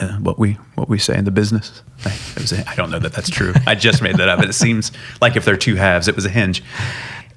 Uh, 0.00 0.16
what 0.18 0.36
we 0.36 0.54
what 0.74 0.88
we 0.88 0.98
say 0.98 1.16
in 1.16 1.24
the 1.24 1.30
business. 1.30 1.82
I, 2.04 2.10
a, 2.10 2.68
I 2.68 2.74
don't 2.74 2.90
know 2.90 2.98
that 2.98 3.12
that's 3.12 3.30
true. 3.30 3.54
I 3.66 3.76
just 3.76 4.02
made 4.02 4.16
that 4.16 4.28
up. 4.28 4.40
But 4.40 4.48
It 4.48 4.54
seems 4.54 4.90
like 5.20 5.36
if 5.36 5.44
there 5.44 5.54
are 5.54 5.58
two 5.58 5.76
halves, 5.76 6.08
it 6.08 6.16
was 6.16 6.24
a 6.24 6.28
hinge. 6.28 6.62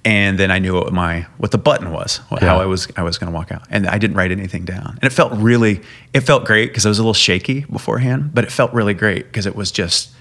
And 0.03 0.39
then 0.39 0.49
I 0.49 0.57
knew 0.57 0.73
what 0.73 0.91
my 0.91 1.27
what 1.37 1.51
the 1.51 1.57
button 1.59 1.91
was, 1.91 2.17
what, 2.29 2.41
yeah. 2.41 2.49
how 2.49 2.59
I 2.59 2.65
was 2.65 2.87
I 2.95 3.03
was 3.03 3.17
going 3.19 3.31
to 3.31 3.35
walk 3.35 3.51
out, 3.51 3.61
and 3.69 3.85
I 3.85 3.99
didn't 3.99 4.17
write 4.17 4.31
anything 4.31 4.65
down. 4.65 4.97
And 4.99 5.03
it 5.03 5.13
felt 5.13 5.31
really, 5.33 5.81
it 6.13 6.21
felt 6.21 6.45
great 6.45 6.67
because 6.67 6.85
I 6.85 6.89
was 6.89 6.97
a 6.97 7.03
little 7.03 7.13
shaky 7.13 7.65
beforehand, 7.65 8.31
but 8.33 8.43
it 8.43 8.51
felt 8.51 8.73
really 8.73 8.95
great 8.95 9.25
because 9.25 9.45
it 9.45 9.55
was 9.55 9.71
just 9.71 10.11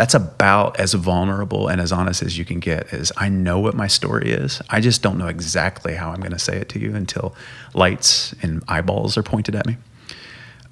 that's 0.00 0.14
about 0.14 0.80
as 0.80 0.94
vulnerable 0.94 1.68
and 1.68 1.78
as 1.78 1.92
honest 1.92 2.22
as 2.22 2.38
you 2.38 2.44
can 2.46 2.58
get 2.58 2.90
is 2.90 3.12
i 3.18 3.28
know 3.28 3.58
what 3.58 3.74
my 3.74 3.86
story 3.86 4.30
is. 4.30 4.62
I 4.70 4.80
just 4.80 5.02
don't 5.02 5.18
know 5.18 5.26
exactly 5.26 5.94
how 5.94 6.08
i'm 6.08 6.20
going 6.20 6.32
to 6.32 6.38
say 6.38 6.56
it 6.56 6.70
to 6.70 6.78
you 6.78 6.96
until 6.96 7.34
lights 7.74 8.34
and 8.40 8.64
eyeballs 8.66 9.18
are 9.18 9.22
pointed 9.22 9.54
at 9.54 9.66
me. 9.66 9.76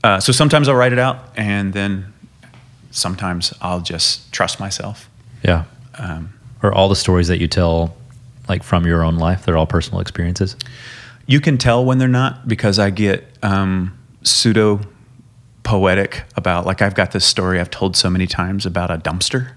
Uh, 0.03 0.19
so 0.19 0.33
sometimes 0.33 0.67
i'll 0.67 0.75
write 0.75 0.95
it 0.95 0.99
out 0.99 1.29
and 1.37 1.75
then 1.75 2.11
sometimes 2.91 3.53
i'll 3.61 3.83
just 3.83 4.33
trust 4.33 4.61
myself. 4.61 5.11
Yeah. 5.45 5.64
Um, 5.99 6.33
or 6.62 6.73
all 6.73 6.88
the 6.88 6.97
stories 6.97 7.29
that 7.29 7.38
you 7.38 7.49
tell 7.49 7.95
like 8.49 8.62
from 8.62 8.87
your 8.87 9.05
own 9.05 9.19
life 9.19 9.45
they're 9.45 9.59
all 9.59 9.67
personal 9.67 10.01
experiences? 10.01 10.57
You 11.27 11.43
can 11.43 11.59
tell 11.59 11.85
when 11.85 11.99
they're 11.99 12.09
not 12.09 12.49
because 12.49 12.79
i 12.79 12.88
get 12.88 13.27
um, 13.43 13.93
pseudo 14.23 14.81
poetic 15.69 16.23
about 16.35 16.65
like 16.65 16.81
I've 16.81 16.95
got 16.95 17.13
this 17.13 17.27
story 17.27 17.61
I've 17.61 17.69
told 17.69 17.95
so 17.95 18.09
many 18.09 18.27
times 18.27 18.65
about 18.65 18.91
a 18.91 18.97
dumpster. 18.97 19.53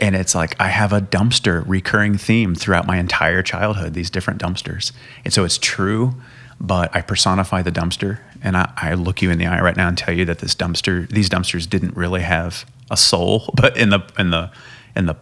And 0.00 0.16
it's 0.16 0.34
like 0.34 0.58
I 0.58 0.68
have 0.68 0.94
a 0.94 1.00
dumpster 1.02 1.62
recurring 1.66 2.16
theme 2.16 2.54
throughout 2.54 2.86
my 2.86 2.96
entire 2.96 3.42
childhood, 3.42 3.92
these 3.92 4.08
different 4.08 4.40
dumpsters. 4.40 4.92
And 5.26 5.34
so 5.34 5.44
it's 5.44 5.58
true, 5.58 6.14
but 6.58 6.94
I 6.96 7.02
personify 7.02 7.60
the 7.60 7.70
dumpster 7.70 8.20
and 8.40 8.56
I, 8.56 8.72
I 8.78 8.94
look 8.94 9.20
you 9.20 9.30
in 9.30 9.36
the 9.36 9.44
eye 9.44 9.60
right 9.60 9.76
now 9.76 9.88
and 9.88 9.98
tell 9.98 10.14
you 10.14 10.24
that 10.24 10.38
this 10.38 10.54
dumpster, 10.54 11.06
these 11.10 11.28
dumpsters 11.28 11.68
didn't 11.68 11.94
really 11.94 12.22
have 12.22 12.64
a 12.90 12.96
soul, 12.96 13.50
but 13.54 13.76
in 13.76 13.90
the 13.90 14.00
in 14.18 14.30
the 14.30 14.50
in 14.96 15.04
the 15.04 15.16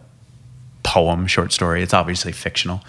poem 0.83 1.27
short 1.27 1.51
story, 1.51 1.83
it's 1.83 1.93
obviously 1.93 2.31
fictional. 2.31 2.81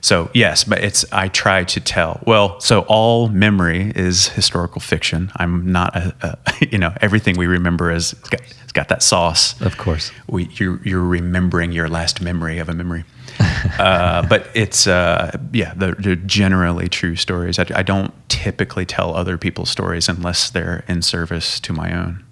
So 0.00 0.30
yes, 0.34 0.64
but 0.64 0.82
it's 0.82 1.04
I 1.12 1.28
try 1.28 1.64
to 1.64 1.80
tell. 1.80 2.20
Well, 2.26 2.60
so 2.60 2.80
all 2.82 3.28
memory 3.28 3.92
is 3.94 4.28
historical 4.28 4.80
fiction. 4.80 5.30
I'm 5.36 5.70
not 5.70 5.96
a, 5.96 6.14
a 6.22 6.66
you 6.70 6.78
know 6.78 6.94
everything 7.00 7.36
we 7.36 7.46
remember 7.46 7.90
is 7.90 8.12
it's 8.12 8.28
got, 8.28 8.40
it's 8.62 8.72
got 8.72 8.88
that 8.88 9.02
sauce. 9.02 9.60
Of 9.60 9.76
course, 9.76 10.10
we 10.28 10.48
you're, 10.54 10.80
you're 10.84 11.02
remembering 11.02 11.72
your 11.72 11.88
last 11.88 12.20
memory 12.20 12.58
of 12.58 12.68
a 12.68 12.74
memory. 12.74 13.04
uh, 13.78 14.26
but 14.26 14.48
it's 14.54 14.86
uh, 14.86 15.36
yeah, 15.52 15.72
they're, 15.76 15.94
they're, 15.94 16.16
generally 16.16 16.88
true 16.88 17.14
stories. 17.14 17.58
I, 17.58 17.66
I 17.74 17.82
don't 17.82 18.12
typically 18.28 18.84
tell 18.84 19.14
other 19.14 19.38
people's 19.38 19.70
stories 19.70 20.08
unless 20.08 20.50
they're 20.50 20.84
in 20.88 21.02
service 21.02 21.60
to 21.60 21.72
my 21.72 21.96
own. 21.96 22.24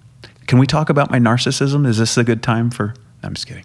Can 0.47 0.59
we 0.59 0.67
talk 0.67 0.89
about 0.89 1.09
my 1.09 1.19
narcissism? 1.19 1.87
Is 1.87 1.97
this 1.97 2.17
a 2.17 2.23
good 2.23 2.43
time 2.43 2.69
for? 2.69 2.93
I'm 3.23 3.33
just 3.33 3.47
kidding. 3.47 3.63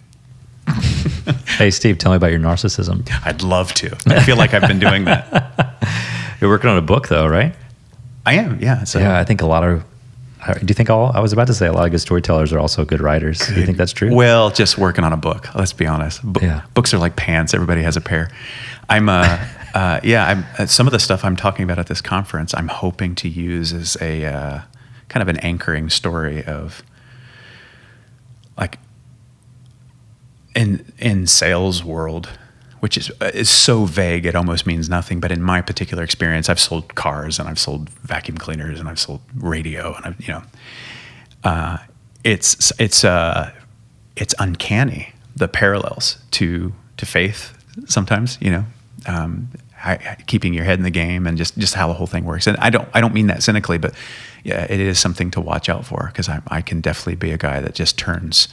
hey, 1.46 1.70
Steve, 1.70 1.98
tell 1.98 2.12
me 2.12 2.16
about 2.16 2.30
your 2.30 2.40
narcissism. 2.40 3.08
I'd 3.24 3.42
love 3.42 3.72
to. 3.74 3.96
I 4.06 4.22
feel 4.22 4.36
like 4.36 4.54
I've 4.54 4.66
been 4.68 4.78
doing 4.78 5.04
that. 5.04 6.36
You're 6.40 6.50
working 6.50 6.70
on 6.70 6.78
a 6.78 6.82
book, 6.82 7.08
though, 7.08 7.26
right? 7.26 7.54
I 8.26 8.34
am. 8.34 8.60
Yeah. 8.60 8.84
So. 8.84 8.98
Yeah, 8.98 9.18
I 9.18 9.24
think 9.24 9.42
a 9.42 9.46
lot 9.46 9.64
of. 9.64 9.84
Do 10.44 10.66
you 10.66 10.74
think 10.74 10.90
all? 10.90 11.12
I 11.14 11.20
was 11.20 11.32
about 11.32 11.46
to 11.48 11.54
say 11.54 11.68
a 11.68 11.72
lot 11.72 11.84
of 11.84 11.92
good 11.92 12.00
storytellers 12.00 12.52
are 12.52 12.58
also 12.58 12.84
good 12.84 13.00
writers. 13.00 13.38
Good. 13.38 13.54
Do 13.54 13.60
you 13.60 13.66
think 13.66 13.78
that's 13.78 13.92
true? 13.92 14.12
Well, 14.12 14.50
just 14.50 14.76
working 14.76 15.04
on 15.04 15.12
a 15.12 15.16
book. 15.16 15.54
Let's 15.54 15.72
be 15.72 15.86
honest. 15.86 16.20
Bo- 16.24 16.40
yeah. 16.40 16.62
Books 16.74 16.92
are 16.92 16.98
like 16.98 17.14
pants. 17.14 17.54
Everybody 17.54 17.82
has 17.82 17.96
a 17.96 18.00
pair. 18.00 18.28
I'm. 18.88 19.08
Uh, 19.08 19.38
uh, 19.74 20.00
yeah. 20.02 20.26
I'm. 20.26 20.44
Uh, 20.58 20.66
some 20.66 20.88
of 20.88 20.92
the 20.92 20.98
stuff 20.98 21.24
I'm 21.24 21.36
talking 21.36 21.62
about 21.62 21.78
at 21.78 21.86
this 21.86 22.00
conference, 22.00 22.54
I'm 22.54 22.68
hoping 22.68 23.14
to 23.16 23.28
use 23.28 23.72
as 23.72 23.96
a 24.00 24.24
uh, 24.24 24.60
kind 25.08 25.22
of 25.22 25.28
an 25.28 25.38
anchoring 25.40 25.90
story 25.90 26.44
of 26.44 26.82
like 28.58 28.78
in 30.54 30.92
in 30.98 31.26
sales 31.26 31.84
world, 31.84 32.28
which 32.80 32.96
is 32.96 33.10
is 33.20 33.50
so 33.50 33.84
vague 33.84 34.26
it 34.26 34.34
almost 34.34 34.66
means 34.66 34.88
nothing. 34.88 35.20
But 35.20 35.32
in 35.32 35.42
my 35.42 35.60
particular 35.62 36.02
experience, 36.02 36.48
I've 36.48 36.60
sold 36.60 36.94
cars 36.94 37.38
and 37.38 37.48
I've 37.48 37.58
sold 37.58 37.90
vacuum 37.90 38.38
cleaners 38.38 38.80
and 38.80 38.88
I've 38.88 39.00
sold 39.00 39.20
radio 39.36 39.94
and 39.94 40.06
I've 40.06 40.20
you 40.20 40.34
know, 40.34 40.42
uh, 41.44 41.78
it's 42.24 42.72
it's 42.78 43.04
uh, 43.04 43.52
it's 44.16 44.34
uncanny 44.38 45.12
the 45.34 45.48
parallels 45.48 46.18
to 46.32 46.72
to 46.96 47.06
faith 47.06 47.56
sometimes 47.86 48.38
you 48.40 48.50
know. 48.50 48.64
Um, 49.06 49.48
keeping 50.26 50.54
your 50.54 50.64
head 50.64 50.78
in 50.78 50.84
the 50.84 50.90
game 50.90 51.26
and 51.26 51.36
just, 51.36 51.58
just 51.58 51.74
how 51.74 51.88
the 51.88 51.94
whole 51.94 52.06
thing 52.06 52.24
works. 52.24 52.46
And 52.46 52.56
I 52.58 52.70
don't 52.70 52.88
I 52.94 53.00
don't 53.00 53.12
mean 53.12 53.26
that 53.26 53.42
cynically, 53.42 53.78
but 53.78 53.94
yeah, 54.44 54.64
it 54.70 54.78
is 54.78 54.98
something 54.98 55.30
to 55.32 55.40
watch 55.40 55.68
out 55.68 55.84
for 55.84 56.06
because 56.06 56.28
I, 56.28 56.40
I 56.48 56.62
can 56.62 56.80
definitely 56.80 57.16
be 57.16 57.32
a 57.32 57.38
guy 57.38 57.60
that 57.60 57.74
just 57.74 57.98
turns 57.98 58.46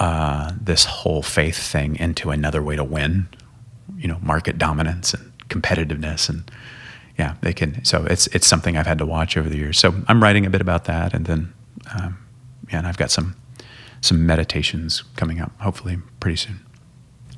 uh, 0.00 0.52
this 0.60 0.84
whole 0.86 1.22
faith 1.22 1.58
thing 1.58 1.94
into 1.96 2.30
another 2.30 2.62
way 2.62 2.74
to 2.74 2.82
win, 2.82 3.28
you 3.96 4.08
know, 4.08 4.18
market 4.22 4.58
dominance 4.58 5.14
and 5.14 5.32
competitiveness 5.48 6.28
and 6.28 6.50
yeah, 7.18 7.34
they 7.42 7.52
can. 7.52 7.84
So 7.84 8.06
it's 8.06 8.26
it's 8.28 8.46
something 8.46 8.78
I've 8.78 8.86
had 8.86 8.96
to 8.98 9.06
watch 9.06 9.36
over 9.36 9.48
the 9.48 9.58
years. 9.58 9.78
So 9.78 9.94
I'm 10.08 10.22
writing 10.22 10.46
a 10.46 10.50
bit 10.50 10.62
about 10.62 10.86
that, 10.86 11.12
and 11.12 11.26
then 11.26 11.52
um, 11.94 12.16
yeah, 12.70 12.78
and 12.78 12.86
I've 12.86 12.96
got 12.96 13.10
some 13.10 13.36
some 14.00 14.24
meditations 14.24 15.02
coming 15.16 15.38
up, 15.38 15.52
hopefully 15.60 15.98
pretty 16.18 16.36
soon. 16.36 16.60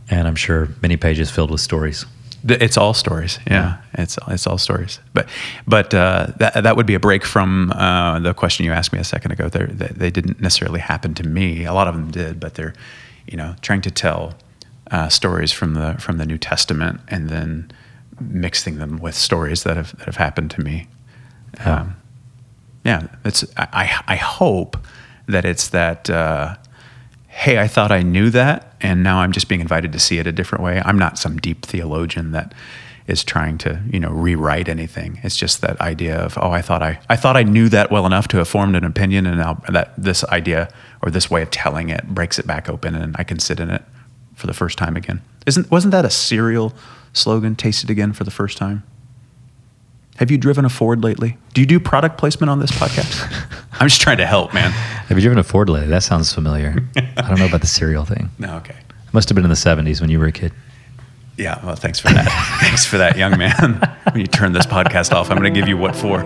And 0.09 0.29
I'm 0.29 0.37
sure 0.37 0.69
many 0.81 0.97
pages 0.97 1.33
filled 1.33 1.51
with 1.51 1.61
stories. 1.61 2.07
It's 2.45 2.77
all 2.77 2.95
stories. 2.95 3.39
Yeah, 3.47 3.79
it's 3.95 4.19
it's 4.29 4.47
all 4.47 4.59
stories. 4.59 4.99
But 5.15 5.29
but 5.67 5.95
uh, 5.95 6.29
that 6.39 6.63
that 6.63 6.77
would 6.77 6.87
be 6.87 6.95
a 6.95 7.01
break 7.01 7.25
from 7.25 7.71
uh, 7.73 8.19
the 8.19 8.35
question 8.35 8.67
you 8.67 8.73
asked 8.73 8.93
me 8.93 8.99
a 8.99 9.05
second 9.05 9.31
ago. 9.33 9.49
They're, 9.49 9.69
they 9.69 9.89
they 9.89 10.11
didn't 10.11 10.41
necessarily 10.41 10.81
happen 10.81 11.15
to 11.15 11.23
me. 11.27 11.65
A 11.65 11.73
lot 11.73 11.87
of 11.87 11.95
them 11.95 12.11
did, 12.11 12.41
but 12.41 12.55
they're 12.55 12.75
you 13.27 13.37
know 13.37 13.55
trying 13.61 13.81
to 13.83 13.91
tell 13.91 14.35
uh, 14.91 15.09
stories 15.09 15.53
from 15.53 15.75
the 15.75 15.95
from 15.99 16.19
the 16.19 16.27
New 16.27 16.39
Testament 16.39 17.01
and 17.09 17.29
then 17.29 17.71
mixing 18.21 18.79
them 18.79 18.99
with 18.99 19.15
stories 19.15 19.63
that 19.63 19.77
have 19.77 19.97
that 19.99 20.07
have 20.07 20.17
happened 20.17 20.51
to 20.53 20.61
me. 20.61 20.89
Um, 21.65 21.97
yeah, 22.85 23.07
it's 23.25 23.45
I 23.57 23.69
I 23.73 24.15
I 24.15 24.17
hope 24.17 24.77
that 25.27 25.45
it's 25.45 25.69
that. 25.69 26.11
Hey, 27.35 27.59
I 27.59 27.67
thought 27.67 27.91
I 27.91 28.03
knew 28.03 28.31
that, 28.31 28.77
and 28.81 29.03
now 29.03 29.19
I'm 29.19 29.33
just 29.33 29.49
being 29.49 29.63
invited 29.63 29.91
to 29.93 29.99
see 29.99 30.19
it 30.19 30.27
a 30.27 30.33
different 30.33 30.63
way. 30.63 30.81
I'm 30.85 30.99
not 30.99 31.19
some 31.19 31.39
deep 31.39 31.65
theologian 31.65 32.31
that 32.33 32.53
is 33.07 33.25
trying 33.25 33.59
to, 33.59 33.83
you 33.91 33.99
know, 33.99 34.11
rewrite 34.11 34.69
anything. 34.69 35.19
It's 35.25 35.37
just 35.37 35.61
that 35.63 35.81
idea 35.81 36.17
of, 36.17 36.39
oh, 36.39 36.51
I 36.51 36.63
thought 36.63 36.83
I, 36.83 37.01
I 37.09 37.17
thought 37.17 37.37
I 37.37 37.43
knew 37.43 37.69
that 37.71 37.91
well 37.91 38.07
enough 38.07 38.29
to 38.29 38.37
have 38.37 38.49
formed 38.49 38.77
an 38.77 38.85
opinion, 38.85 39.27
and 39.27 39.39
now 39.39 39.63
that 39.71 39.95
this 39.97 40.25
idea 40.25 40.69
or 41.01 41.11
this 41.11 41.31
way 41.31 41.43
of 41.43 41.51
telling 41.51 41.89
it 41.89 42.07
breaks 42.07 42.39
it 42.39 42.47
back 42.47 42.69
open, 42.69 42.95
and 42.95 43.17
I 43.19 43.25
can 43.25 43.41
sit 43.41 43.59
in 43.59 43.71
it 43.71 43.83
for 44.35 44.47
the 44.47 44.55
first 44.55 44.79
time 44.79 44.95
again. 44.95 45.23
Isn't 45.47 45.71
wasn't 45.71 45.93
that 45.93 46.05
a 46.05 46.11
cereal 46.11 46.75
slogan? 47.13 47.57
Taste 47.57 47.83
it 47.83 47.91
again 47.91 48.13
for 48.13 48.25
the 48.25 48.31
first 48.31 48.59
time. 48.59 48.85
Have 50.17 50.31
you 50.31 50.39
driven 50.39 50.65
a 50.65 50.69
Ford 50.69 51.03
lately? 51.03 51.37
Do 51.55 51.61
you 51.61 51.67
do 51.67 51.81
product 51.81 52.19
placement 52.19 52.51
on 52.51 52.61
this 52.61 52.71
podcast? 52.71 53.27
I'm 53.81 53.89
just 53.89 54.03
trying 54.03 54.19
to 54.19 54.27
help, 54.27 54.53
man. 54.53 54.71
Have 54.71 55.17
you 55.17 55.23
driven 55.23 55.39
a 55.39 55.43
Ford 55.43 55.69
lately? 55.69 55.89
That 55.89 56.03
sounds 56.03 56.33
familiar. 56.33 56.77
I 56.97 57.29
don't 57.29 57.39
know 57.39 57.47
about 57.47 57.63
the 57.63 57.67
cereal 57.67 58.05
thing. 58.05 58.31
No, 58.39 58.57
okay. 58.57 58.77
Must 59.13 59.29
have 59.29 59.37
been 59.37 59.45
in 59.45 59.51
the 59.51 59.57
70s 59.57 60.01
when 60.01 60.11
you 60.11 60.19
were 60.19 60.27
a 60.27 60.33
kid. 60.33 60.53
Yeah, 61.37 61.65
well, 61.65 61.77
thanks 61.77 61.99
for 61.99 62.09
that. 62.09 62.59
thanks 62.61 62.85
for 62.85 62.99
that, 62.99 63.17
young 63.17 63.39
man. 63.39 63.81
when 64.11 64.21
you 64.21 64.27
turn 64.27 64.53
this 64.53 64.67
podcast 64.67 65.13
off, 65.13 65.31
I'm 65.31 65.39
going 65.39 65.53
to 65.53 65.59
give 65.59 65.69
you 65.69 65.77
what 65.77 65.95
for. 65.97 66.21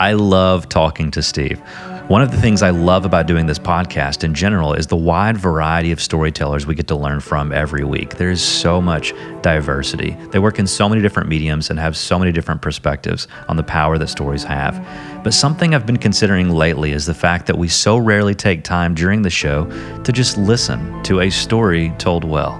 I 0.00 0.12
love 0.12 0.68
talking 0.68 1.10
to 1.12 1.22
Steve. 1.22 1.60
One 2.08 2.22
of 2.22 2.30
the 2.30 2.40
things 2.40 2.62
I 2.62 2.70
love 2.70 3.04
about 3.04 3.26
doing 3.26 3.44
this 3.44 3.58
podcast 3.58 4.24
in 4.24 4.32
general 4.32 4.72
is 4.72 4.86
the 4.86 4.96
wide 4.96 5.36
variety 5.36 5.92
of 5.92 6.00
storytellers 6.00 6.66
we 6.66 6.74
get 6.74 6.86
to 6.86 6.96
learn 6.96 7.20
from 7.20 7.52
every 7.52 7.84
week. 7.84 8.16
There 8.16 8.30
is 8.30 8.42
so 8.42 8.80
much 8.80 9.12
diversity. 9.42 10.16
They 10.30 10.38
work 10.38 10.58
in 10.58 10.66
so 10.66 10.88
many 10.88 11.02
different 11.02 11.28
mediums 11.28 11.68
and 11.68 11.78
have 11.78 11.98
so 11.98 12.18
many 12.18 12.32
different 12.32 12.62
perspectives 12.62 13.28
on 13.46 13.58
the 13.58 13.62
power 13.62 13.98
that 13.98 14.06
stories 14.06 14.42
have. 14.44 14.82
But 15.22 15.34
something 15.34 15.74
I've 15.74 15.84
been 15.84 15.98
considering 15.98 16.48
lately 16.48 16.92
is 16.92 17.04
the 17.04 17.12
fact 17.12 17.46
that 17.46 17.58
we 17.58 17.68
so 17.68 17.98
rarely 17.98 18.34
take 18.34 18.64
time 18.64 18.94
during 18.94 19.20
the 19.20 19.28
show 19.28 19.66
to 20.02 20.10
just 20.10 20.38
listen 20.38 21.02
to 21.02 21.20
a 21.20 21.28
story 21.28 21.92
told 21.98 22.24
well. 22.24 22.58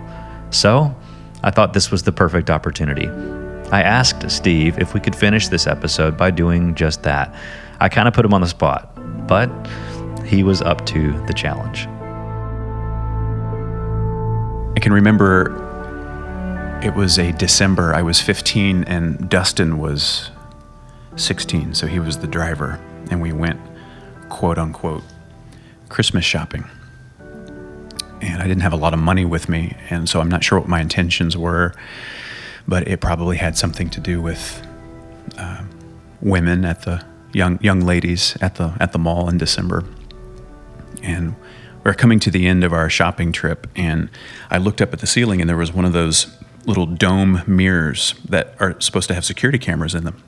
So, 0.51 0.94
I 1.42 1.51
thought 1.51 1.72
this 1.72 1.90
was 1.90 2.03
the 2.03 2.12
perfect 2.12 2.51
opportunity. 2.51 3.09
I 3.72 3.80
asked 3.80 4.30
Steve 4.30 4.78
if 4.78 4.92
we 4.92 5.01
could 5.01 5.16
finish 5.16 5.49
this 5.49 5.66
episode 5.66 6.18
by 6.18 6.32
doing 6.32 6.74
just 6.74 7.03
that. 7.05 7.34
I 7.80 7.88
kind 7.88 8.09
of 8.09 8.12
put 8.12 8.26
him 8.26 8.34
on 8.34 8.42
the 8.42 8.46
spot, 8.46 8.97
but 9.28 9.50
he 10.24 10.42
was 10.42 10.60
up 10.62 10.84
to 10.86 11.12
the 11.26 11.32
challenge. 11.32 11.86
I 14.76 14.80
can 14.80 14.92
remember 14.92 15.66
it 16.82 16.94
was 16.94 17.18
a 17.18 17.32
December. 17.32 17.94
I 17.94 18.02
was 18.02 18.20
15 18.20 18.84
and 18.84 19.28
Dustin 19.28 19.78
was 19.78 20.30
16, 21.16 21.74
so 21.74 21.86
he 21.86 21.98
was 21.98 22.18
the 22.18 22.26
driver. 22.26 22.80
And 23.10 23.20
we 23.20 23.32
went, 23.32 23.60
quote 24.28 24.58
unquote, 24.58 25.02
Christmas 25.88 26.24
shopping. 26.24 26.64
And 28.20 28.42
I 28.42 28.46
didn't 28.46 28.62
have 28.62 28.72
a 28.72 28.76
lot 28.76 28.94
of 28.94 29.00
money 29.00 29.24
with 29.24 29.48
me, 29.48 29.76
and 29.90 30.08
so 30.08 30.20
I'm 30.20 30.28
not 30.28 30.42
sure 30.42 30.58
what 30.58 30.68
my 30.68 30.80
intentions 30.80 31.36
were, 31.36 31.72
but 32.66 32.86
it 32.88 33.00
probably 33.00 33.36
had 33.36 33.56
something 33.56 33.90
to 33.90 34.00
do 34.00 34.20
with 34.20 34.60
uh, 35.36 35.62
women 36.20 36.64
at 36.64 36.82
the 36.82 37.04
young 37.32 37.62
young 37.62 37.80
ladies 37.80 38.36
at 38.40 38.56
the 38.56 38.74
at 38.80 38.92
the 38.92 38.98
mall 38.98 39.28
in 39.28 39.38
December. 39.38 39.84
And 41.02 41.36
we 41.84 41.90
are 41.90 41.94
coming 41.94 42.20
to 42.20 42.30
the 42.30 42.46
end 42.46 42.64
of 42.64 42.72
our 42.72 42.90
shopping 42.90 43.32
trip, 43.32 43.66
and 43.76 44.10
I 44.50 44.58
looked 44.58 44.82
up 44.82 44.92
at 44.92 44.98
the 44.98 45.06
ceiling, 45.06 45.40
and 45.40 45.48
there 45.48 45.56
was 45.56 45.72
one 45.72 45.84
of 45.84 45.92
those 45.92 46.26
little 46.66 46.86
dome 46.86 47.42
mirrors 47.46 48.14
that 48.28 48.54
are 48.60 48.78
supposed 48.80 49.08
to 49.08 49.14
have 49.14 49.24
security 49.24 49.58
cameras 49.58 49.94
in 49.94 50.04
them. 50.04 50.22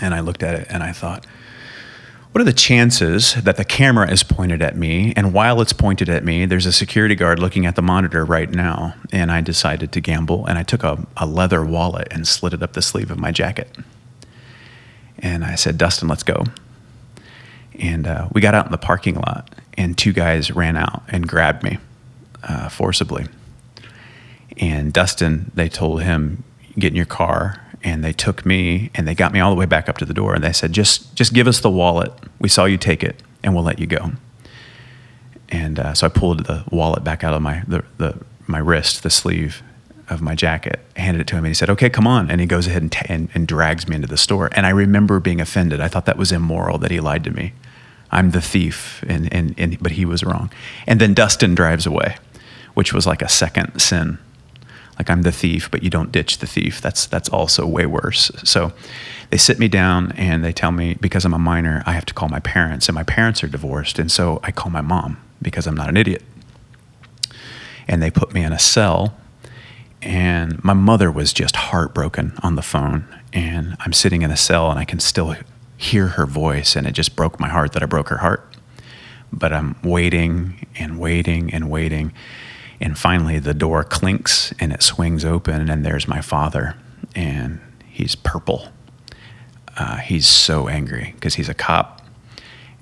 And 0.00 0.14
I 0.14 0.20
looked 0.20 0.42
at 0.42 0.54
it, 0.54 0.66
and 0.70 0.82
I 0.82 0.92
thought, 0.92 1.26
what 2.30 2.40
are 2.40 2.44
the 2.44 2.52
chances 2.52 3.34
that 3.34 3.56
the 3.56 3.64
camera 3.64 4.10
is 4.10 4.22
pointed 4.22 4.60
at 4.60 4.76
me, 4.76 5.12
and 5.16 5.32
while 5.32 5.60
it's 5.60 5.72
pointed 5.72 6.08
at 6.08 6.24
me, 6.24 6.46
there's 6.46 6.66
a 6.66 6.72
security 6.72 7.14
guard 7.14 7.38
looking 7.38 7.64
at 7.64 7.74
the 7.76 7.82
monitor 7.82 8.24
right 8.24 8.50
now? 8.50 8.94
And 9.12 9.30
I 9.30 9.40
decided 9.40 9.92
to 9.92 10.00
gamble, 10.00 10.44
and 10.46 10.58
I 10.58 10.62
took 10.62 10.82
a, 10.82 11.06
a 11.16 11.26
leather 11.26 11.64
wallet 11.64 12.08
and 12.10 12.26
slid 12.26 12.52
it 12.52 12.62
up 12.62 12.72
the 12.72 12.82
sleeve 12.82 13.10
of 13.10 13.18
my 13.18 13.30
jacket. 13.30 13.76
And 15.18 15.44
I 15.44 15.54
said, 15.54 15.78
Dustin, 15.78 16.08
let's 16.08 16.22
go. 16.22 16.44
And 17.78 18.06
uh, 18.06 18.28
we 18.32 18.40
got 18.40 18.54
out 18.54 18.66
in 18.66 18.72
the 18.72 18.78
parking 18.78 19.16
lot, 19.16 19.54
and 19.76 19.98
two 19.98 20.12
guys 20.12 20.50
ran 20.50 20.76
out 20.76 21.02
and 21.08 21.26
grabbed 21.26 21.62
me 21.62 21.78
uh, 22.42 22.68
forcibly. 22.68 23.26
And 24.58 24.92
Dustin, 24.92 25.50
they 25.54 25.68
told 25.68 26.02
him, 26.02 26.44
"Get 26.78 26.92
in 26.92 26.96
your 26.96 27.06
car." 27.06 27.60
And 27.82 28.02
they 28.02 28.12
took 28.12 28.46
me, 28.46 28.90
and 28.94 29.06
they 29.06 29.14
got 29.14 29.32
me 29.32 29.40
all 29.40 29.50
the 29.50 29.58
way 29.58 29.66
back 29.66 29.90
up 29.90 29.98
to 29.98 30.06
the 30.06 30.14
door. 30.14 30.34
And 30.34 30.44
they 30.44 30.52
said, 30.52 30.72
"Just, 30.72 31.14
just 31.16 31.34
give 31.34 31.48
us 31.48 31.60
the 31.60 31.70
wallet. 31.70 32.12
We 32.38 32.48
saw 32.48 32.64
you 32.64 32.78
take 32.78 33.02
it, 33.02 33.22
and 33.42 33.54
we'll 33.54 33.64
let 33.64 33.78
you 33.78 33.86
go." 33.86 34.12
And 35.48 35.78
uh, 35.78 35.94
so 35.94 36.06
I 36.06 36.10
pulled 36.10 36.46
the 36.46 36.64
wallet 36.70 37.04
back 37.04 37.24
out 37.24 37.34
of 37.34 37.42
my 37.42 37.64
the, 37.66 37.84
the 37.98 38.18
my 38.46 38.58
wrist, 38.58 39.02
the 39.02 39.10
sleeve 39.10 39.62
of 40.08 40.20
my 40.20 40.34
jacket, 40.34 40.80
handed 40.96 41.20
it 41.20 41.26
to 41.28 41.36
him, 41.36 41.44
and 41.44 41.48
he 41.50 41.54
said, 41.54 41.70
"Okay, 41.70 41.90
come 41.90 42.06
on." 42.06 42.30
And 42.30 42.40
he 42.40 42.46
goes 42.46 42.66
ahead 42.66 42.82
and, 42.82 42.92
ta- 42.92 43.06
and, 43.08 43.28
and 43.34 43.46
drags 43.46 43.88
me 43.88 43.96
into 43.96 44.08
the 44.08 44.16
store. 44.16 44.50
And 44.52 44.66
I 44.66 44.70
remember 44.70 45.20
being 45.20 45.40
offended. 45.40 45.80
I 45.80 45.88
thought 45.88 46.06
that 46.06 46.18
was 46.18 46.32
immoral 46.32 46.78
that 46.78 46.90
he 46.90 47.00
lied 47.00 47.24
to 47.24 47.30
me. 47.30 47.52
I'm 48.10 48.30
the 48.30 48.40
thief, 48.40 49.04
and, 49.08 49.32
and, 49.32 49.54
and 49.58 49.78
but 49.82 49.92
he 49.92 50.04
was 50.04 50.22
wrong. 50.22 50.50
And 50.86 51.00
then 51.00 51.14
Dustin 51.14 51.54
drives 51.54 51.86
away, 51.86 52.16
which 52.74 52.92
was 52.92 53.06
like 53.06 53.22
a 53.22 53.28
second 53.28 53.80
sin. 53.80 54.18
Like 54.98 55.10
I'm 55.10 55.22
the 55.22 55.32
thief, 55.32 55.70
but 55.70 55.82
you 55.82 55.90
don't 55.90 56.12
ditch 56.12 56.38
the 56.38 56.46
thief. 56.46 56.80
That's 56.80 57.06
that's 57.06 57.28
also 57.28 57.66
way 57.66 57.86
worse. 57.86 58.30
So 58.44 58.72
they 59.30 59.38
sit 59.38 59.58
me 59.58 59.66
down 59.66 60.12
and 60.12 60.44
they 60.44 60.52
tell 60.52 60.70
me 60.70 60.94
because 60.94 61.24
I'm 61.24 61.34
a 61.34 61.38
minor, 61.38 61.82
I 61.86 61.92
have 61.92 62.06
to 62.06 62.14
call 62.14 62.28
my 62.28 62.40
parents, 62.40 62.88
and 62.88 62.94
my 62.94 63.02
parents 63.02 63.42
are 63.42 63.48
divorced, 63.48 63.98
and 63.98 64.12
so 64.12 64.38
I 64.44 64.52
call 64.52 64.70
my 64.70 64.82
mom 64.82 65.16
because 65.42 65.66
I'm 65.66 65.74
not 65.74 65.88
an 65.88 65.96
idiot. 65.96 66.22
And 67.88 68.00
they 68.00 68.10
put 68.10 68.32
me 68.32 68.44
in 68.44 68.52
a 68.52 68.58
cell 68.58 69.16
and 70.04 70.62
my 70.62 70.74
mother 70.74 71.10
was 71.10 71.32
just 71.32 71.56
heartbroken 71.56 72.32
on 72.42 72.54
the 72.56 72.62
phone 72.62 73.06
and 73.32 73.76
i'm 73.80 73.92
sitting 73.92 74.22
in 74.22 74.30
a 74.30 74.36
cell 74.36 74.70
and 74.70 74.78
i 74.78 74.84
can 74.84 75.00
still 75.00 75.34
hear 75.76 76.08
her 76.08 76.26
voice 76.26 76.76
and 76.76 76.86
it 76.86 76.92
just 76.92 77.16
broke 77.16 77.40
my 77.40 77.48
heart 77.48 77.72
that 77.72 77.82
i 77.82 77.86
broke 77.86 78.08
her 78.08 78.18
heart. 78.18 78.48
But 79.32 79.52
i'm 79.52 79.76
waiting 79.82 80.66
and 80.76 80.98
waiting 80.98 81.52
and 81.52 81.68
waiting 81.68 82.12
and 82.80 82.96
finally 82.98 83.38
the 83.38 83.54
door 83.54 83.82
clinks 83.84 84.52
and 84.60 84.72
it 84.72 84.82
swings 84.82 85.24
open 85.24 85.68
and 85.68 85.84
there's 85.84 86.06
my 86.06 86.20
father 86.20 86.76
and 87.14 87.60
he's 87.86 88.14
purple. 88.14 88.68
Uh, 89.76 89.96
he's 89.96 90.26
so 90.26 90.68
angry 90.68 91.12
because 91.14 91.34
he's 91.34 91.48
a 91.48 91.54
cop. 91.54 92.00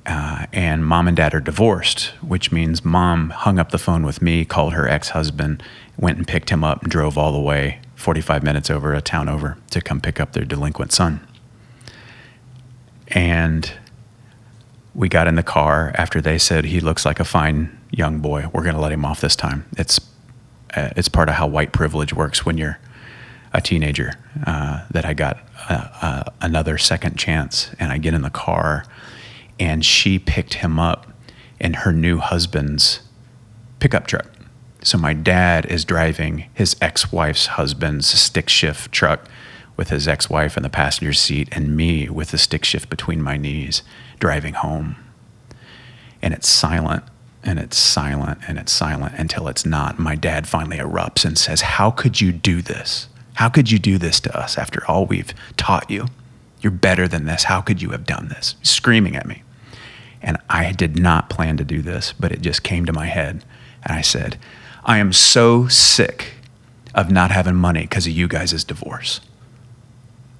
Uh, 0.04 0.46
and 0.52 0.84
mom 0.84 1.06
and 1.06 1.16
dad 1.16 1.32
are 1.32 1.40
divorced, 1.40 2.06
which 2.20 2.50
means 2.50 2.84
mom 2.84 3.30
hung 3.30 3.58
up 3.58 3.70
the 3.70 3.78
phone 3.78 4.04
with 4.04 4.20
me, 4.20 4.44
called 4.44 4.72
her 4.72 4.88
ex 4.88 5.10
husband, 5.10 5.62
went 5.98 6.18
and 6.18 6.26
picked 6.26 6.50
him 6.50 6.64
up, 6.64 6.82
and 6.82 6.90
drove 6.90 7.16
all 7.18 7.32
the 7.32 7.40
way 7.40 7.80
45 7.96 8.42
minutes 8.42 8.70
over 8.70 8.92
a 8.94 9.00
town 9.00 9.28
over 9.28 9.58
to 9.70 9.80
come 9.80 10.00
pick 10.00 10.20
up 10.20 10.32
their 10.32 10.44
delinquent 10.44 10.92
son. 10.92 11.26
And 13.08 13.72
we 14.94 15.08
got 15.08 15.26
in 15.26 15.36
the 15.36 15.42
car 15.42 15.92
after 15.94 16.20
they 16.20 16.38
said 16.38 16.64
he 16.64 16.80
looks 16.80 17.04
like 17.04 17.20
a 17.20 17.24
fine 17.24 17.78
young 17.90 18.18
boy. 18.18 18.46
We're 18.52 18.62
going 18.62 18.74
to 18.74 18.80
let 18.80 18.92
him 18.92 19.04
off 19.04 19.20
this 19.20 19.36
time. 19.36 19.66
It's 19.76 20.00
uh, 20.74 20.90
it's 20.96 21.08
part 21.08 21.28
of 21.28 21.34
how 21.34 21.46
white 21.46 21.72
privilege 21.72 22.14
works 22.14 22.46
when 22.46 22.56
you're 22.56 22.78
a 23.52 23.60
teenager. 23.60 24.14
Uh, 24.46 24.86
that 24.90 25.04
I 25.04 25.12
got 25.12 25.38
uh, 25.68 25.88
uh, 26.00 26.22
another 26.40 26.78
second 26.78 27.18
chance, 27.18 27.74
and 27.78 27.92
I 27.92 27.98
get 27.98 28.14
in 28.14 28.22
the 28.22 28.30
car, 28.30 28.84
and 29.60 29.84
she 29.84 30.18
picked 30.18 30.54
him 30.54 30.78
up 30.78 31.12
in 31.60 31.74
her 31.74 31.92
new 31.92 32.18
husband's 32.18 33.00
pickup 33.78 34.06
truck. 34.06 34.26
So 34.84 34.98
my 34.98 35.14
dad 35.14 35.66
is 35.66 35.84
driving 35.84 36.50
his 36.54 36.76
ex-wife's 36.80 37.46
husband's 37.46 38.06
stick 38.06 38.48
shift 38.48 38.90
truck 38.90 39.28
with 39.76 39.90
his 39.90 40.08
ex-wife 40.08 40.56
in 40.56 40.62
the 40.62 40.68
passenger 40.68 41.12
seat 41.12 41.48
and 41.52 41.76
me 41.76 42.08
with 42.08 42.32
the 42.32 42.38
stick 42.38 42.64
shift 42.64 42.90
between 42.90 43.22
my 43.22 43.36
knees 43.36 43.82
driving 44.18 44.54
home. 44.54 44.96
And 46.20 46.34
it's 46.34 46.48
silent 46.48 47.04
and 47.44 47.58
it's 47.58 47.76
silent 47.76 48.40
and 48.46 48.58
it's 48.58 48.72
silent 48.72 49.14
until 49.16 49.48
it's 49.48 49.64
not. 49.64 49.98
My 49.98 50.14
dad 50.14 50.46
finally 50.46 50.78
erupts 50.78 51.24
and 51.24 51.38
says, 51.38 51.62
"How 51.62 51.90
could 51.90 52.20
you 52.20 52.32
do 52.32 52.60
this? 52.60 53.08
How 53.34 53.48
could 53.48 53.70
you 53.70 53.78
do 53.78 53.98
this 53.98 54.20
to 54.20 54.36
us 54.36 54.58
after 54.58 54.84
all 54.86 55.06
we've 55.06 55.32
taught 55.56 55.90
you? 55.90 56.08
You're 56.60 56.70
better 56.70 57.08
than 57.08 57.24
this. 57.24 57.44
How 57.44 57.60
could 57.60 57.82
you 57.82 57.90
have 57.90 58.04
done 58.04 58.28
this?" 58.28 58.56
Screaming 58.62 59.16
at 59.16 59.26
me. 59.26 59.42
And 60.20 60.36
I 60.48 60.70
did 60.72 60.98
not 60.98 61.30
plan 61.30 61.56
to 61.56 61.64
do 61.64 61.82
this, 61.82 62.12
but 62.12 62.30
it 62.30 62.42
just 62.42 62.62
came 62.62 62.84
to 62.86 62.92
my 62.92 63.06
head. 63.06 63.44
And 63.82 63.96
I 63.96 64.02
said, 64.02 64.36
I 64.84 64.98
am 64.98 65.12
so 65.12 65.68
sick 65.68 66.34
of 66.94 67.10
not 67.10 67.30
having 67.30 67.54
money 67.54 67.82
because 67.82 68.06
of 68.06 68.12
you 68.12 68.28
guys' 68.28 68.64
divorce. 68.64 69.20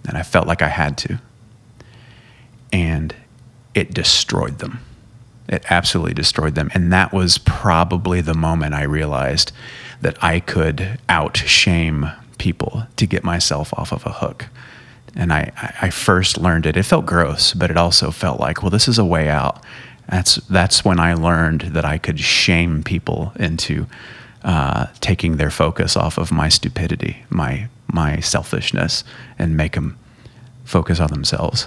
And 0.07 0.17
I 0.17 0.23
felt 0.23 0.47
like 0.47 0.63
I 0.63 0.69
had 0.69 0.99
to. 0.99 1.21
And 2.73 3.15
it 3.75 3.95
destroyed 3.95 4.59
them. 4.59 4.81
It 5.49 5.65
absolutely 5.71 6.15
destroyed 6.15 6.55
them. 6.55 6.71
And 6.75 6.93
that 6.93 7.13
was 7.13 7.39
probably 7.39 8.21
the 8.21 8.35
moment 8.35 8.75
I 8.75 8.83
realized 8.83 9.53
that 10.01 10.23
I 10.23 10.41
could 10.41 10.99
out 11.09 11.37
shame 11.37 12.11
people 12.39 12.87
to 12.97 13.07
get 13.07 13.23
myself 13.23 13.73
off 13.75 13.93
of 13.93 14.05
a 14.05 14.13
hook. 14.13 14.49
And 15.15 15.33
I, 15.33 15.53
I 15.81 15.91
first 15.91 16.39
learned 16.39 16.67
it. 16.67 16.77
It 16.77 16.85
felt 16.85 17.07
gross, 17.07 17.55
but 17.55 17.71
it 17.71 17.77
also 17.77 18.11
felt 18.11 18.41
like, 18.41 18.63
well, 18.63 18.71
this 18.71 18.89
is 18.89 18.99
a 18.99 19.05
way 19.05 19.29
out. 19.29 19.63
That's, 20.09 20.37
that's 20.37 20.85
when 20.85 20.99
I 20.99 21.15
learned 21.15 21.61
that 21.73 21.85
I 21.85 21.99
could 21.99 22.19
shame 22.19 22.83
people 22.83 23.33
into 23.39 23.87
uh, 24.45 24.87
taking 25.01 25.37
their 25.37 25.51
focus 25.51 25.97
off 25.97 26.19
of 26.19 26.33
my 26.33 26.49
stupidity, 26.49 27.25
my, 27.31 27.69
my 27.87 28.21
selfishness, 28.21 29.05
and 29.39 29.57
make 29.57 29.73
them 29.73 29.99
focus 30.65 31.01
on 31.01 31.09
themselves. 31.09 31.67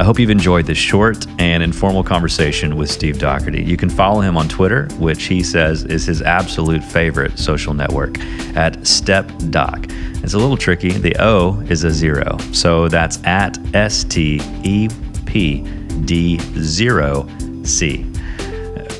I 0.00 0.04
hope 0.04 0.20
you've 0.20 0.30
enjoyed 0.30 0.64
this 0.64 0.78
short 0.78 1.26
and 1.40 1.60
informal 1.60 2.04
conversation 2.04 2.76
with 2.76 2.88
Steve 2.88 3.18
Daugherty. 3.18 3.64
You 3.64 3.76
can 3.76 3.90
follow 3.90 4.20
him 4.20 4.36
on 4.36 4.48
Twitter, 4.48 4.86
which 4.98 5.24
he 5.24 5.42
says 5.42 5.82
is 5.82 6.06
his 6.06 6.22
absolute 6.22 6.84
favorite 6.84 7.36
social 7.36 7.74
network, 7.74 8.16
at 8.54 8.74
StepDoc. 8.82 9.92
It's 10.22 10.34
a 10.34 10.38
little 10.38 10.56
tricky. 10.56 10.92
The 10.92 11.16
O 11.18 11.60
is 11.68 11.82
a 11.82 11.90
zero. 11.90 12.38
So 12.52 12.86
that's 12.86 13.22
at 13.24 13.58
S 13.74 14.04
T 14.04 14.40
E 14.62 14.88
P 15.26 15.62
D 16.04 16.38
zero 16.60 17.28
C. 17.64 18.06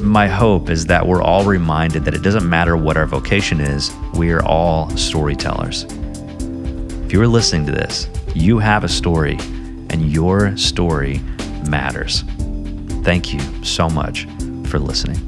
My 0.00 0.26
hope 0.26 0.68
is 0.68 0.84
that 0.86 1.06
we're 1.06 1.22
all 1.22 1.44
reminded 1.44 2.04
that 2.06 2.14
it 2.14 2.22
doesn't 2.22 2.48
matter 2.48 2.76
what 2.76 2.96
our 2.96 3.06
vocation 3.06 3.60
is, 3.60 3.92
we 4.14 4.32
are 4.32 4.44
all 4.44 4.90
storytellers. 4.96 5.84
If 7.04 7.12
you 7.12 7.22
are 7.22 7.28
listening 7.28 7.66
to 7.66 7.72
this, 7.72 8.08
you 8.34 8.58
have 8.58 8.82
a 8.82 8.88
story 8.88 9.38
and 9.98 10.12
your 10.12 10.56
story 10.56 11.20
matters. 11.68 12.22
Thank 13.02 13.32
you 13.32 13.40
so 13.64 13.88
much 13.88 14.26
for 14.66 14.78
listening. 14.78 15.18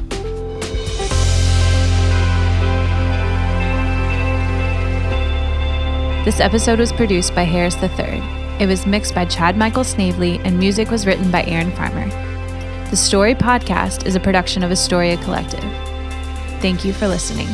This 6.25 6.39
episode 6.39 6.79
was 6.79 6.93
produced 6.93 7.35
by 7.35 7.43
Harris 7.43 7.75
III. 7.83 8.23
It 8.61 8.67
was 8.69 8.87
mixed 8.87 9.15
by 9.15 9.25
Chad 9.25 9.57
Michael 9.57 9.85
Snavely, 9.85 10.39
and 10.41 10.59
music 10.59 10.91
was 10.91 11.07
written 11.07 11.31
by 11.31 11.43
Aaron 11.45 11.73
Farmer. 11.73 12.09
The 12.91 12.97
Story 12.97 13.35
Podcast 13.35 14.07
is 14.07 14.15
a 14.15 14.21
production 14.21 14.63
of 14.63 14.71
Astoria 14.71 15.17
Collective. 15.25 15.65
Thank 16.61 16.85
you 16.85 16.93
for 16.93 17.09
listening. 17.09 17.49